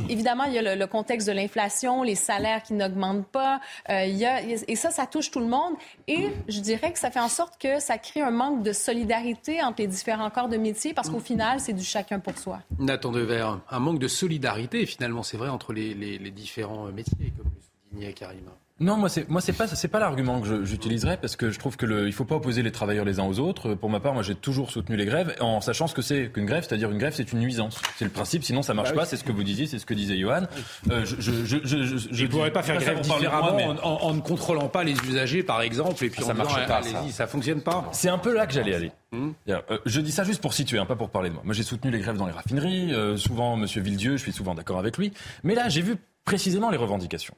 [0.09, 3.61] évidemment, il y a le, contexte de l'inflation, les salaires qui n'augmentent pas.
[3.89, 5.75] il y a, et ça, ça touche tout le monde.
[6.07, 9.63] Et je dirais que ça fait en sorte que ça crée un manque de solidarité
[9.63, 12.61] entre les différents corps de métier parce qu'au final, c'est du chacun pour soi.
[12.79, 17.91] Nathan Dever, un manque de solidarité, finalement, c'est vrai, entre les, différents métiers, comme le
[17.91, 18.51] soulignait Karim.
[18.79, 21.79] Non, moi c'est moi c'est pas c'est pas l'argument que j'utiliserais parce que je trouve
[21.79, 23.75] que le il faut pas opposer les travailleurs les uns aux autres.
[23.75, 26.45] Pour ma part, moi j'ai toujours soutenu les grèves en sachant ce que c'est qu'une
[26.45, 27.81] grève, c'est-à-dire une grève c'est une nuisance.
[27.97, 29.05] C'est le principe, sinon ça marche bah pas.
[29.07, 30.43] C'est ce que vous disiez, c'est ce que disait Johan.
[30.91, 34.93] Euh, je je je je, pourrais pas faire grève différemment en, ne contrôlant pas les
[35.09, 37.03] usagers par exemple et puis ça marche pas, ça.
[37.11, 37.89] ça fonctionne pas.
[37.93, 38.93] C'est un peu là que j'allais aller.
[39.13, 39.31] Hmm.
[39.49, 41.43] Euh, je dis ça juste pour situer, hein, pas pour parler de moi.
[41.47, 42.93] Moi j'ai soutenu les grèves dans les raffineries.
[42.93, 45.15] Euh, souvent, Monsieur Villedieu, je suis souvent d'accord avec lui.
[45.45, 47.35] Mais là, j'ai vu précisément les revendications.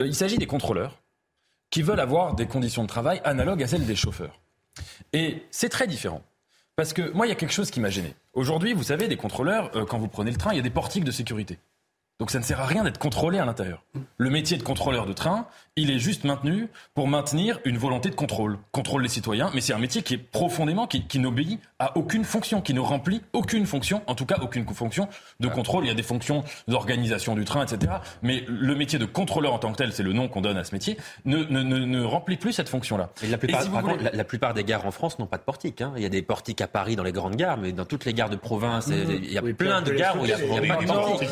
[0.00, 1.00] Euh, il s'agit des contrôleurs
[1.70, 4.40] qui veulent avoir des conditions de travail analogues à celles des chauffeurs.
[5.12, 6.22] Et c'est très différent.
[6.76, 8.14] Parce que moi, il y a quelque chose qui m'a gêné.
[8.32, 10.70] Aujourd'hui, vous savez, des contrôleurs, euh, quand vous prenez le train, il y a des
[10.70, 11.58] portiques de sécurité.
[12.20, 13.82] Donc ça ne sert à rien d'être contrôlé à l'intérieur.
[14.18, 18.14] Le métier de contrôleur de train, il est juste maintenu pour maintenir une volonté de
[18.14, 18.58] contrôle.
[18.70, 22.60] Contrôle les citoyens, mais c'est un métier qui est profondément, qui, n'obéit à aucune fonction,
[22.60, 25.08] qui ne remplit aucune fonction, en tout cas aucune fonction
[25.40, 25.84] de contrôle.
[25.84, 27.94] Il y a des fonctions d'organisation du train, etc.
[28.22, 30.62] Mais le métier de contrôleur en tant que tel, c'est le nom qu'on donne à
[30.62, 33.10] ce métier, ne, ne, ne, remplit plus cette fonction-là.
[33.28, 33.64] La plupart,
[34.12, 35.80] la, plupart des gares en France n'ont pas de portique.
[35.80, 35.92] Hein.
[35.96, 38.14] Il y a des portiques à Paris dans les grandes gares, mais dans toutes les
[38.14, 38.94] gares de province, mmh.
[39.24, 41.30] il y a plein de gares où il n'y a, pas de portique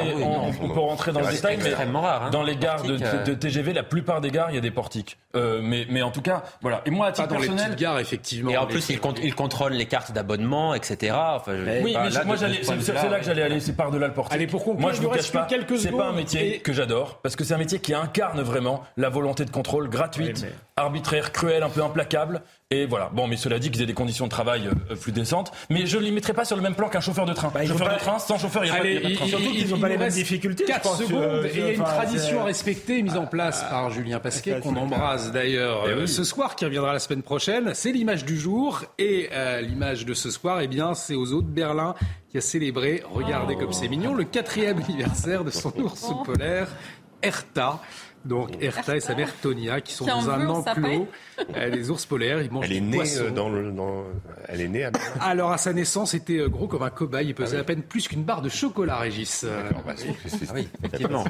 [0.00, 2.30] on, peut rentrer dans le détail, mais rare, hein.
[2.30, 3.34] dans les gares de, euh.
[3.34, 5.18] TGV, la plupart des gares, il y a des portiques.
[5.36, 6.82] Euh, mais, mais en tout cas, voilà.
[6.86, 8.50] Et moi, à titre dans personnel, les petites gares, effectivement.
[8.50, 11.14] Et en plus, ils, contrôlent les cartes d'abonnement, etc.
[11.14, 11.52] Enfin,
[11.82, 13.60] oui, mais moi, c'est là, que j'allais aller.
[13.60, 14.34] C'est par delà le portique.
[14.34, 15.46] Allez, pour conclure, moi, je vous cache pas.
[15.76, 19.08] C'est pas un métier que j'adore parce que c'est un métier qui incarne vraiment la
[19.08, 20.46] volonté de contrôle gratuite,
[20.76, 23.08] arbitraire, cruelle, un peu implacable et voilà.
[23.14, 25.52] Bon, mais cela dit qu'ils aient des conditions de travail euh, plus décentes.
[25.70, 27.50] Mais je ne les mettrai pas sur le même plan qu'un chauffeur de train.
[27.52, 29.26] Bah, chauffeur de train, sans chauffeur, il n'y a, pas de train.
[29.26, 30.64] Surtout qu'ils n'ont pas les mêmes difficultés.
[30.64, 31.22] 4 secondes.
[31.22, 34.60] Euh, et il y a une tradition à respecter, mise en place par Julien Pasquet,
[34.60, 37.70] qu'on embrasse d'ailleurs eh euh, ce soir, qui reviendra la semaine prochaine.
[37.72, 38.84] C'est l'image du jour.
[38.98, 39.30] Et
[39.62, 41.94] l'image de ce soir, eh bien, c'est aux eaux de Berlin
[42.28, 46.68] qui a célébré, regardez comme c'est mignon, le quatrième anniversaire de son ours polaire,
[47.22, 47.80] Erta.
[48.28, 51.08] Donc Erta et sa mère Tonia qui sont dans un enclos.
[51.56, 53.72] Les ours polaires, ils mangent Elle est née euh, dans le.
[53.72, 54.04] Dans...
[54.48, 54.92] Elle est née à...
[55.20, 57.28] Alors à sa naissance, c'était euh, gros comme un cobaye.
[57.28, 59.44] Il pesait ah à peine plus qu'une barre de chocolat, Régis.
[59.44, 59.92] Bah, ah
[60.54, 61.24] oui, effectivement.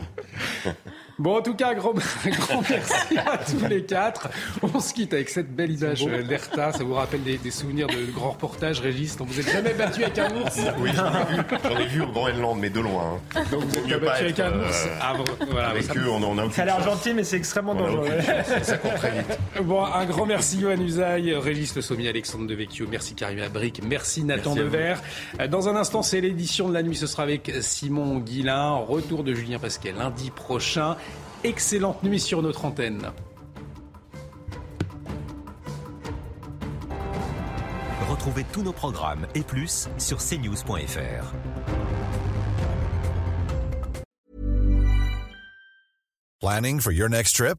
[1.19, 1.95] Bon, en tout cas, grand,
[2.27, 4.29] grand merci à tous les quatre.
[4.63, 6.73] On se quitte avec cette belle image d'Erta.
[6.73, 10.19] Ça vous rappelle des, souvenirs de grands reportages, Régis, dont vous n'êtes jamais battu avec
[10.19, 10.59] un ours?
[10.79, 13.19] Oui, j'en ai vu au Groenland, mais de loin.
[13.35, 13.41] Hein.
[13.51, 15.15] Donc vous êtes battu avec un ours euh, ah,
[15.51, 18.09] voilà, avec eux, on, on a Ça a l'air gentil, mais c'est extrêmement dangereux.
[18.63, 19.39] Ça court très vite.
[19.63, 24.23] Bon, un grand merci Yohann Usaï, Régis Le Sommier, Alexandre Devecchio, merci Karim Abric, merci
[24.23, 24.95] Nathan Dever.
[25.51, 28.75] Dans un instant, c'est l'édition de la nuit, ce sera avec Simon Guillain.
[28.77, 30.97] Retour de Julien Pasquet lundi prochain.
[31.45, 33.13] Excellente nuit sur notre antenne.
[38.11, 41.33] Retrouvez tous nos programmes et plus sur cnews.fr.
[46.41, 47.59] Planning for your next trip?